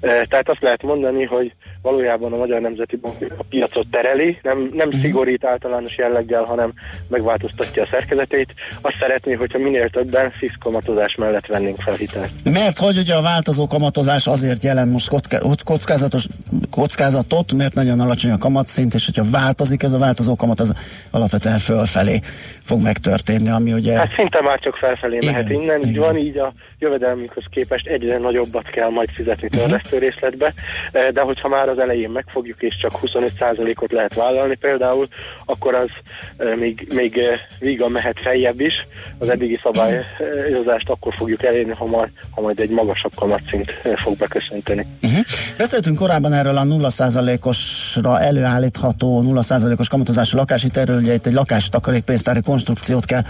Eh, 0.00 0.22
Tehát 0.28 0.48
azt 0.48 0.62
lehet 0.62 0.82
mondani, 0.82 1.24
hogy 1.24 1.52
valójában 1.84 2.32
a 2.32 2.36
Magyar 2.36 2.60
Nemzeti 2.60 2.96
Bank 2.96 3.16
a 3.36 3.44
piacot 3.48 3.86
tereli, 3.90 4.38
nem, 4.42 4.58
nem 4.72 4.86
uh-huh. 4.86 5.02
szigorít 5.02 5.44
általános 5.44 5.96
jelleggel, 5.96 6.42
hanem 6.42 6.72
megváltoztatja 7.08 7.82
a 7.82 7.86
szerkezetét. 7.90 8.54
Azt 8.80 8.96
szeretné, 9.00 9.32
hogyha 9.32 9.58
minél 9.58 9.88
többen 9.88 10.30
fix 10.30 10.54
kamatozás 10.60 11.14
mellett 11.14 11.46
vennénk 11.46 11.80
fel 11.80 11.94
hitelt. 11.94 12.30
Mert 12.44 12.78
hogy 12.78 12.98
ugye 12.98 13.14
a 13.14 13.22
változó 13.22 13.66
kamatozás 13.66 14.26
azért 14.26 14.62
jelent 14.62 14.92
most 14.92 15.08
kocká- 15.08 15.62
kockázatos 15.64 16.26
kockázatot, 16.70 17.52
mert 17.52 17.74
nagyon 17.74 18.00
alacsony 18.00 18.30
a 18.30 18.38
kamatszint, 18.38 18.94
és 18.94 19.04
hogyha 19.04 19.30
változik 19.30 19.82
ez 19.82 19.92
a 19.92 19.98
változó 19.98 20.36
kamat, 20.36 20.60
az 20.60 20.72
alapvetően 21.10 21.58
fölfelé 21.58 22.20
fog 22.62 22.82
megtörténni, 22.82 23.48
ami 23.48 23.72
ugye... 23.72 23.96
Hát 23.96 24.14
szinte 24.16 24.40
már 24.40 24.58
csak 24.58 24.76
felfelé 24.76 25.16
Igen, 25.16 25.32
mehet 25.32 25.50
innen, 25.50 25.80
így 25.80 25.88
igen. 25.88 26.00
van, 26.00 26.16
így 26.16 26.38
a 26.38 26.52
jövedelmünkhöz 26.78 27.44
képest 27.50 27.86
egyre 27.86 28.18
nagyobbat 28.18 28.70
kell 28.70 28.88
majd 28.88 29.08
fizetni 29.14 29.48
törlesztő 29.48 29.98
részletbe, 29.98 30.52
Eh, 30.94 31.08
de 31.08 31.20
hogyha 31.20 31.48
már 31.48 31.68
az 31.68 31.78
elején 31.78 32.10
megfogjuk, 32.10 32.62
és 32.62 32.76
csak 32.76 32.98
25%-ot 33.02 33.92
lehet 33.92 34.14
vállalni 34.14 34.54
például, 34.54 35.08
akkor 35.44 35.74
az 35.74 35.88
eh, 36.36 36.56
még, 36.56 36.88
még 36.94 37.18
eh, 37.18 37.40
vígan 37.58 37.90
mehet 37.90 38.20
feljebb 38.20 38.60
is, 38.60 38.86
az 39.18 39.28
eddigi 39.28 39.60
szabályozást 39.62 40.88
akkor 40.88 41.14
fogjuk 41.16 41.42
elérni, 41.42 41.72
ha 41.72 41.86
majd, 41.86 42.10
ha 42.30 42.40
majd 42.40 42.60
egy 42.60 42.70
magasabb 42.70 43.12
kamatszint 43.14 43.70
fog 43.94 44.16
beköszönteni. 44.16 44.86
Uh-huh. 45.02 45.24
Beszéltünk 45.56 45.98
korábban 45.98 46.32
erről 46.32 46.56
a 46.56 46.62
0%-osra 46.62 48.20
előállítható 48.20 49.22
0%-os 49.26 49.88
kamatozású 49.88 50.36
lakáshitelről, 50.36 50.98
ugye 50.98 51.14
itt 51.14 51.26
egy 51.26 51.32
lakástakarékpénztári 51.32 52.40
konstrukciót 52.40 53.04
kell 53.04 53.22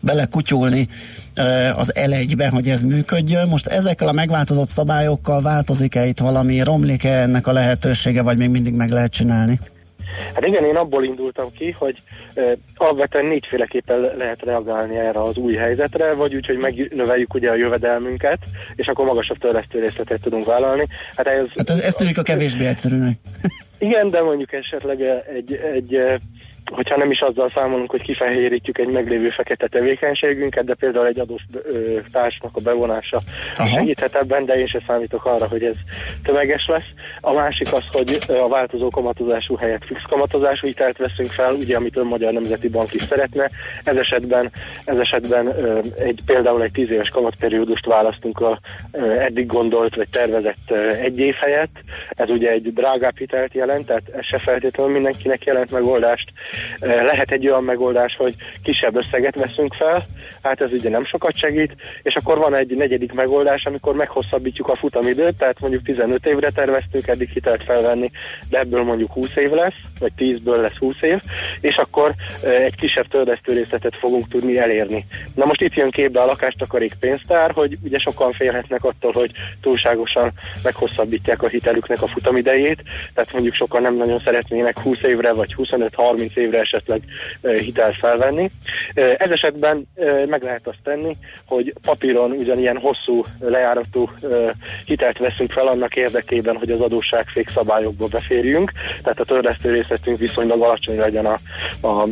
belekutyulni 0.00 0.88
az 1.74 1.94
elegybe, 1.94 2.48
hogy 2.48 2.68
ez 2.68 2.82
működjön. 2.82 3.48
Most 3.48 3.66
ezekkel 3.66 4.08
a 4.08 4.12
megváltozott 4.12 4.68
szabályokkal 4.68 5.42
változik-e 5.42 6.06
itt 6.06 6.18
valami, 6.18 6.62
romlik-e 6.62 7.20
ennek 7.20 7.46
a 7.46 7.52
lehetősége, 7.52 8.22
vagy 8.22 8.38
még 8.38 8.48
mindig 8.48 8.72
meg 8.74 8.90
lehet 8.90 9.12
csinálni? 9.12 9.60
Hát 10.34 10.46
igen, 10.46 10.64
én 10.64 10.76
abból 10.76 11.04
indultam 11.04 11.46
ki, 11.58 11.70
hogy 11.78 12.02
uh, 12.34 12.52
alapvetően 12.74 13.26
négyféleképpen 13.26 14.00
le- 14.00 14.14
lehet 14.18 14.42
reagálni 14.42 14.96
erre 14.96 15.22
az 15.22 15.36
új 15.36 15.54
helyzetre, 15.54 16.12
vagy 16.14 16.34
úgy, 16.34 16.46
hogy 16.46 16.56
megnöveljük 16.56 17.34
ugye 17.34 17.50
a 17.50 17.54
jövedelmünket, 17.54 18.38
és 18.74 18.86
akkor 18.86 19.06
magasabb 19.06 19.38
törlesztő 19.38 19.80
részletet 19.80 20.20
tudunk 20.20 20.44
vállalni. 20.44 20.86
Hát 21.16 21.26
ez, 21.26 21.46
Hát 21.56 21.70
ez, 21.70 21.78
ez 21.80 21.94
tűnik 21.94 22.18
a 22.18 22.22
kevésbé 22.22 22.66
egyszerűnek. 22.66 23.18
igen, 23.78 24.08
de 24.08 24.22
mondjuk 24.22 24.52
esetleg 24.52 25.00
egy, 25.36 25.60
egy 25.72 25.94
eh, 25.94 26.14
hogyha 26.70 26.96
nem 26.96 27.10
is 27.10 27.20
azzal 27.20 27.50
számolunk, 27.54 27.90
hogy 27.90 28.02
kifehérítjük 28.02 28.78
egy 28.78 28.88
meglévő 28.88 29.28
fekete 29.28 29.66
tevékenységünket, 29.66 30.64
de 30.64 30.74
például 30.74 31.06
egy 31.06 31.18
adós 31.18 31.42
társnak 32.12 32.56
a 32.56 32.60
bevonása 32.60 33.20
Aha. 33.56 33.68
segíthet 33.68 34.14
ebben, 34.14 34.44
de 34.44 34.58
én 34.58 34.66
sem 34.66 34.82
számítok 34.86 35.24
arra, 35.24 35.46
hogy 35.48 35.64
ez 35.64 35.74
tömeges 36.24 36.66
lesz. 36.66 36.86
A 37.20 37.32
másik 37.32 37.72
az, 37.72 37.82
hogy 37.92 38.18
a 38.28 38.48
változó 38.48 38.90
kamatozású 38.90 39.56
helyett 39.56 39.84
fix 39.84 40.00
kamatozású 40.08 40.66
hitelt 40.66 40.96
veszünk 40.96 41.30
fel, 41.30 41.52
ugye 41.52 41.76
amit 41.76 41.96
a 41.96 42.04
Magyar 42.04 42.32
Nemzeti 42.32 42.68
Bank 42.68 42.94
is 42.94 43.02
szeretne. 43.02 43.50
Ez 43.84 43.96
esetben, 43.96 44.50
ez 44.84 44.96
esetben 44.98 45.52
egy, 45.98 46.20
például 46.26 46.62
egy 46.62 46.72
10 46.72 46.90
éves 46.90 47.08
kamatperiódust 47.08 47.86
választunk 47.86 48.40
a 48.40 48.60
eddig 49.18 49.46
gondolt 49.46 49.94
vagy 49.94 50.08
tervezett 50.08 50.70
egy 51.02 51.18
év 51.18 51.34
helyett. 51.34 51.76
Ez 52.10 52.28
ugye 52.28 52.50
egy 52.50 52.72
drágább 52.72 53.16
hitelt 53.18 53.54
jelent, 53.54 53.86
tehát 53.86 54.02
ez 54.12 54.24
se 54.24 54.38
feltétlenül 54.38 54.92
mindenkinek 54.92 55.44
jelent 55.44 55.70
megoldást, 55.70 56.32
Lehet 56.80 57.30
egy 57.30 57.48
olyan 57.48 57.64
megoldás, 57.64 58.16
hogy 58.16 58.34
kisebb 58.62 58.96
összeget 58.96 59.36
veszünk 59.36 59.74
fel, 59.74 60.06
hát 60.42 60.60
ez 60.60 60.72
ugye 60.72 60.90
nem 60.90 61.04
sokat 61.04 61.36
segít, 61.36 61.72
és 62.02 62.14
akkor 62.14 62.38
van 62.38 62.54
egy 62.54 62.76
negyedik 62.76 63.12
megoldás, 63.12 63.66
amikor 63.66 63.94
meghosszabbítjuk 63.94 64.68
a 64.68 64.76
futamidőt, 64.76 65.36
tehát 65.36 65.60
mondjuk 65.60 65.82
15 65.82 66.26
évre 66.26 66.50
terveztünk 66.50 67.06
eddig 67.06 67.28
hitelt 67.28 67.62
felvenni, 67.62 68.10
de 68.48 68.58
ebből 68.58 68.82
mondjuk 68.82 69.12
20 69.12 69.36
év 69.36 69.50
lesz, 69.50 69.74
vagy 69.98 70.12
10-ből 70.18 70.60
lesz 70.60 70.76
20 70.76 70.94
év, 71.00 71.18
és 71.60 71.76
akkor 71.76 72.12
egy 72.42 72.76
kisebb 72.76 73.08
tördesztő 73.08 73.52
részletet 73.52 73.96
fogunk 73.96 74.28
tudni 74.28 74.58
elérni. 74.58 75.06
Na 75.34 75.44
most 75.44 75.62
itt 75.62 75.74
jön 75.74 75.90
képbe 75.90 76.20
a 76.20 76.26
lakástakarék 76.26 76.94
pénztár, 77.00 77.50
hogy 77.50 77.76
ugye 77.84 77.98
sokan 77.98 78.32
félhetnek 78.32 78.84
attól, 78.84 79.12
hogy 79.12 79.30
túlságosan 79.60 80.30
meghosszabbítják 80.62 81.42
a 81.42 81.48
hitelüknek 81.48 82.02
a 82.02 82.06
futamidejét, 82.06 82.82
tehát 83.14 83.32
mondjuk 83.32 83.54
sokan 83.54 83.82
nem 83.82 83.96
nagyon 83.96 84.20
szeretnének 84.24 84.78
20 84.78 85.02
évre 85.02 85.32
vagy 85.32 85.54
25-30 85.58 86.36
évre 86.36 86.47
esetleg 86.54 87.02
hitelt 87.42 87.96
felvenni. 87.96 88.50
Ez 88.94 89.30
esetben 89.30 89.88
meg 90.26 90.42
lehet 90.42 90.66
azt 90.66 90.82
tenni, 90.82 91.16
hogy 91.46 91.72
papíron 91.82 92.30
ugyanilyen 92.30 92.78
hosszú 92.78 93.24
lejáratú 93.40 94.10
hitelt 94.84 95.18
veszünk 95.18 95.52
fel 95.52 95.66
annak 95.66 95.96
érdekében, 95.96 96.56
hogy 96.56 96.70
az 96.70 96.80
adósságfék 96.80 97.48
szabályokba 97.48 98.06
beférjünk, 98.06 98.72
tehát 99.02 99.20
a 99.20 99.24
törlesztő 99.24 99.72
részletünk 99.72 100.18
viszonylag 100.18 100.60
alacsony 100.62 100.96
legyen 100.96 101.26
a, 101.26 101.38
a 101.86 102.06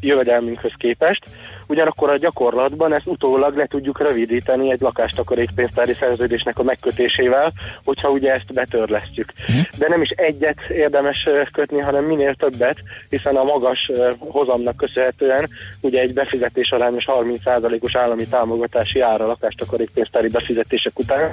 jövedelmünkhöz 0.00 0.72
képest, 0.78 1.24
ugyanakkor 1.70 2.10
a 2.10 2.16
gyakorlatban 2.16 2.92
ezt 2.92 3.06
utólag 3.06 3.56
le 3.56 3.66
tudjuk 3.66 4.00
rövidíteni 4.00 4.70
egy 4.70 4.80
lakástakarékpénztári 4.80 5.92
szerződésnek 5.92 6.58
a 6.58 6.62
megkötésével, 6.62 7.52
hogyha 7.84 8.10
ugye 8.10 8.32
ezt 8.32 8.52
betörlesztjük. 8.52 9.32
Uh-huh. 9.48 9.62
De 9.78 9.88
nem 9.88 10.02
is 10.02 10.08
egyet 10.08 10.60
érdemes 10.68 11.28
kötni, 11.52 11.80
hanem 11.80 12.04
minél 12.04 12.34
többet, 12.34 12.76
hiszen 13.08 13.36
a 13.36 13.44
magas 13.44 13.90
hozamnak 14.18 14.76
köszönhetően 14.76 15.48
ugye 15.80 16.00
egy 16.00 16.12
befizetés 16.12 16.70
arányos 16.70 17.04
30%-os 17.06 17.96
állami 17.96 18.26
támogatási 18.26 19.00
ára 19.00 19.26
lakástakarékpénztári 19.26 20.28
befizetések 20.28 20.98
után 20.98 21.32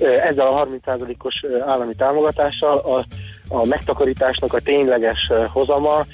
ezzel 0.00 0.46
a 0.46 0.66
30%-os 0.66 1.44
állami 1.66 1.94
támogatással 1.94 2.78
a 2.78 3.04
a 3.48 3.66
megtakarításnak 3.66 4.54
a 4.54 4.60
tényleges 4.60 5.32
hozama 5.52 6.04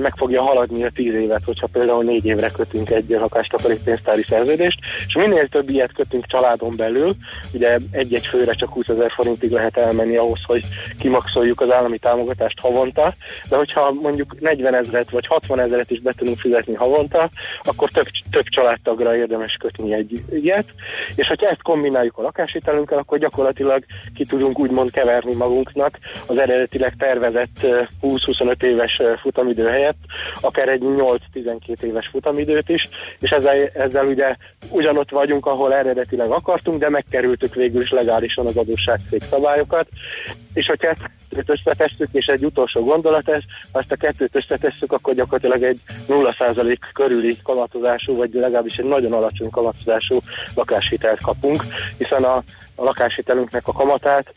meg 0.00 0.12
fogja 0.16 0.42
haladni 0.42 0.84
a 0.84 0.90
10 0.90 1.14
évet, 1.14 1.44
hogyha 1.44 1.66
például 1.66 2.04
4 2.04 2.24
évre 2.24 2.50
kötünk 2.50 2.90
egy 2.90 3.08
lakástakaríténztári 3.08 4.22
szerződést, 4.28 4.78
és 5.06 5.14
minél 5.14 5.48
több 5.48 5.70
ilyet 5.70 5.92
kötünk 5.92 6.26
családon 6.26 6.76
belül, 6.76 7.14
ugye 7.54 7.78
egy-egy 7.90 8.26
főre 8.26 8.52
csak 8.52 8.72
20 8.72 8.88
ezer 8.88 9.10
forintig 9.10 9.50
lehet 9.50 9.76
elmenni 9.76 10.16
ahhoz, 10.16 10.38
hogy 10.44 10.64
kimaxoljuk 10.98 11.60
az 11.60 11.72
állami 11.72 11.98
támogatást 11.98 12.60
havonta, 12.60 13.12
de 13.48 13.56
hogyha 13.56 13.92
mondjuk 13.92 14.40
40 14.40 14.74
ezeret 14.74 15.10
vagy 15.10 15.26
60 15.26 15.60
ezeret 15.60 15.90
is 15.90 16.00
be 16.00 16.12
tudunk 16.16 16.38
fizetni 16.38 16.74
havonta, 16.74 17.28
akkor 17.62 17.88
több, 17.90 18.06
több 18.30 18.44
családtagra 18.44 19.16
érdemes 19.16 19.56
kötni 19.60 19.92
egy 19.92 20.22
ilyet, 20.30 20.66
és 21.14 21.26
hogyha 21.26 21.48
ezt 21.48 21.62
kombináljuk 21.62 22.18
a 22.18 22.22
lakáshitelünkkel, 22.22 22.98
akkor 22.98 23.18
gyakorlatilag 23.18 23.84
ki 24.14 24.24
tudunk 24.24 24.58
úgymond 24.58 24.90
keverni 24.90 25.34
magunknak 25.34 25.98
az 26.26 26.38
eredeti 26.38 26.77
eredetileg 26.82 26.96
tervezett 26.98 27.88
20-25 28.02 28.62
éves 28.62 29.02
futamidő 29.20 29.66
helyett, 29.66 29.98
akár 30.40 30.68
egy 30.68 30.82
8-12 30.84 31.82
éves 31.82 32.08
futamidőt 32.12 32.68
is, 32.68 32.88
és 33.20 33.30
ezzel, 33.30 33.56
ezzel 33.74 34.06
ugye 34.06 34.36
ugyanott 34.70 35.10
vagyunk, 35.10 35.46
ahol 35.46 35.74
eredetileg 35.74 36.30
akartunk, 36.30 36.78
de 36.78 36.88
megkerültük 36.88 37.54
végül 37.54 37.82
is 37.82 37.90
legálisan 37.90 38.46
az 38.46 38.56
adósságszék 38.56 39.22
szabályokat, 39.22 39.88
és 40.52 40.66
hogyha 40.66 40.88
ezt 40.88 41.08
összetesszük, 41.46 42.08
és 42.12 42.26
egy 42.26 42.44
utolsó 42.44 42.84
gondolat 42.84 43.28
ez, 43.28 43.42
ha 43.72 43.78
ezt 43.78 43.92
a 43.92 43.96
kettőt 43.96 44.36
összetesszük, 44.36 44.92
akkor 44.92 45.14
gyakorlatilag 45.14 45.62
egy 45.62 45.80
0% 46.08 46.76
körüli 46.92 47.36
kamatozású, 47.42 48.16
vagy 48.16 48.30
legalábbis 48.32 48.76
egy 48.76 48.84
nagyon 48.84 49.12
alacsony 49.12 49.50
kamatozású 49.50 50.18
lakáshitelt 50.54 51.20
kapunk, 51.20 51.62
hiszen 51.98 52.22
a 52.22 52.42
a 52.78 52.84
lakáshitelünknek 52.84 53.68
a 53.68 53.72
kamatát 53.72 54.32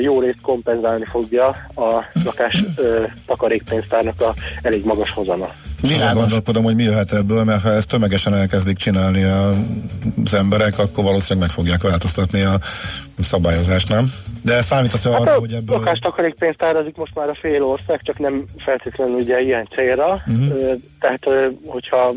jó 0.00 0.20
részt 0.20 0.40
kompenzálni 0.42 1.04
fogja 1.04 1.46
a 1.74 2.04
lakás 2.24 2.64
takarékpénztárnak 3.26 4.20
a 4.20 4.34
elég 4.62 4.84
magas 4.84 5.10
hozama. 5.10 5.48
Világos. 5.80 6.20
gondolkodom, 6.20 6.64
hogy 6.64 6.74
mi 6.74 6.82
jöhet 6.82 7.12
ebből, 7.12 7.44
mert 7.44 7.62
ha 7.62 7.72
ezt 7.72 7.88
tömegesen 7.88 8.34
elkezdik 8.34 8.76
csinálni 8.76 9.22
az 10.24 10.34
emberek, 10.34 10.78
akkor 10.78 11.04
valószínűleg 11.04 11.48
meg 11.48 11.56
fogják 11.56 11.82
változtatni 11.82 12.42
a 12.42 12.58
szabályozást, 13.20 13.88
nem? 13.88 14.12
De 14.42 14.62
számítasz 14.62 15.04
hát 15.04 15.20
arra, 15.20 15.38
hogy 15.38 15.52
ebből... 15.52 15.76
A 15.76 15.78
lakástakarékpénztárazik 15.78 16.96
most 16.96 17.14
már 17.14 17.28
a 17.28 17.38
fél 17.40 17.62
ország, 17.62 18.00
csak 18.02 18.18
nem 18.18 18.44
feltétlenül 18.64 19.14
ugye 19.14 19.40
ilyen 19.40 19.68
célra. 19.74 20.22
Uh-huh. 20.26 20.80
Tehát, 21.00 21.24
hogyha 21.66 22.12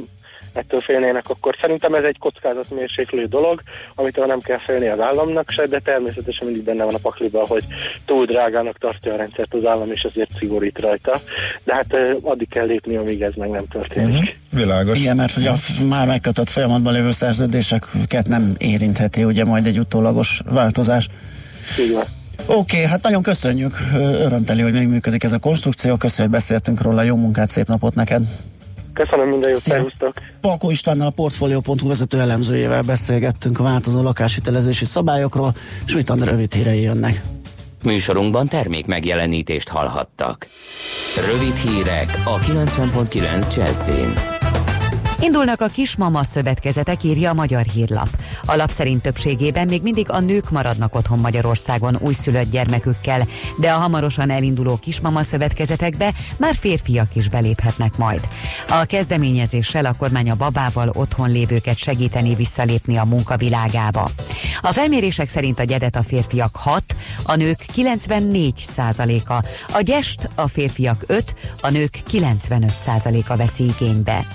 ettől 0.58 0.82
félnének, 0.82 1.30
akkor 1.30 1.58
szerintem 1.62 1.93
ez 1.93 2.03
egy 2.03 2.18
kockázatmérséklő 2.18 3.26
dolog, 3.26 3.62
amitől 3.95 4.26
nem 4.26 4.39
kell 4.39 4.60
félni 4.60 4.88
az 4.88 4.99
államnak 4.99 5.49
se, 5.49 5.66
de 5.66 5.80
természetesen 5.80 6.45
mindig 6.45 6.64
benne 6.64 6.84
van 6.84 6.93
a 6.93 6.97
pakliba, 7.01 7.45
hogy 7.47 7.64
túl 8.05 8.26
drágának 8.26 8.78
tartja 8.78 9.14
a 9.14 9.18
rendszert 9.18 9.53
az 9.53 9.66
állam, 9.66 9.91
és 9.91 10.03
azért 10.03 10.30
szigorít 10.38 10.80
rajta. 10.80 11.20
De 11.64 11.74
hát 11.74 11.97
addig 12.22 12.49
kell 12.49 12.66
lépni, 12.66 12.95
amíg 12.95 13.22
ez 13.22 13.34
meg 13.36 13.49
nem 13.49 13.68
történik. 13.68 14.14
Uh-huh. 14.14 14.30
Világos. 14.53 14.99
Igen, 14.99 15.16
mert 15.16 15.34
hogy 15.34 15.47
a 15.47 15.55
már 15.88 16.08
megkötött 16.08 16.49
folyamatban 16.49 16.93
lévő 16.93 17.12
szerződéseket 17.12 18.28
nem 18.28 18.55
érintheti 18.58 19.24
ugye 19.24 19.45
majd 19.45 19.66
egy 19.66 19.80
utólagos 19.80 20.41
változás. 20.49 21.08
Igen. 21.88 22.03
Oké, 22.45 22.78
okay, 22.78 22.89
hát 22.89 23.01
nagyon 23.03 23.24
köszönjük, 23.24 23.78
örömteli, 23.95 24.62
hogy 24.62 24.74
még 24.74 24.88
működik 24.88 25.24
ez 25.24 25.32
a 25.32 25.38
konstrukció, 25.38 25.95
köszönjük, 25.95 26.34
hogy 26.34 26.41
beszéltünk 26.41 26.82
róla, 26.82 27.01
jó 27.01 27.16
munkát, 27.16 27.49
szép 27.49 27.68
napot 27.68 27.95
neked! 27.95 28.22
Köszönöm, 28.98 29.30
minden 29.30 29.50
jót, 29.50 29.60
szervusztok! 29.60 30.14
Palko 30.41 30.70
Istvánnal 30.70 31.08
a 31.08 31.10
Portfolio.hu 31.10 31.88
vezető 31.88 32.20
elemzőjével 32.20 32.82
beszélgettünk 32.82 33.60
a 33.60 33.64
változó 33.64 34.02
lakáshitelezési 34.02 34.86
szabályokról, 34.86 35.56
és 35.86 35.93
mit 35.93 36.10
rövid 36.10 36.54
hírei 36.54 36.82
jönnek. 36.82 37.22
Műsorunkban 37.84 38.48
termék 38.48 38.86
megjelenítést 38.86 39.70
hallhattak. 39.70 40.48
Rövid 41.32 41.56
hírek 41.56 42.22
a 42.26 42.39
90.9 42.39 43.56
Jazzin. 43.56 44.37
Indulnak 45.20 45.61
a 45.61 45.68
kismama 45.68 46.24
szövetkezetek, 46.24 47.03
írja 47.03 47.30
a 47.30 47.34
Magyar 47.34 47.65
Hírlap. 47.65 48.09
A 48.45 48.55
lap 48.55 48.70
szerint 48.70 49.01
többségében 49.01 49.68
még 49.68 49.82
mindig 49.82 50.09
a 50.09 50.20
nők 50.20 50.49
maradnak 50.49 50.95
otthon 50.95 51.20
Magyarországon 51.20 51.97
újszülött 51.99 52.51
gyermekükkel, 52.51 53.28
de 53.59 53.72
a 53.72 53.78
hamarosan 53.78 54.30
elinduló 54.30 54.78
kismama 54.78 55.24
szövetkezetekbe 55.24 56.13
már 56.38 56.55
férfiak 56.55 57.15
is 57.15 57.30
beléphetnek 57.30 57.97
majd. 57.97 58.28
A 58.70 58.86
kezdeményezéssel 58.86 59.86
a 59.86 59.93
kormány 59.97 60.30
a 60.30 60.36
babával 60.36 60.89
otthon 60.93 61.32
lévőket 61.32 61.78
segíteni 61.78 62.36
visszalépni 62.36 62.97
a 62.97 63.05
munkavilágába. 63.05 64.09
A 64.61 64.72
felmérések 64.72 65.30
szerint 65.30 65.59
a 65.59 65.63
gyedet 65.63 65.95
a 65.95 66.03
férfiak 66.03 66.55
6, 66.55 66.95
a 67.24 67.36
nők 67.36 67.65
94 67.74 68.57
százaléka, 68.57 69.43
a 69.72 69.82
gyest 69.82 70.30
a 70.36 70.47
férfiak 70.47 71.03
5, 71.07 71.36
a 71.61 71.70
nők 71.70 71.99
95 72.05 72.72
százaléka 72.76 73.38
veszi 73.38 73.63
igénybe. 73.63 74.26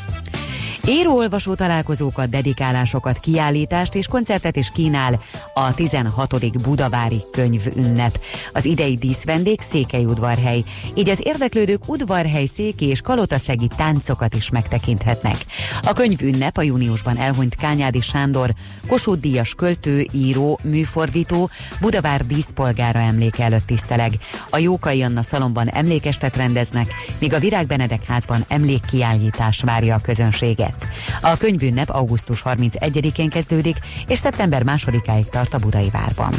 Író-olvasó 0.88 1.54
találkozókat, 1.54 2.28
dedikálásokat, 2.28 3.18
kiállítást 3.18 3.94
és 3.94 4.06
koncertet 4.06 4.56
is 4.56 4.70
kínál 4.74 5.20
a 5.54 5.74
16. 5.74 6.60
Budavári 6.62 7.22
könyvünnep. 7.32 8.20
Az 8.52 8.64
idei 8.64 8.96
díszvendég 8.96 9.60
Székelyudvarhely, 9.60 10.62
így 10.94 11.08
az 11.08 11.20
érdeklődők 11.24 11.88
udvarhely 11.88 12.46
széki 12.46 12.86
és 12.86 13.00
kalotaszegi 13.00 13.68
táncokat 13.76 14.34
is 14.34 14.50
megtekinthetnek. 14.50 15.36
A 15.82 15.92
könyvünnep 15.92 16.56
a 16.56 16.62
júniusban 16.62 17.16
elhunyt 17.16 17.54
Kányádi 17.54 18.00
Sándor, 18.00 18.54
Kossuth 18.86 19.20
Díjas 19.20 19.54
költő, 19.54 20.06
író, 20.12 20.58
műfordító, 20.62 21.50
Budavár 21.80 22.26
díszpolgára 22.26 22.98
emléke 22.98 23.44
előtt 23.44 23.66
tiszteleg. 23.66 24.12
A 24.50 24.58
Jókai 24.58 25.02
Anna 25.02 25.22
szalomban 25.22 25.68
emlékestet 25.68 26.36
rendeznek, 26.36 26.94
míg 27.18 27.34
a 27.34 27.38
Virág 27.38 27.66
Benedek 27.66 28.04
házban 28.04 28.44
emlékkiállítás 28.48 29.62
várja 29.62 29.94
a 29.94 30.00
közönséget 30.00 30.71
lett. 30.72 30.86
A 31.22 31.36
könyvünnep 31.36 31.88
augusztus 31.88 32.42
31-én 32.44 33.30
kezdődik, 33.30 33.76
és 34.06 34.18
szeptember 34.18 34.62
2-áig 34.62 35.28
tart 35.30 35.54
a 35.54 35.58
Budai 35.58 35.90
Várban. 35.90 36.34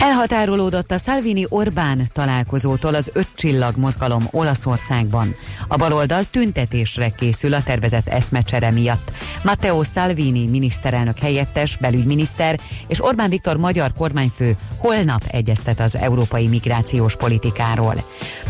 Elhatárolódott 0.00 0.90
a 0.90 0.98
Salvini-Orbán 0.98 2.08
találkozótól 2.12 2.94
az 2.94 3.10
öt 3.12 3.28
csillag 3.34 3.76
mozgalom 3.76 4.28
Olaszországban. 4.30 5.34
A 5.68 5.76
baloldal 5.76 6.24
tüntetésre 6.30 7.08
készül 7.08 7.54
a 7.54 7.62
tervezett 7.62 8.08
eszmecsere 8.08 8.70
miatt. 8.70 9.10
Matteo 9.44 9.84
Salvini 9.84 10.46
miniszterelnök 10.46 11.18
helyettes, 11.18 11.76
belügyminiszter 11.76 12.60
és 12.86 13.04
Orbán 13.04 13.30
Viktor 13.30 13.56
magyar 13.56 13.92
kormányfő 13.92 14.56
holnap 14.76 15.24
egyeztet 15.30 15.80
az 15.80 15.96
európai 15.96 16.46
migrációs 16.46 17.16
politikáról. 17.16 17.94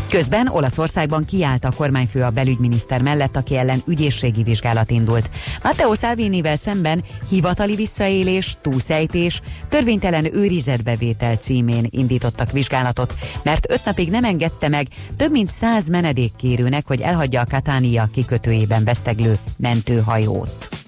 Közben 0.09 0.47
Olaszországban 0.47 1.25
kiállt 1.25 1.65
a 1.65 1.71
kormányfő 1.71 2.21
a 2.21 2.29
belügyminiszter 2.29 3.01
mellett, 3.01 3.35
aki 3.35 3.57
ellen 3.57 3.81
ügyészségi 3.87 4.43
vizsgálat 4.43 4.91
indult. 4.91 5.29
Matteo 5.63 5.93
Salvinivel 5.93 6.55
szemben 6.55 7.03
hivatali 7.29 7.75
visszaélés, 7.75 8.57
túlszejtés, 8.61 9.41
törvénytelen 9.69 10.35
őrizetbevétel 10.35 11.39
címén 11.41 11.87
indítottak 11.89 12.51
vizsgálatot, 12.51 13.15
mert 13.43 13.71
öt 13.71 13.85
napig 13.85 14.09
nem 14.09 14.23
engedte 14.23 14.67
meg 14.67 14.87
több 15.17 15.31
mint 15.31 15.49
száz 15.49 15.87
menedékkérőnek, 15.87 16.87
hogy 16.87 17.01
elhagyja 17.01 17.41
a 17.41 17.45
Katánia 17.49 18.09
kikötőjében 18.13 18.83
veszteglő 18.83 19.37
mentőhajót. 19.57 20.80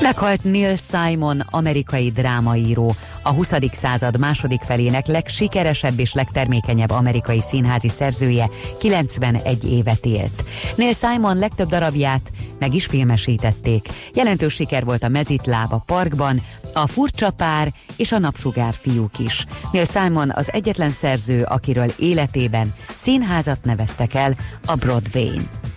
Meghalt 0.00 0.44
Neil 0.44 0.76
Simon, 0.76 1.40
amerikai 1.50 2.10
drámaíró, 2.10 2.94
a 3.22 3.32
20. 3.32 3.52
század 3.72 4.18
második 4.18 4.60
felének 4.62 5.06
legsikeresebb 5.06 5.98
és 5.98 6.14
legtermékenyebb 6.14 6.90
amerikai 6.90 7.40
színházi 7.40 7.88
szerzője 7.88 8.50
91 8.78 9.72
évet 9.72 10.06
élt. 10.06 10.44
Neil 10.76 10.92
Simon 10.92 11.38
legtöbb 11.38 11.68
darabját 11.68 12.30
meg 12.58 12.74
is 12.74 12.86
filmesítették. 12.86 13.88
Jelentős 14.14 14.54
siker 14.54 14.84
volt 14.84 15.02
a 15.02 15.08
Mezitláb 15.08 15.72
a 15.72 15.82
parkban, 15.86 16.42
a 16.72 16.86
Furcsa 16.86 17.30
pár 17.30 17.72
és 17.96 18.12
a 18.12 18.18
Napsugár 18.18 18.74
fiúk 18.80 19.18
is. 19.18 19.46
Neil 19.72 19.84
Simon 19.84 20.30
az 20.34 20.52
egyetlen 20.52 20.90
szerző, 20.90 21.42
akiről 21.42 21.92
életében 21.98 22.74
színházat 22.94 23.64
neveztek 23.64 24.14
el 24.14 24.36
a 24.66 24.74
Broadway-n. 24.74 25.67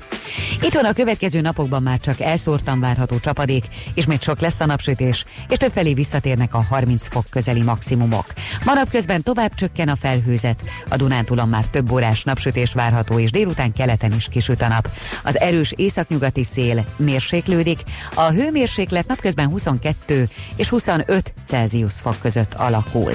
Itthon 0.62 0.86
a 0.86 0.94
következő 0.94 1.42
napokban 1.42 1.84
már 1.84 2.00
csak 2.00 2.20
elszórtan 2.20 2.80
várható 2.80 3.20
csapadék, 3.20 3.66
és 3.94 4.06
még 4.06 4.22
sok 4.22 4.40
lesz 4.40 4.60
a 4.60 4.66
napsütés, 4.66 5.26
és 5.50 5.58
többfelé 5.58 5.94
visszatérnek 5.94 6.54
a 6.54 6.66
30 6.70 7.08
fok 7.08 7.26
közeli 7.30 7.64
maximumok. 7.64 8.26
Ma 8.66 8.74
napközben 8.74 9.24
tovább 9.24 9.54
csökken 9.54 9.88
a 9.88 9.96
felhőzet, 9.96 10.64
a 10.90 10.96
Dunántúlon 10.96 11.50
már 11.50 11.66
több 11.68 11.92
órás 11.92 12.24
napsütés 12.24 12.74
várható, 12.74 13.20
és 13.20 13.32
délután 13.32 13.74
keleten 13.74 14.14
is 14.14 14.28
kisüt 14.30 14.62
a 14.62 14.68
nap. 14.68 14.90
Az 15.24 15.40
erős 15.40 15.74
északnyugati 15.76 16.44
szél 16.44 16.86
mérséklődik, 16.96 17.80
a 18.14 18.30
hőmérséklet 18.30 19.08
napközben 19.08 19.48
22 19.48 20.30
és 20.56 20.70
25 20.70 21.34
Celsius 21.46 21.94
fok 21.94 22.16
között 22.22 22.54
alakul. 22.54 23.14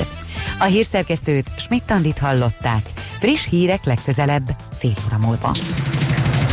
A 0.59 0.64
hírszerkesztőt 0.64 1.51
Schmidt-Tandit 1.57 2.19
hallották. 2.19 2.83
Friss 3.19 3.49
hírek 3.49 3.85
legközelebb 3.85 4.57
fél 4.79 4.95
óra 5.07 5.19
múlva. 5.19 5.57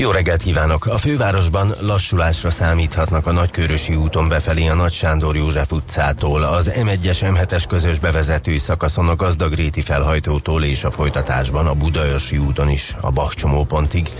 jó 0.00 0.10
reggelt 0.10 0.42
kívánok! 0.42 0.86
A 0.86 0.98
fővárosban 0.98 1.74
lassulásra 1.80 2.50
számíthatnak 2.50 3.26
a 3.26 3.32
Nagykörösi 3.32 3.94
úton 3.94 4.28
befelé 4.28 4.66
a 4.66 4.74
Nagy 4.74 4.92
Sándor 4.92 5.36
József 5.36 5.72
utcától, 5.72 6.42
az 6.42 6.70
M1-es 6.74 7.18
M7-es 7.20 7.64
közös 7.68 7.98
bevezető 7.98 8.58
szakaszon 8.58 9.08
a 9.08 9.16
Gazdagréti 9.16 9.80
felhajtótól 9.80 10.64
és 10.64 10.84
a 10.84 10.90
folytatásban 10.90 11.66
a 11.66 11.74
Budaörsi 11.74 12.38
úton 12.38 12.70
is 12.70 12.94
a 13.00 13.10
Bach 13.10 13.34
csomópontig. 13.34 14.10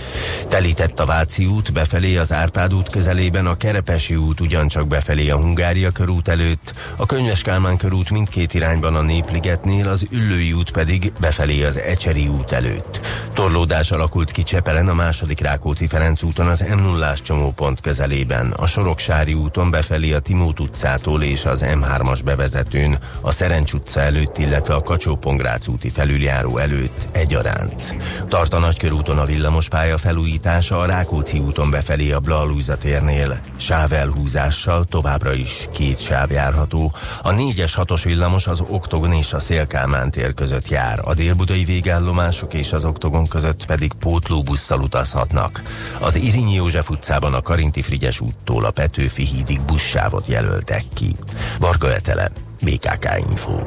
Telített 0.47 0.99
a 0.99 1.05
Váci 1.05 1.45
út 1.45 1.73
befelé 1.73 2.17
az 2.17 2.31
Árpád 2.31 2.73
út 2.73 2.89
közelében, 2.89 3.45
a 3.45 3.57
Kerepesi 3.57 4.15
út 4.15 4.41
ugyancsak 4.41 4.87
befelé 4.87 5.29
a 5.29 5.37
Hungária 5.37 5.91
körút 5.91 6.27
előtt, 6.27 6.73
a 6.95 7.05
Könyves 7.05 7.41
Kálmán 7.41 7.77
körút 7.77 8.09
mindkét 8.09 8.53
irányban 8.53 8.95
a 8.95 9.01
Népligetnél, 9.01 9.87
az 9.87 10.05
Üllői 10.11 10.53
út 10.53 10.71
pedig 10.71 11.11
befelé 11.19 11.63
az 11.63 11.77
Ecseri 11.77 12.27
út 12.27 12.51
előtt. 12.51 12.99
Torlódás 13.33 13.91
alakult 13.91 14.31
ki 14.31 14.43
Csepelen 14.43 14.87
a 14.87 14.93
második 14.93 15.39
Rákó 15.39 15.70
Rákóczi-Ferenc 15.71 16.23
úton 16.23 16.47
az 16.47 16.59
m 16.59 16.81
0 16.81 17.13
csomópont 17.13 17.81
közelében, 17.81 18.51
a 18.51 18.67
Soroksári 18.67 19.33
úton 19.33 19.71
befelé 19.71 20.13
a 20.13 20.19
Timót 20.19 20.59
utcától 20.59 21.23
és 21.23 21.45
az 21.45 21.63
M3-as 21.63 22.19
bevezetőn, 22.25 22.99
a 23.21 23.31
Szerencs 23.31 23.73
utca 23.73 23.99
előtt, 23.99 24.37
illetve 24.37 24.73
a 24.73 24.81
kacsó 24.81 25.19
úti 25.67 25.89
felüljáró 25.89 26.57
előtt 26.57 27.07
egyaránt. 27.11 27.95
Tart 28.27 28.53
a 28.53 28.59
Nagykörúton 28.59 29.17
a 29.17 29.25
villamospálya 29.25 29.97
felújítása, 29.97 30.77
a 30.77 30.85
Rákóczi 30.85 31.39
úton 31.39 31.69
befelé 31.69 32.11
a 32.11 32.19
Blahalújza 32.19 32.77
térnél, 32.77 33.39
sávelhúzással 33.57 34.85
továbbra 34.85 35.33
is 35.33 35.67
két 35.73 35.99
sáv 35.99 36.31
járható. 36.31 36.93
A 37.21 37.31
4-es 37.31 37.71
6-os 37.75 38.01
villamos 38.03 38.47
az 38.47 38.63
Oktogon 38.67 39.13
és 39.13 39.33
a 39.33 39.39
Szélkálmán 39.39 40.11
tér 40.11 40.33
között 40.33 40.69
jár, 40.69 40.99
a 41.03 41.13
délbudai 41.13 41.63
végállomások 41.63 42.53
és 42.53 42.73
az 42.73 42.85
Oktogon 42.85 43.27
között 43.27 43.65
pedig 43.65 43.93
pótlóbusszal 43.93 44.79
utazhatnak. 44.79 45.60
Az 45.99 46.15
Irinyi 46.15 46.53
József 46.53 46.89
utcában 46.89 47.33
a 47.33 47.41
Karinti 47.41 47.81
Frigyes 47.81 48.19
úttól 48.19 48.65
a 48.65 48.71
Petőfi 48.71 49.25
hídig 49.25 49.61
buszsávot 49.61 50.27
jelöltek 50.27 50.83
ki. 50.93 51.15
Varga 51.59 51.93
Etele, 51.93 52.31
BKK 52.61 53.09
Info. 53.29 53.59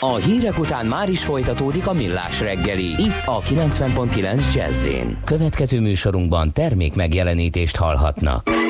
A 0.00 0.14
hírek 0.14 0.58
után 0.58 0.86
már 0.86 1.08
is 1.08 1.24
folytatódik 1.24 1.86
a 1.86 1.92
millás 1.92 2.40
reggeli. 2.40 2.88
Itt 2.88 3.22
a 3.24 3.40
90.9 3.40 4.54
jazz 4.54 4.88
Következő 5.24 5.80
műsorunkban 5.80 6.52
termék 6.52 6.94
megjelenítést 6.94 7.76
hallhatnak. 7.76 8.61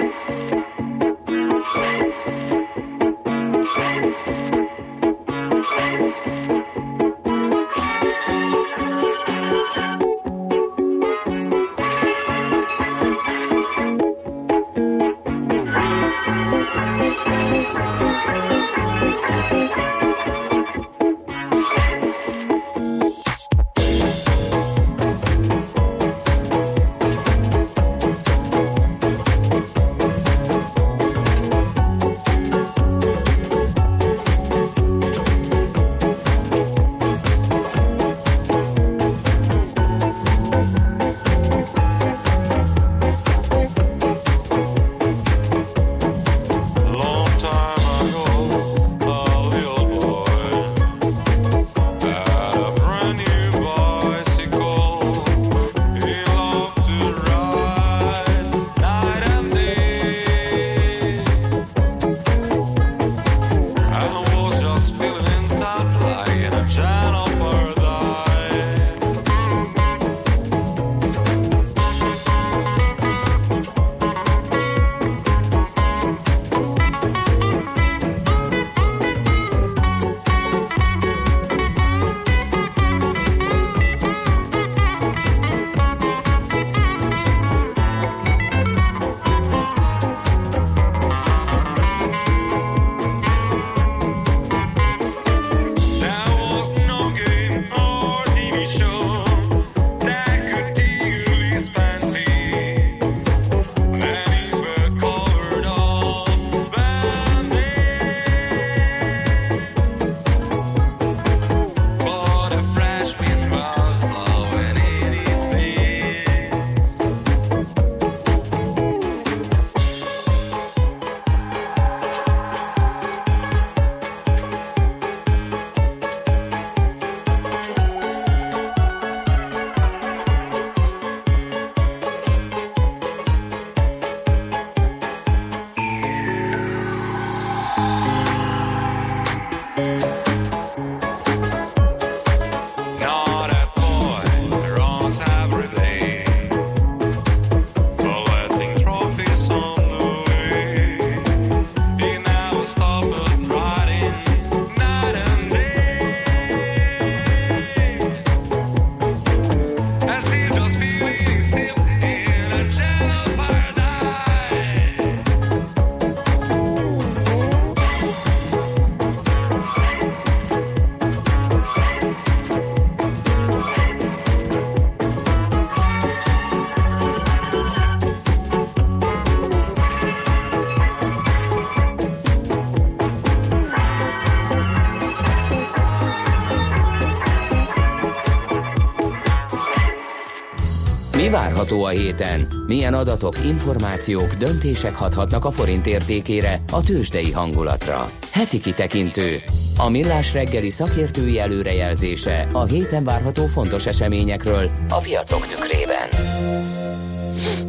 Várható 191.62 191.84
a 191.84 191.88
héten? 191.88 192.48
Milyen 192.66 192.94
adatok, 192.94 193.44
információk, 193.44 194.32
döntések 194.34 194.94
hathatnak 194.94 195.44
a 195.44 195.50
forint 195.50 195.86
értékére, 195.86 196.60
a 196.72 196.82
tőzsdei 196.82 197.32
hangulatra? 197.32 198.06
Heti 198.32 198.58
kitekintő. 198.58 199.42
A 199.76 199.88
millás 199.88 200.32
reggeli 200.32 200.70
szakértői 200.70 201.40
előrejelzése 201.40 202.48
a 202.52 202.64
héten 202.64 203.04
várható 203.04 203.46
fontos 203.46 203.86
eseményekről 203.86 204.70
a 204.88 204.98
piacok 204.98 205.46
tükrében. 205.46 206.08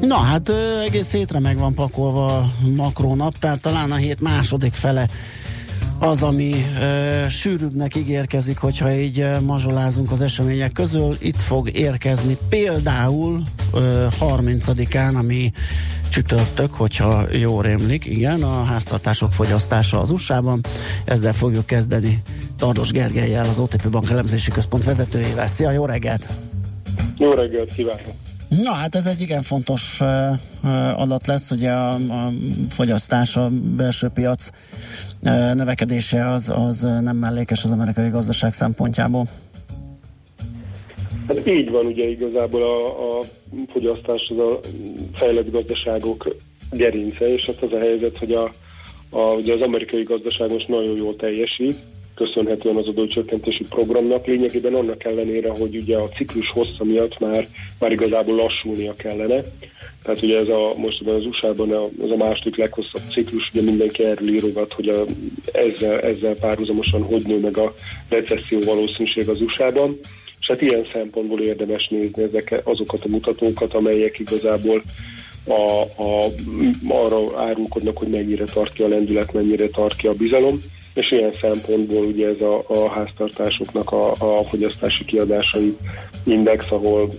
Na 0.01 0.17
hát 0.17 0.51
egész 0.85 1.11
hétre 1.11 1.39
meg 1.39 1.57
van 1.57 1.73
pakolva 1.73 2.25
a 2.25 2.51
makrónaptár, 2.75 3.57
talán 3.57 3.91
a 3.91 3.95
hét 3.95 4.21
második 4.21 4.73
fele 4.73 5.07
az, 6.03 6.23
ami 6.23 6.53
ö, 6.81 7.27
sűrűbbnek 7.29 7.95
ígérkezik, 7.95 8.57
hogyha 8.57 8.93
így 8.93 9.19
ö, 9.19 9.39
mazsolázunk 9.39 10.11
az 10.11 10.21
események 10.21 10.71
közül. 10.71 11.17
Itt 11.19 11.41
fog 11.41 11.69
érkezni 11.77 12.37
például 12.49 13.43
ö, 13.73 14.07
30-án, 14.19 15.15
ami 15.15 15.51
csütörtök, 16.09 16.73
hogyha 16.73 17.23
jó 17.31 17.61
rémlik, 17.61 18.05
igen, 18.05 18.43
a 18.43 18.63
háztartások 18.63 19.33
fogyasztása 19.33 20.01
az 20.01 20.11
USA-ban. 20.11 20.61
Ezzel 21.05 21.33
fogjuk 21.33 21.65
kezdeni 21.65 22.21
Tardos 22.57 22.91
Gergelyel, 22.91 23.45
az 23.45 23.59
OTP 23.59 23.89
Bank 23.89 24.09
elemzési 24.09 24.51
központ 24.51 24.83
vezetőjével. 24.83 25.47
Szia, 25.47 25.71
jó 25.71 25.85
reggelt! 25.85 26.27
Jó 27.17 27.31
reggelt 27.31 27.73
kívánok! 27.73 28.22
Na 28.61 28.71
hát 28.71 28.95
ez 28.95 29.05
egy 29.05 29.21
igen 29.21 29.41
fontos 29.41 29.99
uh, 30.01 31.01
adat 31.01 31.27
lesz, 31.27 31.51
ugye 31.51 31.71
a, 31.71 31.93
a 31.93 32.31
fogyasztás, 32.69 33.37
a 33.37 33.49
belső 33.49 34.07
piac 34.07 34.49
uh, 35.23 35.53
növekedése 35.53 36.29
az, 36.29 36.49
az 36.55 36.81
nem 36.81 37.15
mellékes 37.15 37.63
az 37.63 37.71
amerikai 37.71 38.09
gazdaság 38.09 38.53
szempontjából. 38.53 39.27
Hát 41.27 41.47
így 41.47 41.69
van, 41.69 41.85
ugye 41.85 42.09
igazából 42.09 42.61
a, 42.61 43.19
a 43.19 43.23
fogyasztás 43.71 44.21
az 44.29 44.37
a 44.37 44.59
fejlett 45.13 45.51
gazdaságok 45.51 46.35
gerince, 46.71 47.33
és 47.33 47.45
hát 47.45 47.61
az 47.61 47.71
a 47.71 47.79
helyzet, 47.79 48.17
hogy 48.17 48.31
a, 48.33 48.51
a, 49.09 49.19
ugye 49.19 49.53
az 49.53 49.61
amerikai 49.61 50.03
gazdaság 50.03 50.51
most 50.51 50.67
nagyon 50.67 50.97
jól 50.97 51.15
teljesít, 51.15 51.77
köszönhetően 52.15 52.75
az 52.75 52.87
adócsökkentési 52.87 53.65
programnak, 53.69 54.25
lényegében 54.25 54.73
annak 54.73 55.03
ellenére, 55.03 55.49
hogy 55.49 55.75
ugye 55.75 55.97
a 55.97 56.09
ciklus 56.09 56.49
hossza 56.49 56.83
miatt 56.83 57.19
már, 57.19 57.47
már 57.79 57.91
igazából 57.91 58.35
lassulnia 58.35 58.93
kellene. 58.95 59.41
Tehát 60.03 60.21
ugye 60.21 60.37
ez 60.37 60.47
a, 60.47 60.73
most 60.77 61.01
az 61.01 61.25
USA-ban 61.25 61.71
az 62.03 62.11
a 62.11 62.15
második 62.15 62.57
leghosszabb 62.57 63.01
ciklus, 63.11 63.49
ugye 63.53 63.61
mindenki 63.61 64.03
erről 64.03 64.33
írogat, 64.33 64.73
hogy 64.73 64.89
a, 64.89 65.03
ezzel, 65.51 65.99
ezzel 65.99 66.35
párhuzamosan 66.35 67.03
hogy 67.03 67.21
nő 67.25 67.39
meg 67.39 67.57
a 67.57 67.73
recesszió 68.09 68.59
valószínűség 68.59 69.29
az 69.29 69.41
USA-ban. 69.41 69.99
És 70.39 70.47
hát 70.49 70.61
ilyen 70.61 70.87
szempontból 70.93 71.41
érdemes 71.41 71.87
nézni 71.87 72.23
ezek, 72.23 72.61
azokat 72.63 73.05
a 73.05 73.09
mutatókat, 73.09 73.73
amelyek 73.73 74.19
igazából 74.19 74.81
a, 75.47 75.81
a, 76.03 76.25
arra 76.87 77.41
árulkodnak, 77.41 77.97
hogy 77.97 78.07
mennyire 78.07 78.43
tart 78.43 78.73
ki 78.73 78.83
a 78.83 78.87
lendület, 78.87 79.33
mennyire 79.33 79.67
tart 79.67 79.95
ki 79.95 80.07
a 80.07 80.13
bizalom 80.13 80.61
és 80.93 81.11
ilyen 81.11 81.33
szempontból 81.41 82.05
ugye 82.05 82.27
ez 82.27 82.41
a, 82.41 82.63
a 82.67 82.89
háztartásoknak 82.89 83.91
a, 83.91 84.11
a 84.11 84.43
fogyasztási 84.49 85.05
kiadásai 85.05 85.77
index, 86.23 86.71
ahol 86.71 87.09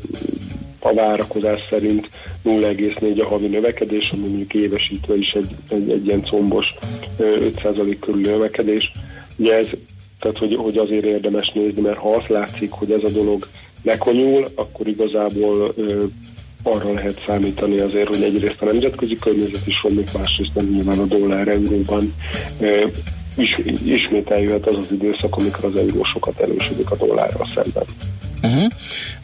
a 0.79 0.95
várakozás 0.95 1.61
szerint 1.70 2.09
0,4 2.45 3.22
a 3.22 3.29
havi 3.29 3.47
növekedés, 3.47 4.11
ami 4.11 4.27
mondjuk 4.27 4.55
évesítve 4.55 5.16
is 5.16 5.33
egy, 5.33 5.51
egy, 5.68 5.91
egy 5.91 6.07
ilyen 6.07 6.22
combos 6.22 6.66
5% 7.18 7.97
körül 8.01 8.20
növekedés. 8.20 8.93
Ugye 9.37 9.55
ez, 9.55 9.68
tehát 10.20 10.39
hogy, 10.39 10.55
hogy 10.55 10.79
azért 10.79 11.05
érdemes 11.05 11.53
nézni, 11.55 11.81
mert 11.81 11.99
ha 11.99 12.11
azt 12.11 12.29
látszik, 12.29 12.70
hogy 12.70 12.91
ez 12.91 13.03
a 13.03 13.09
dolog 13.09 13.49
lekonyul, 13.83 14.47
akkor 14.55 14.87
igazából 14.87 15.72
ö, 15.77 16.05
arra 16.62 16.93
lehet 16.93 17.22
számítani 17.27 17.79
azért, 17.79 18.09
hogy 18.09 18.22
egyrészt 18.22 18.62
a 18.62 18.64
nemzetközi 18.64 19.16
környezet 19.16 19.66
is 19.66 19.83
romlik, 19.83 20.12
másrészt 20.12 20.55
nem 20.55 20.66
nyilván 20.66 20.99
a 20.99 21.05
dollár 21.05 21.49
euróban 21.49 22.14
is, 23.37 23.59
ismét 23.85 24.30
eljöhet 24.30 24.66
az 24.66 24.76
az 24.76 24.87
időszak, 24.91 25.37
amikor 25.37 25.64
az 25.64 25.76
euró 25.76 26.05
sokat 26.05 26.41
erősödik 26.41 26.91
a 26.91 26.97
dollárral 26.97 27.49
szemben. 27.55 27.85
Uh-huh. 28.43 28.64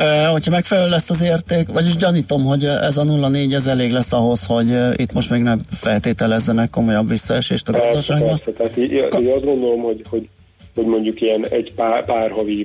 Uh, 0.00 0.32
hogyha 0.32 0.50
megfelelő 0.50 0.90
lesz 0.90 1.10
az 1.10 1.22
érték, 1.22 1.68
vagyis 1.72 1.96
gyanítom, 1.96 2.44
hogy 2.44 2.64
ez 2.64 2.96
a 2.96 3.04
0,4 3.04 3.54
ez 3.54 3.66
elég 3.66 3.90
lesz 3.90 4.12
ahhoz, 4.12 4.46
hogy 4.46 4.68
itt 4.96 5.12
most 5.12 5.30
még 5.30 5.42
nem 5.42 5.60
feltételezzenek 5.70 6.70
komolyabb 6.70 7.08
visszaesést 7.08 7.68
a 7.68 7.72
gazdaságban. 7.72 8.28
Persze, 8.28 8.52
tehát 8.58 8.76
így, 8.76 8.92
így 8.92 9.26
azt 9.26 9.44
gondolom, 9.44 9.80
hogy, 9.80 10.02
hogy 10.10 10.28
hogy 10.74 10.86
mondjuk 10.86 11.20
ilyen 11.20 11.46
egy 11.48 11.72
pár, 11.74 12.04
pár 12.04 12.30
havi 12.30 12.64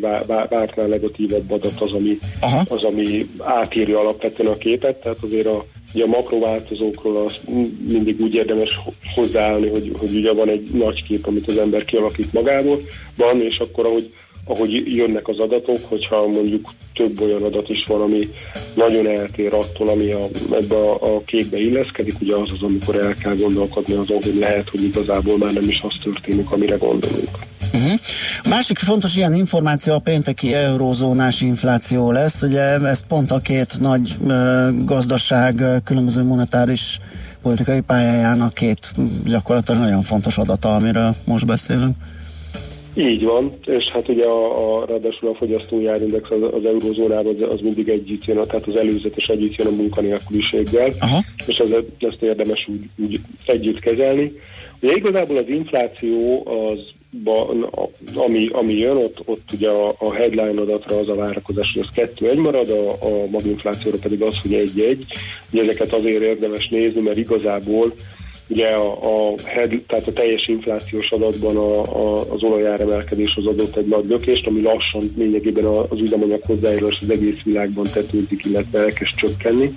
pártnál 0.50 0.88
negatívebb 0.88 1.52
adat 1.52 1.82
az 1.82 1.92
ami, 1.92 2.18
az, 2.68 2.84
ami 2.84 3.30
átírja 3.40 4.00
alapvetően 4.00 4.52
a 4.52 4.58
képet, 4.58 4.96
tehát 4.96 5.18
azért 5.22 5.46
a, 5.46 5.66
ugye 5.96 6.04
a 6.04 6.08
makrováltozókról 6.08 7.26
az 7.26 7.40
mindig 7.88 8.22
úgy 8.22 8.34
érdemes 8.34 8.80
hozzáállni, 9.16 9.68
hogy, 9.68 9.92
hogy 10.00 10.16
ugye 10.16 10.34
van 10.34 10.50
egy 10.50 10.70
nagy 10.74 11.04
kép, 11.04 11.28
amit 11.28 11.48
az 11.48 11.58
ember 11.58 11.86
kialakít 11.86 12.34
magából, 12.34 12.80
van, 13.16 13.42
és 13.42 13.60
akkor 13.60 13.86
ahogy 13.86 14.14
ahogy 14.48 14.96
jönnek 14.96 15.28
az 15.28 15.40
adatok, 15.40 15.78
hogyha 15.90 16.28
mondjuk 16.28 16.70
több 16.94 17.22
olyan 17.22 17.44
adat 17.44 17.70
is 17.70 17.84
van, 17.88 18.02
ami 18.02 18.30
nagyon 18.74 19.08
eltér 19.08 19.54
attól, 19.54 19.90
ami 19.90 20.12
a, 20.12 20.28
ebbe 20.52 20.76
a, 20.76 21.16
a 21.16 21.24
képbe 21.24 21.60
illeszkedik, 21.60 22.14
ugye 22.22 22.36
az 22.36 22.50
az, 22.52 22.62
amikor 22.62 22.96
el 22.96 23.14
kell 23.14 23.36
gondolkodni 23.36 23.94
azon, 23.94 24.24
hogy 24.24 24.36
lehet, 24.40 24.70
hogy 24.70 24.84
igazából 24.84 25.38
már 25.38 25.54
nem 25.54 25.70
is 25.70 25.82
az 25.82 25.94
történik, 26.04 26.52
amire 26.52 26.76
gondolunk. 26.76 27.30
A 28.44 28.50
másik 28.50 28.78
fontos 28.78 29.16
ilyen 29.16 29.34
információ 29.34 29.94
a 29.94 30.00
pénteki 30.00 30.54
eurózónás 30.54 31.42
infláció 31.42 32.12
lesz. 32.12 32.42
Ugye 32.42 32.62
ez 32.62 33.08
pont 33.08 33.32
a 33.32 33.40
két 33.40 33.80
nagy 33.80 34.16
gazdaság 34.86 35.64
különböző 35.84 36.24
monetáris 36.24 37.00
politikai 37.42 37.82
pályájának 37.82 38.54
két 38.54 38.92
gyakorlatilag 39.26 39.82
nagyon 39.82 40.02
fontos 40.02 40.38
adata, 40.38 40.76
amiről 40.76 41.16
most 41.26 41.46
beszélünk. 41.46 41.96
Így 42.98 43.24
van, 43.24 43.52
és 43.66 43.84
hát 43.94 44.10
ugye 44.10 44.26
a, 44.26 44.80
a 44.82 44.86
ráadásul 44.86 45.30
a 45.30 45.36
fogyasztói 45.36 45.88
árindex 45.88 46.30
az, 46.30 46.54
az 46.54 46.66
eurozónában 46.66 47.36
az, 47.36 47.42
az 47.52 47.60
mindig 47.60 47.90
együtt 47.90 48.26
jön, 48.26 48.44
tehát 48.48 48.68
az 48.68 48.76
előzetes 48.76 49.28
együtt 49.28 49.56
jön 49.56 49.68
a 49.68 49.76
munkanélküliséggel, 49.76 50.92
Aha. 51.00 51.24
és 51.46 51.58
ez, 51.58 51.70
ezt 52.00 52.22
érdemes 52.22 52.68
úgy, 52.68 52.90
úgy 53.06 53.20
együtt 53.46 53.80
kezelni. 53.80 54.32
Ugye 54.82 54.94
igazából 54.94 55.38
az 55.38 55.48
infláció 55.48 56.48
az 56.48 56.80
ami, 58.16 58.48
ami 58.52 58.74
jön, 58.74 58.98
ott, 58.98 59.22
ott 59.26 59.52
ugye 59.54 59.70
a, 59.70 59.96
a 59.98 60.14
headline 60.14 60.62
adatra 60.62 60.98
az 60.98 61.10
a 61.10 61.16
várakozás, 61.16 61.72
hogy 61.74 61.86
az 61.92 62.10
2-1 62.20 62.42
marad, 62.42 62.70
a, 62.70 62.90
a 62.90 63.26
maginflációra 63.30 63.98
pedig 64.02 64.22
az, 64.22 64.36
hogy 64.42 64.72
1-1. 64.76 64.98
Ugye 65.52 65.62
ezeket 65.62 65.94
azért 65.94 66.22
érdemes 66.22 66.68
nézni, 66.68 67.02
mert 67.02 67.18
igazából 67.18 67.94
ugye 68.48 68.68
a, 68.68 68.92
a, 68.92 69.34
head, 69.46 69.84
tehát 69.88 70.08
a 70.08 70.14
teljes 70.14 70.48
inflációs 70.48 71.12
adatban 71.12 71.58
a, 71.58 71.82
a, 71.82 72.20
az 72.34 72.44
olajáremelkedés 72.44 73.34
az 73.36 73.46
adott 73.46 73.76
egy 73.76 73.88
nagy 73.88 74.06
lökést, 74.08 74.48
ami 74.48 74.62
lassan 74.62 75.14
lényegében 75.18 75.66
az 75.66 76.00
üzemanyag 76.00 76.42
hozzájárulás 76.44 77.00
az 77.02 77.10
egész 77.10 77.42
világban 77.44 77.86
tetőzik, 77.94 78.46
illetve 78.46 78.80
elkezd 78.80 79.16
csökkenni 79.16 79.76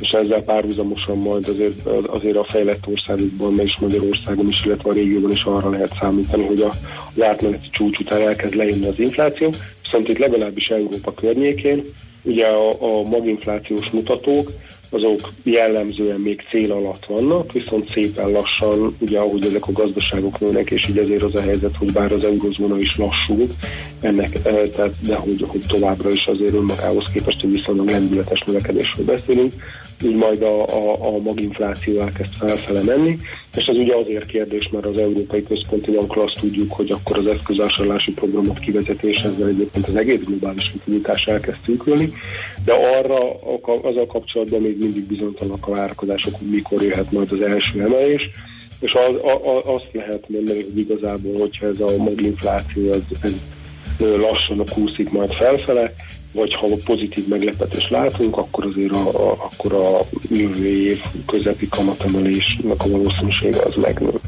és 0.00 0.10
ezzel 0.10 0.42
párhuzamosan 0.42 1.18
majd 1.18 1.48
azért, 1.48 1.86
azért 2.06 2.36
a 2.36 2.44
fejlett 2.44 2.86
országokban, 2.86 3.60
és 3.60 3.76
Magyarországon 3.80 4.48
is, 4.48 4.64
illetve 4.64 4.90
a 4.90 4.92
régióban 4.92 5.30
is 5.30 5.42
arra 5.42 5.70
lehet 5.70 5.96
számítani, 6.00 6.44
hogy 6.44 6.60
a, 6.60 6.70
az 7.14 7.22
átmeneti 7.22 7.68
csúcs 7.70 7.98
után 7.98 8.20
elkezd 8.20 8.54
lejönni 8.54 8.86
az 8.86 8.98
infláció, 8.98 9.50
viszont 9.82 10.08
itt 10.08 10.18
legalábbis 10.18 10.68
Európa 10.68 11.14
környékén 11.14 11.84
ugye 12.22 12.46
a, 12.46 12.70
a 12.70 13.02
maginflációs 13.08 13.90
mutatók 13.90 14.50
azok 14.90 15.32
jellemzően 15.42 16.20
még 16.20 16.42
cél 16.50 16.72
alatt 16.72 17.04
vannak, 17.04 17.52
viszont 17.52 17.90
szépen 17.92 18.30
lassan, 18.30 18.96
ugye 18.98 19.18
ahogy 19.18 19.44
ezek 19.44 19.68
a 19.68 19.72
gazdaságok 19.72 20.40
nőnek, 20.40 20.70
és 20.70 20.88
így 20.88 20.98
ezért 20.98 21.22
az 21.22 21.34
a 21.34 21.40
helyzet, 21.40 21.76
hogy 21.76 21.92
bár 21.92 22.12
az 22.12 22.24
eurozóna 22.24 22.78
is 22.78 22.96
lassul, 22.96 23.48
ennek, 24.04 24.34
eh, 24.34 24.68
tehát, 24.76 24.94
de 25.06 25.14
hogy, 25.14 25.44
hogy 25.46 25.64
továbbra 25.68 26.10
is 26.10 26.26
azért 26.26 26.54
önmagához 26.54 27.08
képest 27.12 27.42
egy 27.42 27.50
viszonylag 27.50 27.88
lendületes 27.88 28.42
növekedésről 28.46 29.06
beszélünk, 29.06 29.52
így 30.02 30.16
majd 30.16 30.42
a, 30.42 30.66
a, 30.66 31.14
a 31.14 31.18
maginfláció 31.18 32.00
elkezd 32.00 32.32
felfele 32.36 32.82
menni, 32.84 33.18
és 33.56 33.64
ez 33.64 33.76
ugye 33.76 33.94
azért 33.94 34.26
kérdés, 34.26 34.68
mert 34.72 34.86
az 34.86 34.98
Európai 34.98 35.42
Központi 35.42 35.90
Bankról 35.90 36.24
azt 36.24 36.40
tudjuk, 36.40 36.72
hogy 36.72 36.90
akkor 36.90 37.18
az 37.18 37.26
eszközásárlási 37.26 38.12
programot 38.12 38.58
kivezetés 38.58 39.16
ezzel 39.16 39.48
egyébként 39.48 39.88
az 39.88 39.96
egész 39.96 40.24
globális 40.24 40.72
likviditás 40.72 41.26
elkezd 41.26 41.58
szűkülni, 41.64 42.12
de 42.64 42.72
arra 42.72 43.34
a 44.02 44.06
kapcsolatban 44.06 44.60
még 44.60 44.78
mindig 44.78 45.02
bizonytalanak 45.02 45.66
a 45.66 45.70
várakozások, 45.70 46.34
hogy 46.38 46.50
mikor 46.50 46.82
jöhet 46.82 47.12
majd 47.12 47.32
az 47.32 47.40
első 47.40 47.80
emelés, 47.80 48.30
és 48.80 48.92
az, 48.92 49.14
a, 49.22 49.48
a, 49.48 49.74
azt 49.74 49.88
lehet 49.92 50.28
mondani, 50.28 50.62
hogy 50.62 50.78
igazából, 50.78 51.38
hogyha 51.38 51.66
ez 51.66 51.80
a 51.80 51.96
maginfláció 51.96 52.92
ez, 52.92 53.00
ez 53.22 53.34
lassan 53.98 54.66
kúszik 54.70 55.10
majd 55.10 55.32
felfele, 55.32 55.94
vagy 56.32 56.54
ha 56.54 56.66
pozitív 56.84 57.28
meglepetést 57.28 57.90
látunk, 57.90 58.36
akkor 58.36 58.64
azért 58.64 58.92
a, 58.92 59.08
a, 59.08 59.32
akkor 59.32 59.72
a 59.72 60.16
jövő 60.30 60.66
év 60.66 61.02
közepi 61.26 61.68
kamatemelésnek 61.68 62.84
a 62.84 62.88
valószínűsége 62.88 63.62
az 63.62 63.74
megnő. 63.74 64.20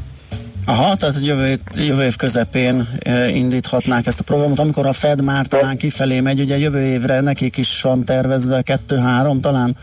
Aha, 0.65 0.95
tehát 0.95 1.15
jövő, 1.21 1.59
jövő 1.75 2.03
év 2.03 2.15
közepén 2.15 2.87
e, 2.99 3.27
indíthatnák 3.27 4.05
ezt 4.05 4.19
a 4.19 4.23
programot, 4.23 4.59
amikor 4.59 4.85
a 4.85 4.93
Fed 4.93 5.23
már 5.23 5.47
talán 5.47 5.77
kifelé 5.77 6.19
megy, 6.19 6.39
ugye 6.39 6.57
jövő 6.57 6.81
évre 6.81 7.19
nekik 7.19 7.57
is 7.57 7.81
van 7.81 8.05
tervezve, 8.05 8.61
kettő-három 8.61 9.41
talán? 9.41 9.77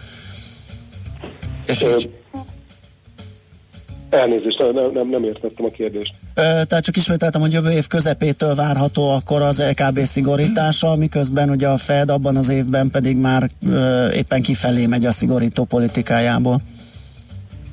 És 1.66 1.82
így, 1.82 2.10
Elnézést, 4.14 4.58
nem, 4.58 4.90
nem, 4.92 5.08
nem 5.08 5.24
értettem 5.24 5.64
a 5.64 5.68
kérdést. 5.68 6.14
ö, 6.34 6.40
tehát 6.40 6.84
csak 6.84 6.96
ismételtem, 6.96 7.40
hogy 7.40 7.52
jövő 7.52 7.70
év 7.70 7.86
közepétől 7.86 8.54
várható 8.54 9.10
akkor 9.10 9.42
az 9.42 9.62
LKB 9.70 9.98
szigorítása, 9.98 10.96
miközben 10.96 11.50
ugye 11.50 11.68
a 11.68 11.76
Fed 11.76 12.10
abban 12.10 12.36
az 12.36 12.48
évben 12.48 12.90
pedig 12.90 13.16
már 13.16 13.50
ö, 13.70 14.10
éppen 14.10 14.42
kifelé 14.42 14.86
megy 14.86 15.04
a 15.06 15.12
szigorító 15.12 15.64
politikájából. 15.64 16.60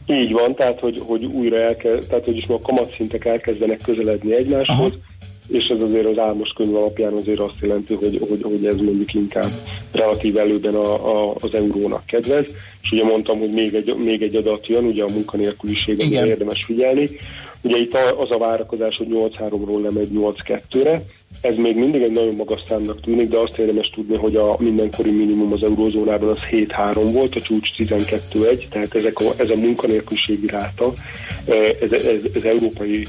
Így 0.06 0.32
van, 0.32 0.56
tehát 0.56 0.80
hogy, 0.80 1.02
hogy 1.06 1.24
újra 1.26 1.58
elkezd, 1.58 2.08
tehát 2.10 2.26
hogy 2.26 2.36
is 2.36 2.46
a 2.48 2.60
kamatszintek 2.62 3.26
elkezdenek 3.26 3.82
közeledni 3.82 4.36
egymáshoz, 4.36 4.78
Aha. 4.78 4.90
És 5.48 5.66
ez 5.66 5.82
azért 5.82 6.06
az 6.06 6.18
álmos 6.18 6.50
könyv 6.50 6.76
alapján 6.76 7.14
azért 7.14 7.40
azt 7.40 7.60
jelenti, 7.62 7.94
hogy, 7.94 8.20
hogy, 8.30 8.42
hogy 8.42 8.66
ez 8.66 8.78
mondjuk 8.78 9.14
inkább 9.14 9.50
relatív 9.92 10.38
előben 10.38 10.76
a, 10.76 10.94
a, 11.30 11.36
az 11.40 11.54
eurónak 11.54 12.06
kedvez. 12.06 12.46
És 12.82 12.92
ugye 12.92 13.04
mondtam, 13.04 13.40
hogy 13.40 13.52
még 13.52 13.74
egy, 13.74 13.96
még 13.96 14.22
egy 14.22 14.36
adat 14.36 14.68
jön, 14.68 14.86
ugye 14.86 15.04
a 15.04 15.12
munkanélküliség, 15.14 16.00
amire 16.00 16.16
Igen. 16.16 16.28
érdemes 16.28 16.64
figyelni. 16.64 17.10
Ugye 17.62 17.78
itt 17.78 17.98
az 18.18 18.32
a 18.32 18.38
várakozás, 18.38 18.96
hogy 18.98 19.08
8-3-ról 19.10 19.82
lemegy 19.82 20.10
8-2-re, 20.14 21.04
ez 21.42 21.56
még 21.56 21.76
mindig 21.76 22.02
egy 22.02 22.12
nagyon 22.12 22.36
magas 22.36 22.64
számnak 22.68 23.02
tűnik, 23.02 23.30
de 23.30 23.38
azt 23.38 23.58
érdemes 23.58 23.88
tudni, 23.88 24.16
hogy 24.16 24.36
a 24.36 24.56
mindenkori 24.60 25.10
minimum 25.10 25.52
az 25.52 25.64
eurózónában 25.64 26.30
az 26.30 26.40
7-3 26.52 27.10
volt, 27.14 27.36
a 27.36 27.42
csúcs 27.42 27.70
12-1, 27.78 28.68
tehát 28.70 28.96
ezek 28.96 29.20
a, 29.20 29.24
ez 29.38 29.50
a 29.50 29.56
munkanélküliségi 29.56 30.48
ráta, 30.48 30.94
eh, 31.46 31.76
ez, 31.82 31.92
ez, 31.92 32.20
ez 32.36 32.44
európai 32.44 33.06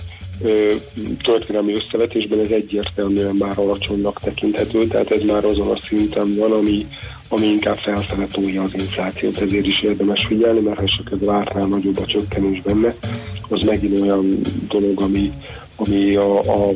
történelmi 1.22 1.74
összevetésben 1.74 2.40
ez 2.40 2.50
egyértelműen 2.50 3.34
már 3.34 3.58
alacsonynak 3.58 4.20
tekinthető, 4.20 4.86
tehát 4.86 5.10
ez 5.10 5.22
már 5.22 5.44
azon 5.44 5.68
a 5.68 5.78
szinten 5.82 6.34
van, 6.36 6.52
ami, 6.52 6.86
ami 7.28 7.46
inkább 7.46 7.76
felfele 7.76 8.26
tolja 8.26 8.62
az 8.62 8.74
inflációt, 8.74 9.40
ezért 9.40 9.66
is 9.66 9.80
érdemes 9.82 10.24
figyelni, 10.24 10.60
mert 10.60 10.78
ha 10.78 10.84
esetleg 10.84 11.24
vártnál 11.24 11.66
nagyobb 11.66 11.98
a 11.98 12.06
csökkenés 12.06 12.62
benne, 12.62 12.94
az 13.48 13.62
megint 13.62 14.00
olyan 14.00 14.40
dolog, 14.68 15.00
ami, 15.00 15.32
ami 15.76 16.14
a, 16.16 16.38
a 16.38 16.72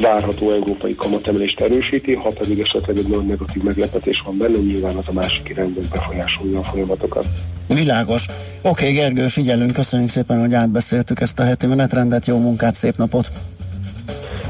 várható 0.00 0.52
európai 0.52 0.94
kamatemelést 0.94 1.60
erősíti, 1.60 2.14
ha 2.14 2.30
pedig 2.38 2.58
esetleg 2.58 2.96
egy 2.96 3.08
nagy 3.08 3.26
negatív 3.26 3.62
meglepetés 3.62 4.22
van 4.24 4.38
benne, 4.38 4.58
nyilván 4.58 4.96
az 4.96 5.04
a 5.06 5.12
másik 5.12 5.48
irányban 5.48 5.84
befolyásolja 5.90 6.58
a 6.58 6.62
folyamatokat. 6.62 7.26
Világos. 7.66 8.26
Oké, 8.62 8.68
okay, 8.68 8.92
Gergő, 8.92 9.28
figyelünk, 9.28 9.72
köszönjük 9.72 10.10
szépen, 10.10 10.40
hogy 10.40 10.54
átbeszéltük 10.54 11.20
ezt 11.20 11.38
a 11.38 11.42
heti 11.42 11.66
menetrendet, 11.66 12.26
jó 12.26 12.38
munkát, 12.38 12.74
szép 12.74 12.96
napot! 12.96 13.30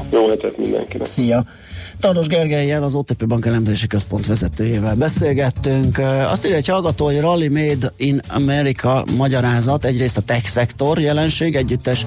Jó 0.09 0.29
hetet 0.29 0.57
mindenkinek! 0.57 1.07
Szia! 1.07 1.45
Tardos 1.99 2.27
Gergelyel, 2.27 2.83
az 2.83 2.95
OTP 2.95 3.27
Bank 3.27 3.45
elemzési 3.45 3.87
központ 3.87 4.25
vezetőjével 4.25 4.95
beszélgettünk. 4.95 5.97
Azt 6.31 6.45
írja 6.45 6.57
egy 6.57 6.67
hallgató, 6.67 7.05
hogy 7.05 7.19
Rally 7.19 7.47
Made 7.47 7.93
in 7.95 8.21
America 8.29 9.05
magyarázat, 9.17 9.85
egyrészt 9.85 10.17
a 10.17 10.21
tech 10.21 10.47
szektor 10.47 10.99
jelenség, 10.99 11.55
együttes 11.55 12.05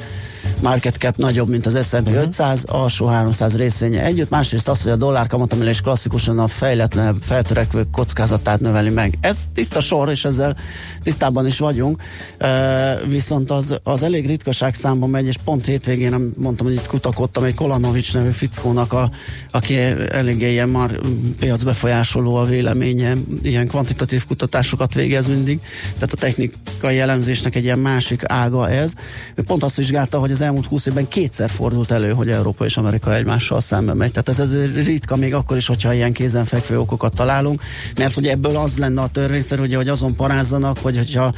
market 0.62 0.96
cap 0.96 1.16
nagyobb, 1.16 1.48
mint 1.48 1.66
az 1.66 1.86
S&P 1.86 2.06
uh-huh. 2.06 2.22
500, 2.22 2.64
alsó 2.64 3.06
300 3.06 3.56
részvénye 3.56 4.02
együtt, 4.02 4.30
másrészt 4.30 4.68
az, 4.68 4.82
hogy 4.82 4.92
a 4.92 4.96
dollár 4.96 5.26
kamatemelés 5.26 5.80
klasszikusan 5.80 6.38
a 6.38 6.48
fejletlenebb, 6.48 7.16
feltörekvők 7.22 7.90
kockázatát 7.90 8.60
növeli 8.60 8.90
meg. 8.90 9.18
Ez 9.20 9.44
tiszta 9.54 9.80
sor, 9.80 10.08
és 10.08 10.24
ezzel 10.24 10.56
tisztában 11.02 11.46
is 11.46 11.58
vagyunk, 11.58 12.02
uh, 12.40 13.08
viszont 13.08 13.50
az, 13.50 13.78
az 13.82 14.02
elég 14.02 14.26
ritkaság 14.26 14.74
számban 14.74 15.10
megy, 15.10 15.26
és 15.26 15.36
pont 15.44 15.66
hétvégén 15.66 16.32
mondtam, 16.36 16.66
hogy 16.66 16.74
itt 16.74 16.86
kutakodtam 16.86 17.44
egy 17.44 17.54
Kolanovics 17.54 18.14
nevű 18.14 18.30
fickónak, 18.30 18.92
a, 18.92 19.10
aki 19.50 19.76
eléggé 20.10 20.50
ilyen 20.50 20.68
már 20.68 21.00
piac 21.38 21.62
befolyásoló 21.62 22.34
a 22.34 22.44
véleménye, 22.44 23.14
ilyen 23.42 23.68
kvantitatív 23.68 24.26
kutatásokat 24.26 24.94
végez 24.94 25.28
mindig, 25.28 25.60
tehát 25.94 26.12
a 26.12 26.16
technikai 26.16 26.98
elemzésnek 26.98 27.54
egy 27.54 27.64
ilyen 27.64 27.78
másik 27.78 28.22
ága 28.26 28.70
ez. 28.70 28.92
Ő 29.34 29.42
pont 29.42 29.62
azt 29.62 29.76
vizsgálta, 29.76 30.18
hogy 30.18 30.30
az 30.30 30.40
elmúlt 30.50 30.66
20 30.66 30.86
évben 30.86 31.08
kétszer 31.08 31.50
fordult 31.50 31.90
elő, 31.90 32.12
hogy 32.12 32.30
Európa 32.30 32.64
és 32.64 32.76
Amerika 32.76 33.14
egymással 33.14 33.60
szembe 33.60 33.94
megy. 33.94 34.10
Tehát 34.10 34.28
ez, 34.28 34.38
ez 34.38 34.74
ritka 34.74 35.16
még 35.16 35.34
akkor 35.34 35.56
is, 35.56 35.66
hogyha 35.66 35.92
ilyen 35.92 36.12
kézenfekvő 36.12 36.78
okokat 36.78 37.14
találunk, 37.14 37.62
mert 37.98 38.14
hogy 38.14 38.26
ebből 38.26 38.56
az 38.56 38.78
lenne 38.78 39.00
a 39.00 39.08
törvényszerű, 39.08 39.62
ugye, 39.62 39.76
hogy 39.76 39.88
azon 39.88 40.14
parázzanak, 40.14 40.78
hogy 40.78 40.96
hogyha 40.96 41.32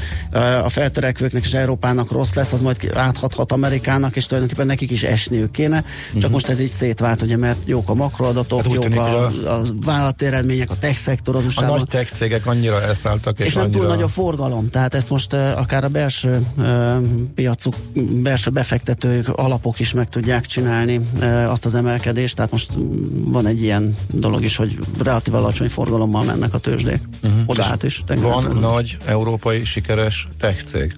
a 0.64 0.68
feltörekvőknek 0.68 1.44
és 1.44 1.52
Európának 1.52 2.10
rossz 2.10 2.34
lesz, 2.34 2.52
az 2.52 2.62
majd 2.62 2.90
áthathat 2.94 3.52
Amerikának, 3.52 4.16
és 4.16 4.26
tulajdonképpen 4.26 4.66
nekik 4.66 4.90
is 4.90 5.02
esniük 5.02 5.50
kéne. 5.50 5.84
Csak 6.12 6.22
Mhm. 6.22 6.32
most 6.32 6.48
ez 6.48 6.60
így 6.60 6.70
szétvált, 6.70 7.22
ugye, 7.22 7.36
mert 7.36 7.58
jók 7.64 7.88
a 7.88 7.94
makroadatok, 7.94 8.62
Hát 8.62 8.72
jók 8.72 8.82
tűnik, 8.82 8.98
a, 8.98 9.26
a 9.26 9.60
vállalati 9.84 10.24
eredmények, 10.24 10.70
a 10.70 10.76
tech 10.80 10.96
szektor 10.98 11.36
az 11.36 11.44
A 11.54 11.64
nagy 11.64 11.84
tech 11.84 12.12
cégek 12.12 12.46
annyira 12.46 12.82
elszálltak, 12.82 13.38
és, 13.40 13.46
És 13.46 13.54
nem 13.54 13.64
annyira... 13.64 13.78
túl 13.78 13.88
nagy 13.88 14.02
a 14.02 14.08
forgalom, 14.08 14.70
tehát 14.70 14.94
ezt 14.94 15.10
most 15.10 15.32
uh, 15.32 15.58
akár 15.58 15.84
a 15.84 15.88
belső 15.88 16.46
uh, 16.56 16.66
piacuk, 17.34 17.74
belső 18.22 18.50
befektetők, 19.02 19.36
alapok 19.36 19.80
is 19.80 19.92
meg 19.92 20.08
tudják 20.08 20.46
csinálni 20.46 20.96
uh, 20.96 21.50
azt 21.50 21.64
az 21.64 21.74
emelkedést, 21.74 22.36
tehát 22.36 22.50
most 22.50 22.70
van 23.24 23.46
egy 23.46 23.62
ilyen 23.62 23.96
dolog 24.10 24.44
is, 24.44 24.56
hogy 24.56 24.78
relatív 25.02 25.34
alacsony 25.34 25.68
forgalommal 25.68 26.24
mennek 26.24 26.54
a 26.54 26.58
tőzsdék. 26.58 27.00
Uh-huh. 27.22 27.40
Oda 27.46 27.64
át 27.64 27.82
is. 27.82 28.04
Van 28.16 28.56
nagy 28.60 28.98
európai 29.04 29.64
sikeres 29.64 30.28
tech 30.38 30.64
cég? 30.64 30.94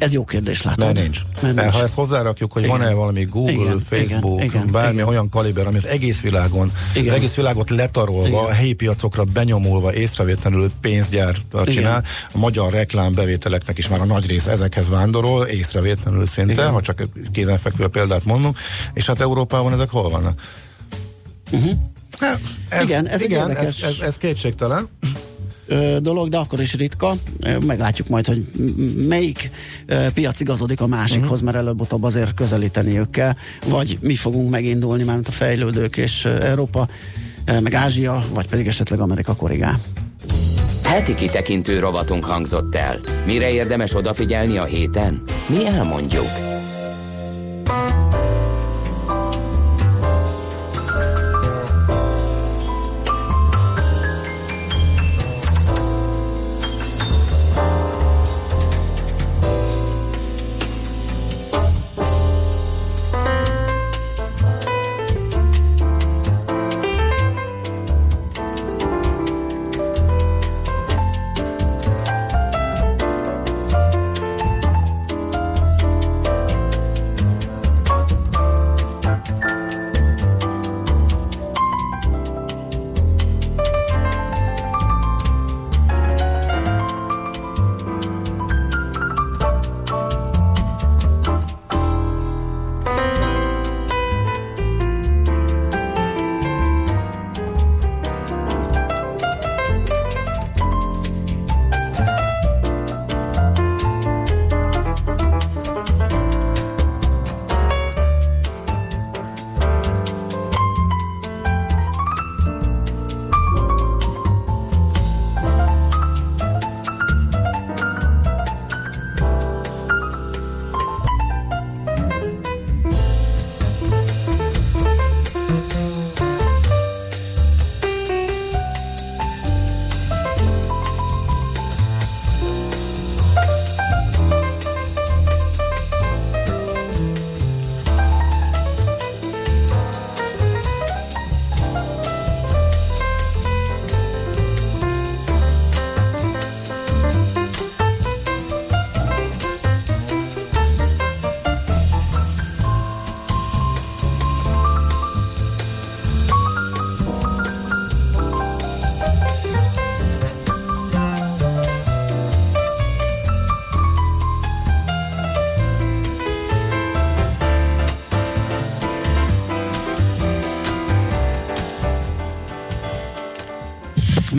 Ez 0.00 0.12
jó 0.12 0.24
kérdés, 0.24 0.62
látod. 0.62 0.84
Mert 0.84 0.98
nincs. 0.98 1.20
Mert 1.42 1.54
nincs. 1.54 1.74
ha 1.74 1.82
ezt 1.82 1.94
hozzárakjuk, 1.94 2.52
hogy 2.52 2.62
Igen. 2.62 2.78
van-e 2.78 2.92
valami 2.92 3.24
Google, 3.24 3.52
Igen, 3.52 3.80
Facebook, 3.80 4.34
igen, 4.34 4.46
igen, 4.46 4.70
bármi 4.70 4.94
igen. 4.94 5.06
olyan 5.06 5.28
kaliber, 5.28 5.66
ami 5.66 5.76
az 5.76 5.86
egész 5.86 6.20
világon, 6.20 6.72
Igen. 6.94 7.08
az 7.08 7.14
egész 7.14 7.34
világot 7.34 7.70
letarolva, 7.70 8.26
Igen. 8.26 8.38
a 8.38 8.50
helyi 8.50 8.72
piacokra 8.72 9.24
benyomulva, 9.24 9.94
észrevétlenül 9.94 10.70
pénzgyár 10.80 11.36
Igen. 11.52 11.64
csinál, 11.64 12.04
a 12.32 12.38
magyar 12.38 12.72
reklámbevételeknek 12.72 13.78
is 13.78 13.88
már 13.88 14.00
a 14.00 14.04
nagy 14.04 14.26
része 14.26 14.50
ezekhez 14.50 14.88
vándorol, 14.88 15.46
észrevétlenül 15.46 16.26
szinte, 16.26 16.52
Igen. 16.52 16.70
ha 16.70 16.80
csak 16.80 17.02
kézenfekvő 17.32 17.88
példát 17.88 18.24
mondunk, 18.24 18.58
és 18.92 19.06
hát 19.06 19.20
Európában 19.20 19.72
ezek 19.72 19.90
hol 19.90 20.10
vannak? 20.10 20.40
Uh-huh. 21.50 21.72
Hát, 22.18 22.40
ez, 22.68 22.82
Igen, 22.82 23.06
ez 23.06 23.22
igen, 23.22 23.56
ez, 23.56 23.76
ez, 23.82 24.00
ez 24.00 24.16
kétségtelen. 24.16 24.88
Dolog, 26.00 26.28
de 26.28 26.36
akkor 26.36 26.60
is 26.60 26.74
ritka. 26.74 27.14
Meglátjuk 27.66 28.08
majd, 28.08 28.26
hogy 28.26 28.44
melyik 29.08 29.50
piac 30.14 30.40
igazodik 30.40 30.80
a 30.80 30.86
másikhoz, 30.86 31.40
mert 31.40 31.56
előbb-utóbb 31.56 32.02
azért 32.02 32.34
közelíteniük 32.34 33.10
kell, 33.10 33.32
vagy 33.66 33.98
mi 34.00 34.14
fogunk 34.14 34.50
megindulni, 34.50 35.02
mármint 35.02 35.28
a 35.28 35.32
fejlődők 35.32 35.96
és 35.96 36.24
Európa, 36.24 36.88
meg 37.62 37.74
Ázsia, 37.74 38.24
vagy 38.34 38.46
pedig 38.46 38.66
esetleg 38.66 39.00
Amerika 39.00 39.34
korrigál. 39.34 39.80
Heti 40.84 41.14
kitekintő 41.14 41.78
rovatunk 41.78 42.24
hangzott 42.24 42.74
el. 42.74 42.98
Mire 43.26 43.50
érdemes 43.50 43.94
odafigyelni 43.94 44.56
a 44.56 44.64
héten? 44.64 45.22
Mi 45.46 45.66
elmondjuk. 45.66 46.28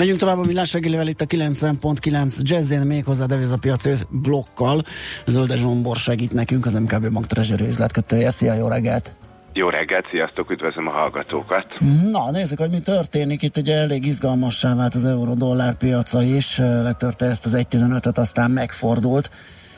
Megyünk 0.01 0.19
tovább 0.19 0.37
a 0.37 0.45
millás 0.45 0.73
reggelivel 0.73 1.07
itt 1.07 1.21
a 1.21 1.25
90.9 1.25 2.41
jazzén 2.41 2.81
méghozzá 2.81 3.25
devizapiaci 3.25 3.91
blokkal. 4.09 4.81
Zölde 5.25 5.55
Zsombor 5.55 5.95
segít 5.95 6.33
nekünk, 6.33 6.65
az 6.65 6.73
MKB 6.73 7.11
Bank 7.11 7.27
Treasury 7.27 7.65
üzletkötője. 7.65 8.29
Szia, 8.29 8.53
jó 8.53 8.67
reggelt! 8.67 9.13
Jó 9.53 9.69
reggelt, 9.69 10.05
sziasztok, 10.11 10.51
üdvözlöm 10.51 10.87
a 10.87 10.91
hallgatókat! 10.91 11.65
Na, 12.11 12.31
nézzük, 12.31 12.59
hogy 12.59 12.69
mi 12.69 12.79
történik. 12.79 13.41
Itt 13.41 13.57
ugye 13.57 13.75
elég 13.75 14.05
izgalmassá 14.05 14.75
vált 14.75 14.95
az 14.95 15.05
euró-dollár 15.05 15.75
piaca 15.75 16.23
is. 16.23 16.57
Letörte 16.57 17.25
ezt 17.25 17.45
az 17.45 17.55
1.15-et, 17.55 18.17
aztán 18.17 18.51
megfordult, 18.51 19.31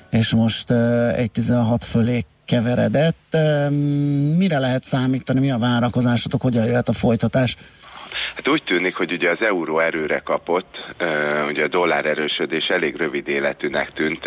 és 0.09 0.33
most 0.33 0.65
1.16 0.69 1.77
fölé 1.79 2.25
keveredett. 2.45 3.37
Mire 4.37 4.59
lehet 4.59 4.83
számítani, 4.83 5.39
mi 5.39 5.51
a 5.51 5.57
várakozásotok, 5.57 6.41
hogyan 6.41 6.65
jöhet 6.65 6.89
a 6.89 6.93
folytatás? 6.93 7.57
Hát 8.35 8.47
úgy 8.47 8.63
tűnik, 8.63 8.95
hogy 8.95 9.11
ugye 9.11 9.29
az 9.29 9.41
euró 9.41 9.79
erőre 9.79 10.19
kapott, 10.19 10.93
ugye 11.47 11.63
a 11.63 11.67
dollár 11.67 12.05
erősödés 12.05 12.67
elég 12.67 12.95
rövid 12.95 13.27
életűnek 13.27 13.93
tűnt, 13.93 14.21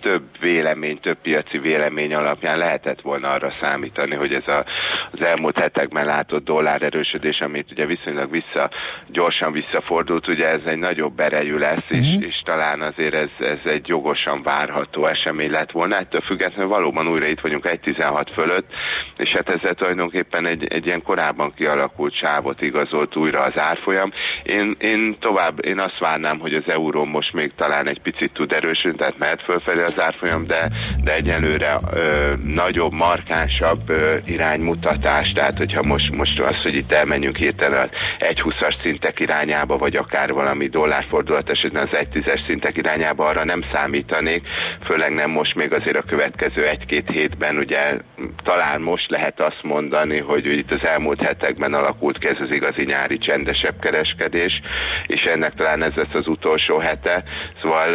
több 0.00 0.22
vélemény, 0.40 1.00
több 1.00 1.16
piaci 1.22 1.58
vélemény 1.58 2.14
alapján 2.14 2.58
lehetett 2.58 3.00
volna 3.00 3.30
arra 3.30 3.52
számítani, 3.60 4.14
hogy 4.14 4.32
ez 4.32 4.48
a, 4.48 4.64
az 5.10 5.26
elmúlt 5.26 5.58
hetekben 5.58 6.04
látott 6.04 6.44
dollár 6.44 6.82
erősödés, 6.82 7.40
amit 7.40 7.70
ugye 7.70 7.86
viszonylag 7.86 8.30
vissza, 8.30 8.70
gyorsan 9.06 9.52
visszafordult, 9.52 10.28
ugye 10.28 10.50
ez 10.50 10.60
egy 10.64 10.78
nagyobb 10.78 11.20
erejű 11.20 11.56
lesz, 11.56 11.90
uh-huh. 11.90 12.06
és, 12.06 12.26
és 12.26 12.42
talán 12.44 12.80
azért 12.80 13.14
ez, 13.14 13.30
ez 13.38 13.58
egy 13.64 13.88
jogosan 13.88 14.42
várható 14.42 15.06
esemény 15.06 15.50
lett 15.50 15.70
volna. 15.70 15.96
Ettől 15.96 16.20
függetlenül 16.20 16.68
valóban 16.68 17.08
újra 17.08 17.26
itt 17.26 17.40
vagyunk 17.40 17.68
1.16 17.68 18.26
fölött, 18.34 18.72
és 19.16 19.30
hát 19.30 19.48
ezzel 19.48 19.74
tulajdonképpen 19.74 20.46
egy, 20.46 20.66
egy 20.66 20.86
ilyen 20.86 21.02
korábban 21.02 21.54
kialakult 21.54 22.14
sávot 22.14 22.62
igazolt 22.62 23.16
újra 23.28 23.42
az 23.42 23.58
árfolyam. 23.58 24.12
Én, 24.42 24.76
én 24.78 25.16
tovább, 25.20 25.64
én 25.64 25.78
azt 25.78 25.98
várnám, 25.98 26.38
hogy 26.38 26.54
az 26.54 26.72
euró 26.72 27.04
most 27.04 27.32
még 27.32 27.52
talán 27.56 27.88
egy 27.88 28.00
picit 28.00 28.32
tud 28.32 28.52
erősödni, 28.52 28.98
tehát 28.98 29.18
mehet 29.18 29.42
fölfelé 29.42 29.82
az 29.82 30.00
árfolyam, 30.00 30.46
de, 30.46 30.68
de 31.04 31.14
egyelőre 31.14 31.76
ö, 31.92 32.32
nagyobb, 32.38 32.92
markánsabb 32.92 33.90
ö, 33.90 34.16
iránymutatás, 34.26 35.32
tehát 35.32 35.56
hogyha 35.56 35.82
most, 35.82 36.16
most 36.16 36.40
az, 36.40 36.62
hogy 36.62 36.74
itt 36.74 36.92
elmenjünk 36.92 37.36
hirtelen 37.36 37.90
egy 38.18 38.42
20-as 38.44 38.82
szintek 38.82 39.20
irányába, 39.20 39.76
vagy 39.76 39.96
akár 39.96 40.32
valami 40.32 40.66
dollárfordulat 40.68 41.50
esetben 41.50 41.88
az 41.90 41.98
egy 41.98 42.08
tízes 42.08 42.40
szintek 42.46 42.76
irányába, 42.76 43.26
arra 43.26 43.44
nem 43.44 43.60
számítanék, 43.72 44.46
főleg 44.84 45.14
nem 45.14 45.30
most 45.30 45.54
még 45.54 45.72
azért 45.72 45.96
a 45.96 46.02
következő 46.02 46.66
egy-két 46.66 47.10
hétben, 47.10 47.56
ugye 47.56 47.96
talán 48.42 48.80
most 48.80 49.10
lehet 49.10 49.40
azt 49.40 49.62
mondani, 49.62 50.18
hogy 50.18 50.46
itt 50.46 50.72
az 50.72 50.88
elmúlt 50.88 51.22
hetekben 51.22 51.74
alakult 51.74 52.18
ki 52.18 52.28
ez 52.28 52.40
az 52.40 52.50
igazi 52.50 52.84
nyári 52.84 53.17
csendesebb 53.18 53.80
kereskedés, 53.80 54.60
és 55.06 55.22
ennek 55.22 55.54
talán 55.54 55.82
ez 55.82 55.92
lesz 55.94 56.14
az 56.14 56.26
utolsó 56.26 56.78
hete, 56.78 57.22
szóval 57.60 57.88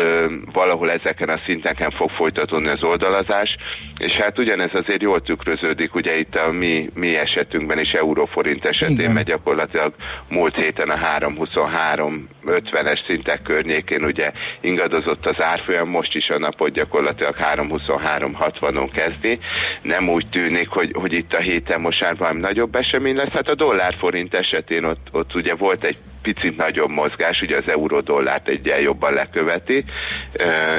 valahol 0.53 0.91
ezeken 0.91 1.29
a 1.29 1.39
szinteken 1.45 1.91
fog 1.91 2.09
folytatódni 2.09 2.67
az 2.67 2.83
oldalazás, 2.83 3.57
és 3.97 4.11
hát 4.13 4.39
ugyanez 4.39 4.71
azért 4.73 5.01
jól 5.01 5.21
tükröződik, 5.21 5.95
ugye 5.95 6.17
itt 6.17 6.35
a 6.35 6.51
mi, 6.51 6.89
mi 6.93 7.17
esetünkben 7.17 7.79
is 7.79 7.91
euróforint 7.91 8.65
esetén, 8.65 8.99
Igen. 8.99 9.11
mert 9.11 9.27
gyakorlatilag 9.27 9.93
múlt 10.29 10.55
héten 10.55 10.89
a 10.89 10.97
3.23 11.19 12.19
50-es 12.45 13.05
szintek 13.05 13.41
környékén 13.41 14.03
ugye 14.03 14.31
ingadozott 14.61 15.25
az 15.25 15.43
árfolyam, 15.43 15.89
most 15.89 16.15
is 16.15 16.29
a 16.29 16.37
napot 16.37 16.71
gyakorlatilag 16.71 17.35
3.23.60-on 17.35 18.89
kezdi. 18.93 19.39
Nem 19.81 20.09
úgy 20.09 20.27
tűnik, 20.29 20.69
hogy, 20.69 20.91
hogy 20.93 21.13
itt 21.13 21.33
a 21.33 21.39
héten 21.39 21.81
most 21.81 22.01
már 22.01 22.17
valami 22.17 22.39
nagyobb 22.39 22.75
esemény 22.75 23.15
lesz. 23.15 23.31
Hát 23.31 23.49
a 23.49 23.55
dollár-forint 23.55 24.33
esetén 24.33 24.83
ott, 24.83 25.07
ott 25.11 25.35
ugye 25.35 25.55
volt 25.55 25.83
egy 25.83 25.97
picit 26.23 26.57
nagyobb 26.57 26.89
mozgás, 26.89 27.41
ugye 27.41 27.57
az 27.57 27.67
euró-dollárt 27.67 28.47
egyen 28.47 28.81
jobban 28.81 29.13
leköveti, 29.13 29.83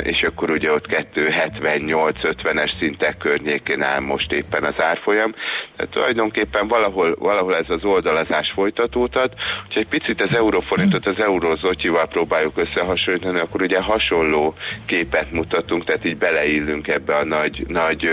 és 0.03 0.23
akkor 0.23 0.51
ugye 0.51 0.73
ott 0.73 0.87
278-50-es 1.15 2.79
szintek 2.79 3.17
környékén 3.19 3.83
áll 3.83 4.01
most 4.01 4.33
éppen 4.33 4.65
az 4.65 4.83
árfolyam. 4.83 5.33
Tehát 5.77 5.93
tulajdonképpen 5.93 6.67
valahol, 6.69 7.17
valahol 7.19 7.57
ez 7.57 7.69
az 7.69 7.85
oldalazás 7.85 8.51
folytatódhat. 8.55 9.35
Hogyha 9.63 9.81
egy 9.81 9.89
picit 9.89 10.23
az 10.23 10.37
euróforintot 10.37 11.07
az 11.07 11.21
eurózotyival 11.21 12.07
próbáljuk 12.07 12.57
összehasonlítani, 12.57 13.39
akkor 13.39 13.63
ugye 13.63 13.81
hasonló 13.81 14.55
képet 14.87 15.31
mutatunk, 15.33 15.85
tehát 15.85 16.05
így 16.07 16.19
beleillünk 16.19 16.89
ebbe 16.89 17.15
a 17.17 17.25
nagy, 17.25 17.65
nagy 17.69 18.11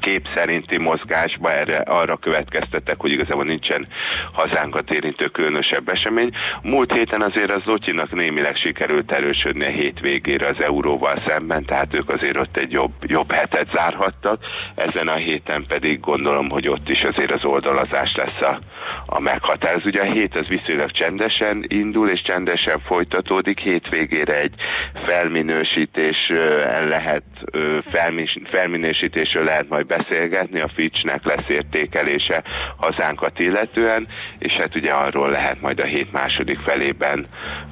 kép 0.00 0.26
szerinti 0.34 0.78
mozgásba 0.78 1.52
erre 1.52 1.76
arra 1.76 2.16
következtettek, 2.16 3.00
hogy 3.00 3.10
igazából 3.10 3.44
nincsen 3.44 3.86
hazánkat 4.32 4.90
érintő 4.90 5.26
különösebb 5.26 5.88
esemény. 5.88 6.30
Múlt 6.62 6.92
héten 6.92 7.22
azért 7.22 7.50
az 7.50 7.62
Zotyinak 7.64 8.14
némileg 8.14 8.56
sikerült 8.56 9.12
erősödni 9.12 9.64
a 9.64 9.70
hétvégére 9.70 10.46
az 10.46 10.64
euróval 10.64 11.22
szemben, 11.26 11.64
tehát 11.64 11.94
ők 11.94 12.10
azért 12.10 12.38
ott 12.38 12.56
egy 12.56 12.72
jobb, 12.72 12.92
jobb 13.00 13.32
hetet 13.32 13.70
zárhattak. 13.74 14.44
Ezen 14.74 15.08
a 15.08 15.16
héten 15.16 15.64
pedig 15.68 16.00
gondolom, 16.00 16.48
hogy 16.48 16.68
ott 16.68 16.88
is 16.88 17.02
azért 17.02 17.32
az 17.32 17.44
oldalazás 17.44 18.14
lesz 18.14 18.48
a, 18.48 18.58
a 19.06 19.20
meghatározó. 19.20 19.86
Ugye 19.86 20.00
a 20.00 20.12
hét 20.12 20.38
az 20.38 20.48
viszonylag 20.48 20.90
csendesen 20.90 21.64
indul 21.68 22.08
és 22.08 22.22
csendesen 22.22 22.80
folytatódik. 22.86 23.60
Hétvégére 23.60 24.40
egy 24.40 24.54
felminősítés 25.06 26.32
lehet, 26.88 27.22
felminősítésről 28.50 29.44
lehet 29.44 29.55
lehet 29.56 29.70
majd 29.70 29.86
beszélgetni, 29.86 30.60
a 30.60 30.70
Fitchnek 30.74 31.24
lesz 31.24 31.48
értékelése 31.48 32.42
hazánkat 32.76 33.38
illetően, 33.38 34.06
és 34.38 34.52
hát 34.52 34.74
ugye 34.76 34.92
arról 34.92 35.30
lehet 35.30 35.60
majd 35.60 35.80
a 35.80 35.84
hét 35.84 36.12
második 36.12 36.58
felében 36.58 37.26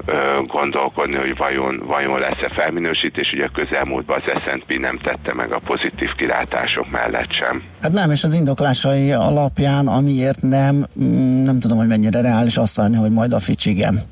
ö, 0.06 0.12
gondolkodni, 0.46 1.16
hogy 1.16 1.36
vajon, 1.36 1.82
vajon 1.86 2.18
lesz-e 2.18 2.48
felminősítés, 2.48 3.32
ugye 3.32 3.44
a 3.44 3.48
közelmúltban 3.48 4.22
az 4.24 4.42
S&P 4.46 4.78
nem 4.78 4.98
tette 4.98 5.34
meg 5.34 5.52
a 5.52 5.58
pozitív 5.58 6.10
kilátások 6.16 6.90
mellett 6.90 7.32
sem. 7.32 7.62
Hát 7.82 7.92
nem, 7.92 8.10
és 8.10 8.24
az 8.24 8.34
indoklásai 8.34 9.12
alapján, 9.12 9.86
amiért 9.86 10.42
nem, 10.42 10.86
mm, 11.02 11.42
nem 11.42 11.58
tudom, 11.60 11.78
hogy 11.78 11.86
mennyire 11.86 12.20
reális 12.20 12.56
azt 12.56 12.76
várni, 12.76 12.96
hogy 12.96 13.10
majd 13.10 13.32
a 13.32 13.38
Fitch 13.38 13.66
igen. 13.66 14.02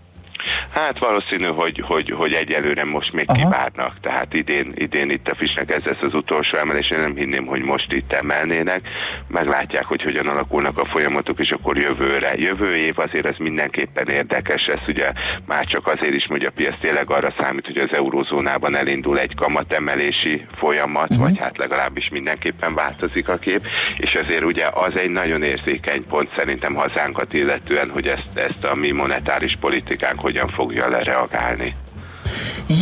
Hát 0.71 0.99
valószínű, 0.99 1.45
hogy, 1.45 1.83
hogy, 1.87 2.11
hogy 2.11 2.33
egyelőre 2.33 2.85
most 2.85 3.13
még 3.13 3.25
Aha. 3.29 3.39
kivárnak, 3.39 4.01
tehát 4.01 4.35
idén, 4.35 4.73
idén 4.75 5.11
itt 5.11 5.29
a 5.29 5.35
Fisnek 5.35 5.71
ez 5.71 5.83
lesz 5.83 6.03
az 6.03 6.15
utolsó 6.15 6.59
emelés, 6.59 6.91
én 6.91 7.01
nem 7.01 7.17
hinném, 7.17 7.47
hogy 7.47 7.63
most 7.63 7.93
itt 7.93 8.13
emelnének, 8.13 8.81
meglátják, 9.29 9.85
hogy 9.85 10.03
hogyan 10.03 10.27
alakulnak 10.27 10.79
a 10.79 10.87
folyamatok, 10.87 11.39
és 11.39 11.51
akkor 11.51 11.77
jövőre. 11.77 12.33
Jövő 12.37 12.77
év 12.77 12.99
azért 12.99 13.27
ez 13.27 13.37
mindenképpen 13.39 14.09
érdekes 14.09 14.67
lesz, 14.67 14.87
ugye 14.89 15.13
már 15.47 15.65
csak 15.65 15.87
azért 15.87 16.15
is, 16.15 16.27
hogy 16.27 16.45
a 16.45 16.51
piac 16.51 16.81
tényleg 16.81 17.11
arra 17.11 17.35
számít, 17.41 17.67
hogy 17.67 17.77
az 17.77 17.97
eurózónában 17.97 18.77
elindul 18.77 19.19
egy 19.19 19.35
kamatemelési 19.35 20.47
folyamat, 20.57 21.11
uh-huh. 21.11 21.27
vagy 21.27 21.39
hát 21.39 21.57
legalábbis 21.57 22.09
mindenképpen 22.09 22.75
változik 22.75 23.29
a 23.29 23.37
kép, 23.37 23.67
és 23.97 24.15
azért 24.15 24.45
ugye 24.45 24.67
az 24.73 24.97
egy 24.97 25.11
nagyon 25.11 25.43
érzékeny 25.43 26.05
pont 26.05 26.31
szerintem 26.37 26.75
hazánkat 26.75 27.33
illetően, 27.35 27.91
hogy 27.91 28.07
ezt, 28.07 28.31
ezt 28.35 28.65
a 28.65 28.75
mi 28.75 28.91
monetáris 28.91 29.57
politikánk 29.61 30.21
hogyan 30.21 30.49
fogja 30.55 30.89
lereagálni. 30.89 31.75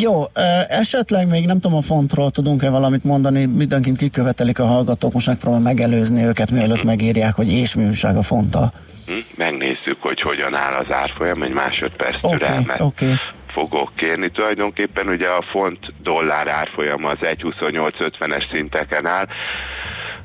Jó, 0.01 0.25
esetleg 0.69 1.29
még 1.29 1.47
nem 1.47 1.61
tudom 1.61 1.77
a 1.77 1.83
fontról 1.83 2.31
tudunk-e 2.31 2.71
valamit 2.71 3.05
mondani, 3.05 3.45
mindenkint 3.45 3.97
kikövetelik 3.97 4.59
a 4.59 4.67
hallgatók, 4.67 5.13
most 5.13 5.27
megpróbálom 5.27 5.65
megelőzni 5.65 6.25
őket, 6.25 6.51
mielőtt 6.51 6.77
mm-hmm. 6.77 6.87
megírják, 6.87 7.35
hogy 7.35 7.53
és 7.53 7.75
mi 7.75 7.87
újság 7.87 8.17
a 8.17 8.23
fonta. 8.23 8.73
Hm? 9.07 9.13
Megnézzük, 9.37 9.97
hogy 10.01 10.21
hogyan 10.21 10.55
áll 10.55 10.75
az 10.75 10.95
árfolyam, 10.95 11.43
egy 11.43 11.53
másodperc 11.53 12.17
okay, 12.23 12.39
türelmet. 12.39 12.81
Okay 12.81 13.15
fogok 13.53 13.91
kérni. 13.97 14.29
Tulajdonképpen 14.29 15.09
ugye 15.09 15.29
a 15.29 15.45
font 15.51 15.79
dollár 16.03 16.49
árfolyama 16.49 17.09
az 17.09 17.19
1.28.50-es 17.21 18.53
szinteken 18.53 19.07
áll. 19.07 19.27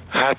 Hát 0.09 0.37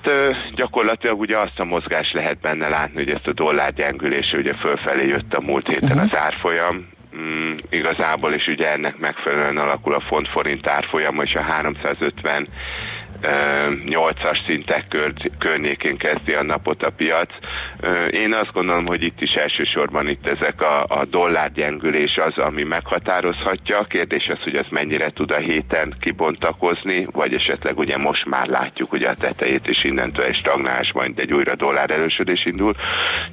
gyakorlatilag 0.55 1.19
ugye 1.19 1.37
azt 1.37 1.59
a 1.59 1.63
mozgást 1.63 2.13
lehet 2.13 2.39
benne 2.39 2.69
látni, 2.69 3.03
hogy 3.03 3.13
ezt 3.13 3.27
a 3.27 3.33
dollár 3.33 3.73
gyengülése 3.73 4.37
ugye 4.37 4.53
fölfelé 4.53 5.07
jött 5.07 5.33
a 5.33 5.41
múlt 5.41 5.67
héten 5.67 5.97
uh-huh. 5.97 6.11
az 6.11 6.17
árfolyam, 6.17 6.87
mm, 7.19 7.55
igazából, 7.69 8.33
és 8.33 8.47
ugye 8.47 8.71
ennek 8.71 8.99
megfelelően 8.99 9.57
alakul 9.57 9.93
a 9.93 10.03
font 10.07 10.27
forint 10.27 10.67
árfolyama, 10.67 11.23
és 11.23 11.33
a 11.33 11.41
350 11.41 12.47
8-as 13.21 14.45
szintek 14.47 14.87
kör, 14.87 15.13
környékén 15.39 15.97
kezdi 15.97 16.33
a 16.33 16.43
napot 16.43 16.83
a 16.83 16.89
piac. 16.89 17.29
Én 18.09 18.33
azt 18.33 18.51
gondolom, 18.51 18.85
hogy 18.85 19.03
itt 19.03 19.21
is 19.21 19.31
elsősorban 19.31 20.09
itt 20.09 20.27
ezek 20.27 20.61
a, 20.61 20.83
a 20.83 21.05
dollár 21.05 21.51
gyengülés 21.51 22.15
az, 22.15 22.43
ami 22.43 22.63
meghatározhatja. 22.63 23.79
A 23.79 23.83
kérdés 23.83 24.27
az, 24.27 24.39
hogy 24.43 24.55
ez 24.55 24.65
mennyire 24.69 25.09
tud 25.09 25.31
a 25.31 25.37
héten 25.37 25.95
kibontakozni, 25.99 27.07
vagy 27.11 27.33
esetleg 27.33 27.77
ugye 27.77 27.97
most 27.97 28.25
már 28.25 28.47
látjuk 28.47 28.93
ugye 28.93 29.09
a 29.09 29.15
tetejét, 29.15 29.67
és 29.67 29.83
innentől 29.83 30.25
egy 30.25 30.35
stagnálás, 30.35 30.91
majd 30.93 31.19
egy 31.19 31.33
újra 31.33 31.55
dollár 31.55 31.89
erősödés 31.89 32.45
indul. 32.45 32.75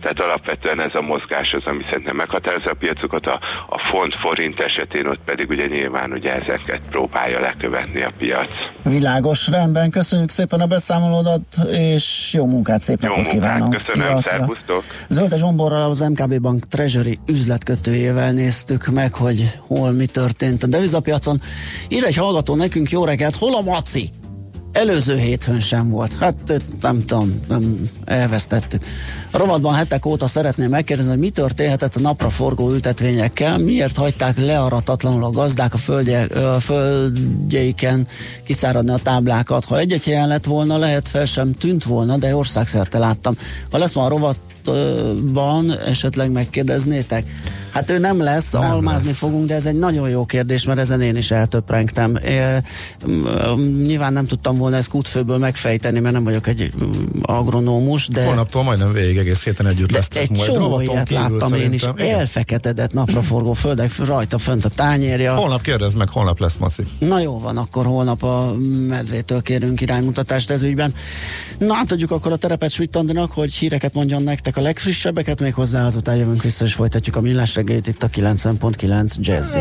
Tehát 0.00 0.20
alapvetően 0.20 0.80
ez 0.80 0.94
a 0.94 1.00
mozgás 1.00 1.52
az, 1.52 1.62
ami 1.64 1.84
szerintem 1.90 2.16
meghatározza 2.16 2.70
a 2.70 2.74
piacokat. 2.74 3.26
A, 3.26 3.40
a 3.68 3.78
font 3.78 4.14
forint 4.14 4.60
esetén 4.60 5.06
ott 5.06 5.20
pedig 5.24 5.48
ugye 5.50 5.66
nyilván 5.66 6.12
ugye 6.12 6.34
ezeket 6.34 6.80
próbálja 6.90 7.40
lekövetni 7.40 8.02
a 8.02 8.10
piac. 8.18 8.50
Világos, 8.82 9.48
rend 9.48 9.73
Rendben, 9.74 10.02
köszönjük 10.02 10.30
szépen 10.30 10.60
a 10.60 10.66
beszámolódat, 10.66 11.40
és 11.70 12.32
jó 12.32 12.46
munkát, 12.46 12.80
szép 12.80 13.02
Jó 13.02 13.08
napot 13.08 13.24
munkát, 13.24 13.40
kívánok. 13.40 13.70
köszönöm, 13.70 14.20
szervusztok. 14.20 14.82
Zölde 15.08 15.36
Zsomborral, 15.36 15.90
az 15.90 16.00
MKB 16.00 16.40
Bank 16.40 16.68
Treasury 16.68 17.18
üzletkötőjével 17.26 18.32
néztük 18.32 18.86
meg, 18.86 19.14
hogy 19.14 19.58
hol 19.66 19.92
mi 19.92 20.06
történt 20.06 20.62
a 20.62 20.66
devizapiacon. 20.66 21.40
Ír 21.88 22.04
egy 22.04 22.16
hallgató 22.16 22.54
nekünk, 22.54 22.90
jó 22.90 23.04
reggelt, 23.04 23.36
hol 23.36 23.54
a 23.54 23.60
maci? 23.60 24.10
Előző 24.72 25.18
hétfőn 25.18 25.60
sem 25.60 25.88
volt. 25.88 26.12
Hát 26.20 26.62
nem 26.80 27.04
tudom, 27.04 27.40
nem 27.48 27.90
elvesztettük. 28.04 28.84
A 29.34 29.38
rovatban 29.38 29.74
hetek 29.74 30.06
óta 30.06 30.26
szeretném 30.26 30.70
megkérdezni, 30.70 31.10
hogy 31.10 31.20
mi 31.20 31.30
történhetett 31.30 31.96
a 31.96 32.00
napra 32.00 32.28
forgó 32.28 32.70
ültetvényekkel, 32.70 33.58
miért 33.58 33.96
hagyták 33.96 34.36
learatatlanul 34.36 35.24
a 35.24 35.30
gazdák 35.30 35.74
a, 35.74 35.76
földje, 35.76 36.22
a 36.22 36.60
földjeiken 36.60 38.06
kiszáradni 38.44 38.90
a 38.90 38.98
táblákat. 39.02 39.64
Ha 39.64 39.78
egy-egy 39.78 40.04
helyen 40.04 40.28
lett 40.28 40.44
volna, 40.44 40.76
lehet 40.76 41.08
fel 41.08 41.24
sem 41.24 41.52
tűnt 41.52 41.84
volna, 41.84 42.16
de 42.16 42.36
országszerte 42.36 42.98
láttam. 42.98 43.36
Ha 43.70 43.78
lesz 43.78 43.94
ma 43.94 44.04
a 44.04 44.08
rovatban, 44.08 45.78
esetleg 45.78 46.30
megkérdeznétek? 46.30 47.24
Hát 47.74 47.90
ő 47.90 47.98
nem 47.98 48.20
lesz, 48.20 48.52
nem 48.52 48.70
almázni 48.70 49.08
lesz. 49.08 49.16
fogunk, 49.16 49.46
de 49.46 49.54
ez 49.54 49.66
egy 49.66 49.78
nagyon 49.78 50.08
jó 50.08 50.24
kérdés, 50.24 50.64
mert 50.64 50.78
ezen 50.78 51.00
én 51.00 51.16
is 51.16 51.30
eltöprengtem. 51.30 52.16
É, 52.16 52.40
nyilván 53.82 54.12
nem 54.12 54.26
tudtam 54.26 54.56
volna 54.56 54.76
ezt 54.76 54.88
kútfőből 54.88 55.38
megfejteni, 55.38 56.00
mert 56.00 56.14
nem 56.14 56.24
vagyok 56.24 56.46
egy 56.46 56.72
agronómus, 57.22 58.08
de... 58.08 58.24
Holnaptól 58.24 58.62
majdnem 58.62 58.92
végig 58.92 59.23
egész 59.24 59.44
héten 59.44 59.66
együtt 59.66 59.90
lesztek 59.90 60.22
egy 60.22 60.30
majd. 60.30 60.52
csomó 60.52 60.80
ilyet 60.80 61.10
láttam 61.10 61.54
én 61.54 61.72
is. 61.72 61.82
Igen. 61.82 62.18
Elfeketedett 62.18 62.92
napraforgó 62.92 63.52
földek, 63.52 63.96
rajta 63.96 64.38
fönt 64.38 64.64
a 64.64 64.68
tányérja. 64.68 65.34
Holnap 65.34 65.62
kérdezd 65.62 65.96
meg, 65.96 66.08
holnap 66.08 66.38
lesz 66.40 66.56
Maci. 66.56 66.82
Na 66.98 67.20
jó 67.20 67.38
van, 67.38 67.56
akkor 67.56 67.86
holnap 67.86 68.22
a 68.22 68.54
medvétől 68.88 69.42
kérünk 69.42 69.80
iránymutatást 69.80 70.50
ez 70.50 70.62
ügyben. 70.62 70.94
Na 71.58 71.74
átadjuk 71.74 72.10
akkor 72.10 72.32
a 72.32 72.36
terepet 72.36 72.70
Svittandinak, 72.70 73.32
hogy 73.32 73.54
híreket 73.54 73.94
mondjon 73.94 74.22
nektek 74.22 74.56
a 74.56 74.60
legfrissebbeket, 74.60 75.40
még 75.40 75.54
hozzá 75.54 75.86
azután 75.86 76.16
jövünk 76.16 76.42
vissza, 76.42 76.64
és 76.64 76.74
folytatjuk 76.74 77.16
a 77.16 77.20
millás 77.20 77.54
reggelit 77.54 77.86
itt 77.86 78.02
a 78.02 78.08
90.9 78.08 79.14
Jazzy. 79.18 79.58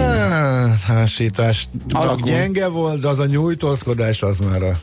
Hásítás 0.85 1.67
Alakul. 1.89 2.29
gyenge 2.29 2.67
volt, 2.67 3.01
de 3.01 3.07
az 3.07 3.19
a 3.19 3.25
nyújtózkodás 3.25 4.21
az 4.21 4.37
már 4.39 4.63
a 4.63 4.79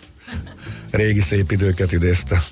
régi 0.91 1.21
szép 1.21 1.53
időket 1.53 1.93
idézte. 1.93 2.43